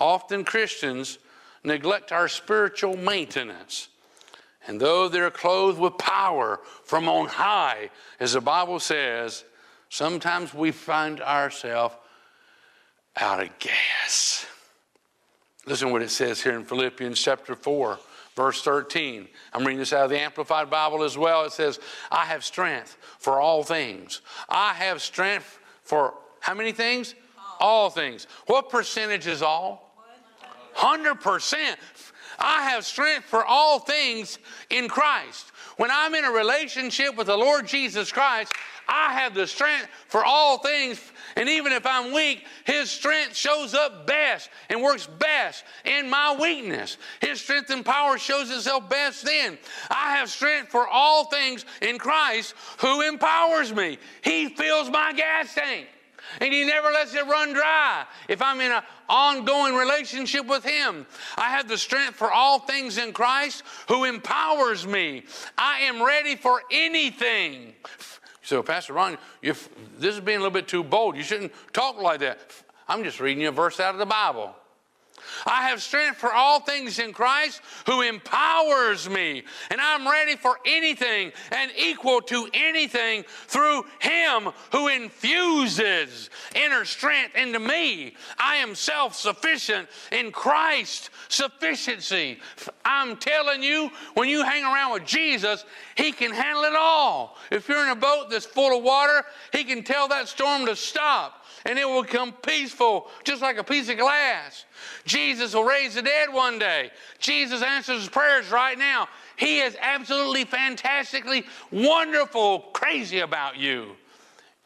Often 0.00 0.44
Christians 0.44 1.18
neglect 1.64 2.12
our 2.12 2.28
spiritual 2.28 2.96
maintenance. 2.96 3.88
And 4.66 4.80
though 4.80 5.10
they're 5.10 5.30
clothed 5.30 5.78
with 5.78 5.98
power 5.98 6.60
from 6.84 7.10
on 7.10 7.28
high, 7.28 7.90
as 8.18 8.32
the 8.32 8.40
Bible 8.40 8.80
says, 8.80 9.44
sometimes 9.88 10.54
we 10.54 10.70
find 10.70 11.20
ourselves 11.20 11.94
out 13.16 13.42
of 13.42 13.58
gas. 13.58 14.46
Listen 15.66 15.90
what 15.90 16.02
it 16.02 16.10
says 16.10 16.42
here 16.42 16.54
in 16.54 16.64
Philippians 16.64 17.20
chapter 17.20 17.54
4, 17.54 17.98
verse 18.36 18.62
13. 18.62 19.26
I'm 19.52 19.64
reading 19.64 19.78
this 19.78 19.92
out 19.92 20.04
of 20.04 20.10
the 20.10 20.20
Amplified 20.20 20.70
Bible 20.70 21.02
as 21.02 21.18
well. 21.18 21.44
It 21.44 21.52
says, 21.52 21.80
I 22.10 22.24
have 22.26 22.44
strength 22.44 22.96
for 23.18 23.40
all 23.40 23.64
things. 23.64 24.20
I 24.48 24.74
have 24.74 25.02
strength 25.02 25.58
for 25.82 26.14
how 26.40 26.54
many 26.54 26.72
things? 26.72 27.14
All, 27.58 27.84
all 27.84 27.90
things. 27.90 28.26
What 28.46 28.70
percentage 28.70 29.26
is 29.26 29.42
all? 29.42 29.92
100%. 30.76 31.76
I 32.38 32.62
have 32.70 32.84
strength 32.84 33.24
for 33.24 33.44
all 33.44 33.78
things 33.78 34.38
in 34.70 34.88
Christ. 34.88 35.50
When 35.76 35.90
I'm 35.90 36.14
in 36.14 36.24
a 36.24 36.30
relationship 36.30 37.16
with 37.16 37.26
the 37.26 37.36
Lord 37.36 37.66
Jesus 37.66 38.10
Christ, 38.10 38.52
I 38.88 39.12
have 39.14 39.34
the 39.34 39.46
strength 39.46 39.88
for 40.08 40.24
all 40.24 40.58
things. 40.58 41.00
And 41.36 41.48
even 41.48 41.72
if 41.72 41.84
I'm 41.84 42.14
weak, 42.14 42.46
His 42.64 42.90
strength 42.90 43.36
shows 43.36 43.74
up 43.74 44.06
best 44.06 44.48
and 44.70 44.82
works 44.82 45.06
best 45.06 45.64
in 45.84 46.08
my 46.08 46.36
weakness. 46.40 46.96
His 47.20 47.40
strength 47.40 47.70
and 47.70 47.84
power 47.84 48.16
shows 48.16 48.50
itself 48.50 48.88
best 48.88 49.24
then. 49.24 49.58
I 49.90 50.16
have 50.16 50.30
strength 50.30 50.70
for 50.70 50.88
all 50.88 51.26
things 51.26 51.64
in 51.82 51.98
Christ 51.98 52.54
who 52.78 53.02
empowers 53.02 53.74
me. 53.74 53.98
He 54.22 54.48
fills 54.48 54.88
my 54.88 55.12
gas 55.12 55.54
tank 55.54 55.88
and 56.40 56.52
he 56.52 56.64
never 56.64 56.90
lets 56.90 57.14
it 57.14 57.26
run 57.26 57.52
dry. 57.52 58.04
If 58.28 58.42
I'm 58.42 58.60
in 58.60 58.72
an 58.72 58.82
ongoing 59.08 59.74
relationship 59.74 60.46
with 60.46 60.64
him, 60.64 61.06
I 61.36 61.50
have 61.50 61.68
the 61.68 61.78
strength 61.78 62.16
for 62.16 62.30
all 62.30 62.58
things 62.58 62.98
in 62.98 63.12
Christ 63.12 63.62
who 63.88 64.04
empowers 64.04 64.86
me. 64.86 65.24
I 65.56 65.80
am 65.80 66.02
ready 66.02 66.36
for 66.36 66.62
anything. 66.70 67.74
So, 68.42 68.62
Pastor 68.62 68.92
Ron, 68.92 69.18
you 69.42 69.54
this 69.98 70.14
is 70.14 70.20
being 70.20 70.38
a 70.38 70.40
little 70.40 70.52
bit 70.52 70.68
too 70.68 70.84
bold. 70.84 71.16
You 71.16 71.22
shouldn't 71.22 71.52
talk 71.72 72.00
like 72.00 72.20
that. 72.20 72.38
I'm 72.88 73.02
just 73.02 73.18
reading 73.18 73.42
you 73.42 73.48
a 73.48 73.52
verse 73.52 73.80
out 73.80 73.94
of 73.94 73.98
the 73.98 74.06
Bible. 74.06 74.54
I 75.44 75.68
have 75.68 75.82
strength 75.82 76.18
for 76.18 76.32
all 76.32 76.60
things 76.60 76.98
in 76.98 77.12
Christ 77.12 77.60
who 77.86 78.02
empowers 78.02 79.08
me. 79.08 79.42
And 79.70 79.80
I'm 79.80 80.08
ready 80.08 80.36
for 80.36 80.58
anything 80.64 81.32
and 81.52 81.70
equal 81.76 82.20
to 82.22 82.48
anything 82.54 83.24
through 83.46 83.84
Him 84.00 84.50
who 84.72 84.88
infuses 84.88 86.30
inner 86.54 86.84
strength 86.84 87.34
into 87.36 87.58
me. 87.58 88.14
I 88.38 88.56
am 88.56 88.74
self 88.74 89.14
sufficient 89.14 89.88
in 90.12 90.32
Christ's 90.32 91.10
sufficiency. 91.28 92.38
I'm 92.84 93.16
telling 93.16 93.62
you, 93.62 93.90
when 94.14 94.28
you 94.28 94.44
hang 94.44 94.64
around 94.64 94.92
with 94.92 95.04
Jesus, 95.04 95.64
He 95.96 96.12
can 96.12 96.32
handle 96.32 96.64
it 96.64 96.76
all. 96.76 97.36
If 97.50 97.68
you're 97.68 97.84
in 97.84 97.90
a 97.90 97.96
boat 97.96 98.30
that's 98.30 98.46
full 98.46 98.76
of 98.76 98.82
water, 98.82 99.24
He 99.52 99.64
can 99.64 99.82
tell 99.82 100.08
that 100.08 100.28
storm 100.28 100.66
to 100.66 100.76
stop 100.76 101.42
and 101.66 101.78
it 101.78 101.84
will 101.86 102.02
become 102.02 102.32
peaceful, 102.32 103.08
just 103.24 103.42
like 103.42 103.58
a 103.58 103.64
piece 103.64 103.88
of 103.88 103.98
glass. 103.98 104.65
Jesus 105.06 105.54
will 105.54 105.64
raise 105.64 105.94
the 105.94 106.02
dead 106.02 106.32
one 106.32 106.58
day. 106.58 106.90
Jesus 107.18 107.62
answers 107.62 108.00
his 108.00 108.08
prayers 108.08 108.50
right 108.50 108.76
now. 108.76 109.08
He 109.36 109.60
is 109.60 109.76
absolutely 109.80 110.44
fantastically 110.44 111.44
wonderful, 111.70 112.60
crazy 112.72 113.20
about 113.20 113.56
you. 113.56 113.92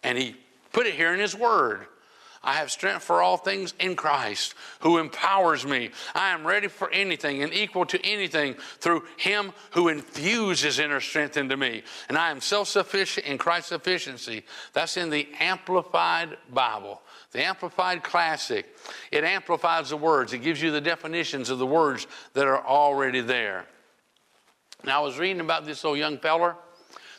And 0.03 0.16
he 0.16 0.34
put 0.72 0.86
it 0.86 0.95
here 0.95 1.12
in 1.12 1.20
his 1.20 1.36
word. 1.36 1.86
I 2.43 2.55
have 2.55 2.70
strength 2.70 3.05
for 3.05 3.20
all 3.20 3.36
things 3.36 3.74
in 3.78 3.97
Christ 3.97 4.55
who 4.80 4.97
empowers 4.97 5.66
me. 5.66 5.91
I 6.14 6.30
am 6.30 6.47
ready 6.47 6.68
for 6.68 6.91
anything 6.91 7.43
and 7.43 7.53
equal 7.53 7.84
to 7.86 8.03
anything 8.05 8.55
through 8.78 9.05
him 9.18 9.53
who 9.72 9.88
infuses 9.88 10.78
inner 10.78 11.01
strength 11.01 11.36
into 11.36 11.59
me. 11.59 11.82
And 12.09 12.16
I 12.16 12.30
am 12.30 12.41
self 12.41 12.68
sufficient 12.68 13.26
in 13.26 13.36
Christ's 13.36 13.68
sufficiency. 13.68 14.45
That's 14.72 14.97
in 14.97 15.11
the 15.11 15.28
Amplified 15.38 16.38
Bible, 16.51 17.03
the 17.32 17.45
Amplified 17.45 18.03
Classic. 18.03 18.66
It 19.12 19.22
amplifies 19.22 19.91
the 19.91 19.99
words, 19.99 20.32
it 20.32 20.38
gives 20.38 20.62
you 20.62 20.70
the 20.70 20.80
definitions 20.80 21.51
of 21.51 21.59
the 21.59 21.66
words 21.66 22.07
that 22.32 22.47
are 22.47 22.66
already 22.66 23.20
there. 23.20 23.66
Now, 24.82 25.03
I 25.03 25.05
was 25.05 25.18
reading 25.18 25.41
about 25.41 25.66
this 25.66 25.84
old 25.84 25.99
young 25.99 26.16
feller. 26.16 26.57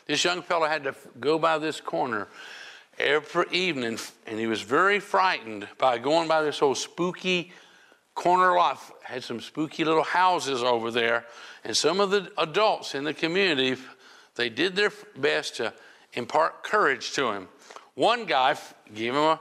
This 0.06 0.24
young 0.24 0.42
fellow 0.42 0.66
had 0.66 0.82
to 0.82 0.96
go 1.20 1.38
by 1.38 1.58
this 1.58 1.80
corner 1.80 2.26
every 2.98 3.46
evening, 3.50 3.98
and 4.26 4.38
he 4.38 4.46
was 4.46 4.62
very 4.62 5.00
frightened 5.00 5.68
by 5.78 5.98
going 5.98 6.28
by 6.28 6.42
this 6.42 6.62
old 6.62 6.78
spooky 6.78 7.52
corner 8.14 8.54
lot. 8.54 8.78
Had 9.02 9.24
some 9.24 9.40
spooky 9.40 9.84
little 9.84 10.02
houses 10.02 10.62
over 10.62 10.90
there, 10.90 11.24
and 11.64 11.76
some 11.76 12.00
of 12.00 12.10
the 12.10 12.30
adults 12.38 12.94
in 12.94 13.04
the 13.04 13.14
community 13.14 13.80
they 14.34 14.48
did 14.48 14.74
their 14.76 14.92
best 15.16 15.56
to 15.56 15.74
impart 16.14 16.62
courage 16.62 17.12
to 17.12 17.30
him. 17.32 17.48
One 17.94 18.24
guy 18.24 18.56
gave 18.94 19.14
him 19.14 19.22
a, 19.22 19.40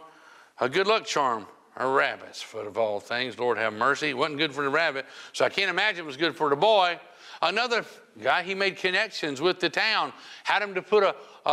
a 0.60 0.68
good 0.68 0.88
luck 0.88 1.06
charm, 1.06 1.48
a 1.78 1.88
rabbit's 1.88 2.42
foot 2.42 2.68
of 2.68 2.78
all 2.78 3.00
things. 3.00 3.40
Lord 3.40 3.58
have 3.58 3.74
mercy. 3.74 4.10
It 4.10 4.18
wasn't 4.18 4.40
good 4.40 4.54
for 4.54 4.64
the 4.64 4.70
rabbit, 4.70 5.06
so 5.32 5.46
I 5.46 5.50
can't 5.50 5.70
imagine 5.70 6.04
it 6.04 6.08
was 6.08 6.18
good 6.18 6.36
for 6.36 6.50
the 6.50 6.56
boy. 6.56 7.00
Another 7.42 7.84
guy, 8.22 8.44
he 8.44 8.54
made 8.54 8.78
connections 8.78 9.42
with 9.42 9.60
the 9.60 9.70
town, 9.70 10.14
had 10.44 10.62
him 10.62 10.76
to 10.76 10.82
put 10.82 11.04
a, 11.04 11.16
a, 11.46 11.52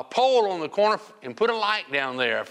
a, 0.00 0.06
pole 0.10 0.50
on 0.50 0.60
the 0.60 0.68
corner 0.68 1.00
and 1.22 1.34
put 1.34 1.48
a 1.48 1.56
light 1.56 1.90
down 1.90 2.18
there. 2.18 2.44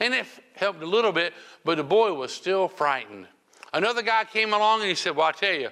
And 0.00 0.12
it 0.12 0.26
helped 0.54 0.82
a 0.82 0.86
little 0.86 1.12
bit, 1.12 1.32
but 1.64 1.76
the 1.76 1.84
boy 1.84 2.12
was 2.12 2.32
still 2.32 2.66
frightened. 2.66 3.28
Another 3.72 4.02
guy 4.02 4.24
came 4.24 4.52
along 4.52 4.80
and 4.80 4.88
he 4.88 4.96
said, 4.96 5.14
Well, 5.14 5.26
I 5.26 5.32
tell 5.32 5.54
you, 5.54 5.68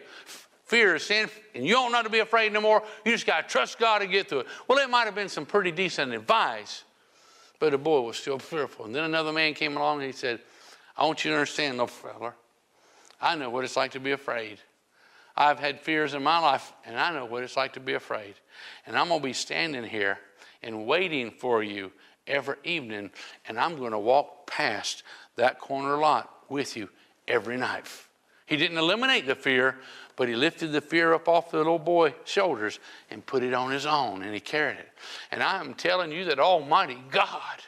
fear 0.65 0.95
is 0.95 1.05
sin, 1.05 1.29
and 1.55 1.67
you 1.67 1.75
don't 1.75 1.91
know 1.91 2.03
to 2.03 2.09
be 2.09 2.21
afraid 2.21 2.53
no 2.53 2.61
more. 2.61 2.83
You 3.05 3.13
just 3.13 3.27
got 3.27 3.43
to 3.43 3.53
trust 3.53 3.79
God 3.81 3.99
to 3.99 4.07
get 4.07 4.29
through 4.29 4.41
it. 4.41 4.47
Well, 4.69 4.79
it 4.79 4.89
might 4.89 5.05
have 5.05 5.17
been 5.17 5.29
some 5.29 5.47
pretty 5.47 5.73
decent 5.73 6.13
advice, 6.13 6.85
but 7.59 7.73
the 7.73 7.79
boy 7.79 8.03
was 8.03 8.17
still 8.17 8.39
fearful. 8.39 8.85
And 8.85 8.95
then 8.95 9.05
another 9.05 9.33
man 9.33 9.55
came 9.55 9.77
along 9.77 9.99
and 9.99 10.07
he 10.07 10.13
said, 10.13 10.41
I 10.97 11.07
want 11.07 11.25
you 11.25 11.33
to 11.33 11.37
understand, 11.37 11.75
little 11.75 11.89
feller, 11.89 12.35
I 13.21 13.35
know 13.35 13.51
what 13.51 13.65
it's 13.65 13.77
like 13.77 13.93
to 13.93 14.01
be 14.01 14.13
afraid. 14.13 14.59
I've 15.37 15.59
had 15.59 15.81
fears 15.81 16.15
in 16.15 16.23
my 16.23 16.39
life, 16.39 16.73
and 16.85 16.99
I 16.99 17.13
know 17.13 17.25
what 17.25 17.43
it's 17.43 17.57
like 17.57 17.73
to 17.75 17.81
be 17.81 17.95
afraid. 17.95 18.35
And 18.87 18.97
I'm 18.97 19.09
going 19.09 19.21
to 19.21 19.25
be 19.25 19.33
standing 19.33 19.85
here 19.85 20.19
and 20.63 20.87
waiting 20.87 21.31
for 21.31 21.63
you 21.63 21.93
every 22.27 22.57
evening, 22.65 23.11
and 23.47 23.59
I'm 23.59 23.77
going 23.79 23.93
to 23.93 23.99
walk 23.99 24.47
past 24.47 25.03
that 25.37 25.59
corner 25.59 25.97
lot 25.97 26.31
with 26.49 26.77
you 26.77 26.89
every 27.27 27.57
night. 27.57 27.87
He 28.47 28.57
didn't 28.57 28.77
eliminate 28.77 29.27
the 29.27 29.35
fear, 29.35 29.79
but 30.17 30.29
he 30.29 30.35
lifted 30.35 30.73
the 30.73 30.81
fear 30.81 31.15
up 31.15 31.29
off 31.29 31.51
the 31.51 31.57
little 31.57 31.79
boy's 31.79 32.13
shoulders 32.25 32.79
and 33.11 33.25
put 33.25 33.43
it 33.43 33.55
on 33.55 33.71
his 33.71 33.87
own, 33.87 34.23
and 34.23 34.35
he 34.35 34.41
carried 34.41 34.79
it. 34.79 34.89
And 35.31 35.43
I 35.43 35.59
am 35.59 35.75
telling 35.75 36.13
you 36.13 36.27
that 36.27 36.39
Almighty 36.39 36.99
God 37.11 37.63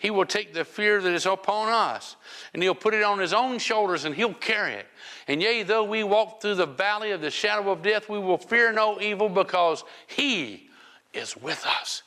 he 0.00 0.10
will 0.10 0.24
take 0.24 0.54
the 0.54 0.64
fear 0.64 1.02
that 1.02 1.12
is 1.12 1.26
upon 1.26 1.68
us 1.68 2.16
and 2.54 2.62
He'll 2.62 2.74
put 2.74 2.94
it 2.94 3.02
on 3.02 3.18
His 3.18 3.34
own 3.34 3.58
shoulders 3.58 4.06
and 4.06 4.14
He'll 4.14 4.32
carry 4.32 4.72
it. 4.72 4.86
And 5.28 5.42
yea, 5.42 5.62
though 5.62 5.84
we 5.84 6.04
walk 6.04 6.40
through 6.40 6.54
the 6.54 6.64
valley 6.64 7.10
of 7.10 7.20
the 7.20 7.30
shadow 7.30 7.70
of 7.70 7.82
death, 7.82 8.08
we 8.08 8.18
will 8.18 8.38
fear 8.38 8.72
no 8.72 8.98
evil 8.98 9.28
because 9.28 9.84
He 10.06 10.70
is 11.12 11.36
with 11.36 11.66
us. 11.66 12.02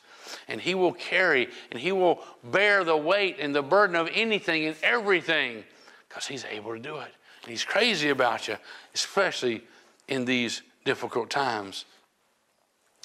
And 0.48 0.60
He 0.60 0.74
will 0.74 0.94
carry 0.94 1.50
and 1.72 1.80
He 1.80 1.92
will 1.92 2.24
bear 2.44 2.84
the 2.84 2.98
weight 2.98 3.38
and 3.40 3.54
the 3.54 3.62
burden 3.62 3.96
of 3.96 4.10
anything 4.12 4.66
and 4.66 4.76
everything 4.82 5.64
because 6.10 6.26
He's 6.26 6.46
able 6.46 6.74
to 6.74 6.80
do 6.80 6.98
it. 6.98 7.12
And 7.44 7.52
He's 7.52 7.64
crazy 7.64 8.10
about 8.10 8.48
you, 8.48 8.58
especially 8.96 9.62
in 10.08 10.26
these 10.26 10.64
difficult 10.84 11.30
times. 11.30 11.86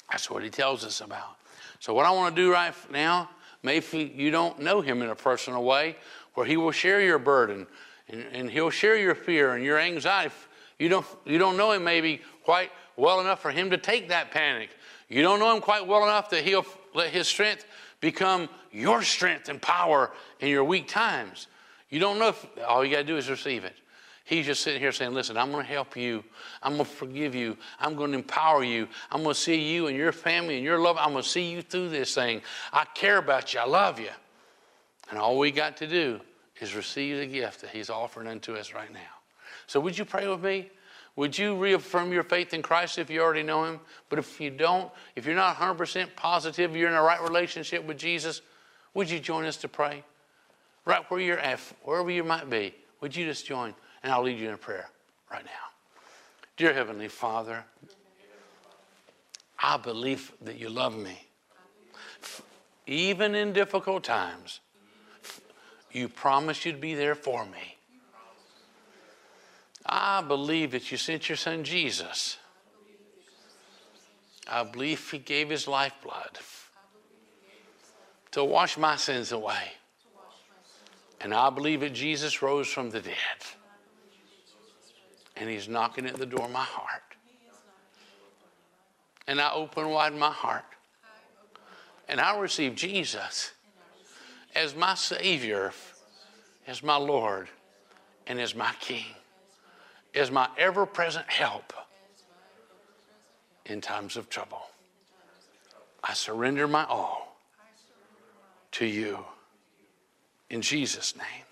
That's 0.09 0.31
what 0.31 0.41
He 0.41 0.49
tells 0.49 0.83
us 0.83 0.99
about. 0.99 1.37
So, 1.79 1.93
what 1.93 2.07
I 2.07 2.11
want 2.11 2.35
to 2.35 2.41
do 2.41 2.51
right 2.51 2.73
now 2.89 3.29
Maybe 3.63 4.11
you 4.15 4.31
don't 4.31 4.59
know 4.59 4.81
him 4.81 5.01
in 5.01 5.09
a 5.09 5.15
personal 5.15 5.63
way 5.63 5.95
where 6.33 6.45
he 6.45 6.57
will 6.57 6.71
share 6.71 7.01
your 7.01 7.19
burden 7.19 7.67
and, 8.07 8.25
and 8.31 8.49
he'll 8.49 8.69
share 8.69 8.97
your 8.97 9.15
fear 9.15 9.55
and 9.55 9.63
your 9.63 9.77
anxiety. 9.77 10.33
You 10.77 10.89
don't, 10.89 11.05
you 11.25 11.37
don't 11.37 11.57
know 11.57 11.71
him 11.71 11.83
maybe 11.83 12.21
quite 12.43 12.71
well 12.95 13.19
enough 13.19 13.41
for 13.41 13.51
him 13.51 13.69
to 13.71 13.77
take 13.77 14.09
that 14.09 14.31
panic. 14.31 14.69
You 15.09 15.21
don't 15.21 15.39
know 15.39 15.53
him 15.53 15.61
quite 15.61 15.85
well 15.85 16.03
enough 16.03 16.29
that 16.29 16.43
he'll 16.43 16.65
let 16.93 17.09
his 17.09 17.27
strength 17.27 17.65
become 17.99 18.47
your 18.71 19.03
strength 19.03 19.49
and 19.49 19.61
power 19.61 20.11
in 20.39 20.47
your 20.49 20.63
weak 20.63 20.87
times. 20.87 21.47
You 21.89 21.99
don't 21.99 22.19
know 22.19 22.29
if 22.29 22.45
all 22.67 22.85
you 22.85 22.91
got 22.91 22.99
to 22.99 23.03
do 23.03 23.17
is 23.17 23.29
receive 23.29 23.63
it. 23.65 23.75
He's 24.29 24.45
just 24.45 24.61
sitting 24.61 24.79
here 24.79 24.91
saying, 24.91 25.15
Listen, 25.15 25.37
I'm 25.37 25.51
going 25.51 25.65
to 25.65 25.71
help 25.71 25.97
you. 25.97 26.23
I'm 26.61 26.73
going 26.73 26.85
to 26.85 26.91
forgive 26.91 27.33
you. 27.33 27.57
I'm 27.79 27.95
going 27.95 28.11
to 28.11 28.17
empower 28.19 28.63
you. 28.63 28.87
I'm 29.09 29.23
going 29.23 29.33
to 29.33 29.41
see 29.41 29.73
you 29.73 29.87
and 29.87 29.97
your 29.97 30.11
family 30.11 30.55
and 30.55 30.63
your 30.63 30.77
love. 30.77 30.97
I'm 30.99 31.13
going 31.13 31.23
to 31.23 31.27
see 31.29 31.49
you 31.49 31.63
through 31.63 31.89
this 31.89 32.13
thing. 32.13 32.43
I 32.71 32.85
care 32.93 33.17
about 33.17 33.55
you. 33.55 33.59
I 33.59 33.65
love 33.65 33.99
you. 33.99 34.11
And 35.09 35.17
all 35.17 35.39
we 35.39 35.49
got 35.49 35.77
to 35.77 35.87
do 35.87 36.21
is 36.61 36.75
receive 36.75 37.17
the 37.17 37.25
gift 37.25 37.61
that 37.61 37.71
He's 37.71 37.89
offering 37.89 38.27
unto 38.27 38.53
us 38.53 38.71
right 38.71 38.93
now. 38.93 38.99
So, 39.65 39.79
would 39.79 39.97
you 39.97 40.05
pray 40.05 40.27
with 40.27 40.43
me? 40.43 40.69
Would 41.15 41.35
you 41.35 41.55
reaffirm 41.55 42.13
your 42.13 42.21
faith 42.21 42.53
in 42.53 42.61
Christ 42.61 42.99
if 42.99 43.09
you 43.09 43.21
already 43.21 43.41
know 43.41 43.63
Him? 43.63 43.79
But 44.09 44.19
if 44.19 44.39
you 44.39 44.51
don't, 44.51 44.91
if 45.15 45.25
you're 45.25 45.33
not 45.33 45.55
100% 45.55 46.15
positive 46.15 46.75
you're 46.75 46.89
in 46.89 46.95
a 46.95 47.01
right 47.01 47.19
relationship 47.19 47.83
with 47.83 47.97
Jesus, 47.97 48.43
would 48.93 49.09
you 49.09 49.19
join 49.19 49.45
us 49.45 49.57
to 49.57 49.67
pray? 49.67 50.03
Right 50.85 51.03
where 51.09 51.19
you're 51.19 51.39
at, 51.39 51.59
wherever 51.83 52.11
you 52.11 52.23
might 52.23 52.47
be, 52.47 52.75
would 53.01 53.15
you 53.15 53.25
just 53.25 53.47
join? 53.47 53.73
And 54.03 54.11
I'll 54.11 54.23
lead 54.23 54.39
you 54.39 54.47
in 54.47 54.53
a 54.53 54.57
prayer 54.57 54.89
right 55.31 55.43
now. 55.43 55.51
Dear 56.57 56.73
Heavenly 56.73 57.07
Father, 57.07 57.63
I 59.57 59.77
believe 59.77 60.31
that 60.41 60.57
you 60.57 60.69
love 60.69 60.97
me. 60.97 61.25
Even 62.87 63.35
in 63.35 63.53
difficult 63.53 64.03
times, 64.03 64.61
you 65.91 66.07
promised 66.07 66.65
you'd 66.65 66.81
be 66.81 66.95
there 66.95 67.15
for 67.15 67.45
me. 67.45 67.77
I 69.85 70.21
believe 70.21 70.71
that 70.71 70.91
you 70.91 70.97
sent 70.97 71.29
your 71.29 71.35
son 71.35 71.63
Jesus. 71.63 72.37
I 74.47 74.63
believe 74.63 75.09
he 75.11 75.17
gave 75.17 75.49
his 75.49 75.67
lifeblood 75.67 76.39
to 78.31 78.43
wash 78.43 78.77
my 78.77 78.95
sins 78.95 79.31
away. 79.31 79.73
And 81.21 81.33
I 81.33 81.49
believe 81.49 81.81
that 81.81 81.93
Jesus 81.93 82.41
rose 82.41 82.67
from 82.67 82.89
the 82.89 83.01
dead 83.01 83.15
and 85.39 85.49
He's 85.49 85.67
knocking 85.67 86.05
at 86.05 86.17
the 86.17 86.25
door 86.25 86.45
of 86.45 86.51
my 86.51 86.63
heart. 86.63 87.01
And 89.27 89.39
I 89.39 89.51
open 89.53 89.89
wide 89.89 90.13
my 90.13 90.31
heart. 90.31 90.65
And 92.07 92.19
I 92.19 92.37
receive 92.39 92.75
Jesus 92.75 93.51
as 94.55 94.75
my 94.75 94.95
Savior, 94.95 95.71
as 96.67 96.81
my 96.81 96.95
Lord, 96.95 97.47
and 98.27 98.39
as 98.39 98.55
my 98.55 98.73
King, 98.79 99.05
as 100.15 100.31
my 100.31 100.49
ever 100.57 100.85
present 100.85 101.29
help 101.29 101.71
in 103.65 103.81
times 103.81 104.17
of 104.17 104.29
trouble. 104.29 104.61
I 106.03 106.13
surrender 106.13 106.67
my 106.67 106.85
all 106.85 107.37
to 108.71 108.85
you 108.85 109.23
in 110.49 110.61
Jesus' 110.61 111.15
name. 111.15 111.45